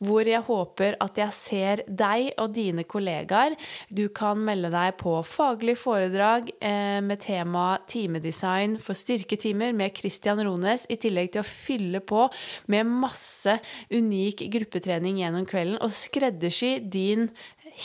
hvor 0.01 0.25
jeg 0.25 0.41
håper 0.49 0.97
at 1.05 1.21
jeg 1.21 1.37
ser 1.37 1.85
deg 1.85 2.31
og 2.41 2.57
dine 2.57 2.87
kollegaer. 2.89 3.53
Du 3.93 4.07
kan 4.09 4.41
melde 4.41 4.73
deg 4.73 4.97
på 5.03 5.19
faglig 5.21 5.77
foredrag 5.83 6.49
eh, 6.57 6.97
med 7.05 7.21
tema 7.27 7.75
timedesign 7.85 8.79
for 8.81 8.97
styrketimer 8.97 9.77
med 9.77 9.93
Christian 10.01 10.41
Rones, 10.41 10.89
i 10.89 10.97
tillegg 10.97 11.35
til 11.37 11.45
å 11.45 11.47
fylle 11.53 12.01
på 12.01 12.25
med 12.73 13.02
masse 13.03 13.59
unik 13.93 14.47
gruppetrening 14.53 15.19
gjennom 15.21 15.47
kvelden 15.49 15.81
og 15.83 15.93
skreddersy 15.95 16.77
din 16.81 17.29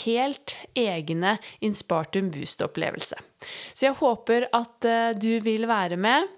helt 0.05 0.57
egne 0.77 1.37
Inspartum 1.65 2.33
Boost-opplevelse. 2.33 3.21
Så 3.75 3.89
jeg 3.89 3.99
håper 4.01 4.49
at 4.57 4.89
uh, 4.89 5.15
du 5.19 5.39
vil 5.45 5.69
være 5.69 6.01
med. 6.01 6.35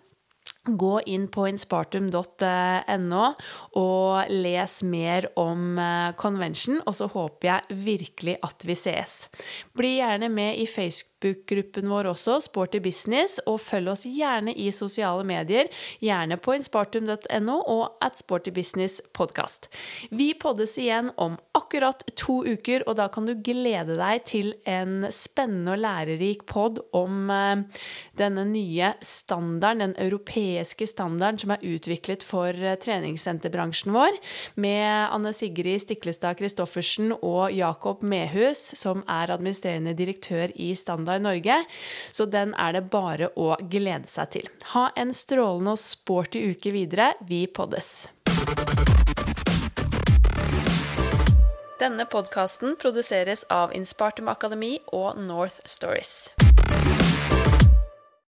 Gå 0.60 0.98
inn 1.08 1.24
på 1.32 1.46
inspartum.no 1.48 3.22
og 3.80 4.32
les 4.44 4.74
mer 4.84 5.26
om 5.40 5.78
eh, 5.80 6.10
convention, 6.20 6.82
og 6.84 6.98
så 6.98 7.08
håper 7.08 7.48
jeg 7.48 7.78
virkelig 7.86 8.34
at 8.44 8.66
vi 8.68 8.76
sees. 8.76 9.14
Bli 9.72 9.94
gjerne 9.96 10.28
med 10.28 10.60
i 10.60 10.66
Facebook 10.68 11.09
Facebook-gruppen 11.20 11.88
vår 11.88 12.08
også, 12.10 12.38
Sporty 12.40 12.80
Business, 12.80 13.40
og 13.46 13.60
følg 13.60 13.90
oss 13.92 14.06
gjerne 14.08 14.54
i 14.56 14.70
sosiale 14.72 15.24
medier, 15.24 15.68
gjerne 16.00 16.38
på 16.40 16.54
inspartum.no 16.56 17.56
og 17.68 17.98
at 18.02 18.18
Sporty 18.18 18.50
Business 18.50 19.00
Podcast. 19.12 19.68
Vi 20.10 20.32
poddes 20.34 20.76
igjen 20.78 21.10
om 21.20 21.36
akkurat 21.54 22.02
to 22.16 22.40
uker, 22.46 22.84
og 22.88 22.96
da 22.96 23.08
kan 23.12 23.26
du 23.28 23.34
glede 23.34 23.98
deg 23.98 24.24
til 24.24 24.54
en 24.64 25.06
spennende 25.12 25.76
og 25.76 25.82
lærerik 25.84 26.46
pod 26.48 26.80
om 26.96 27.30
uh, 27.30 27.60
denne 28.18 28.46
nye 28.48 28.94
standarden, 29.02 29.80
den 29.80 29.94
europeiske 30.00 30.86
standarden 30.88 31.38
som 31.40 31.54
er 31.54 31.64
utviklet 31.64 32.24
for 32.26 32.48
uh, 32.48 32.74
treningssenterbransjen 32.80 33.92
vår, 33.94 34.16
med 34.56 35.12
Anne 35.12 35.34
Sigrid 35.36 35.84
Stiklestad 35.84 36.40
Christoffersen 36.40 37.12
og 37.20 37.52
Jakob 37.52 38.02
Mehus, 38.02 38.72
som 38.78 39.04
er 39.08 39.34
administrerende 39.36 39.94
direktør 39.96 40.52
i 40.56 40.72
Standard 40.78 41.09
i 41.18 41.24
Norge. 41.24 41.62
Så 42.12 42.26
den 42.30 42.54
er 42.54 42.76
det 42.76 42.86
bare 42.92 43.30
å 43.36 43.56
glede 43.60 44.10
seg 44.10 44.32
til. 44.36 44.50
Ha 44.74 44.90
en 45.00 45.14
strålende 45.16 45.74
og 45.76 45.82
sporty 45.82 46.44
uke 46.52 46.74
videre. 46.74 47.12
Vi 47.26 47.46
poddes. 47.46 48.08
Denne 51.80 52.04
podkasten 52.04 52.76
produseres 52.76 53.46
av 53.48 53.72
Inspartum 53.72 54.28
Akademi 54.28 54.76
og 54.92 55.16
North 55.16 55.64
Stories. 55.64 56.28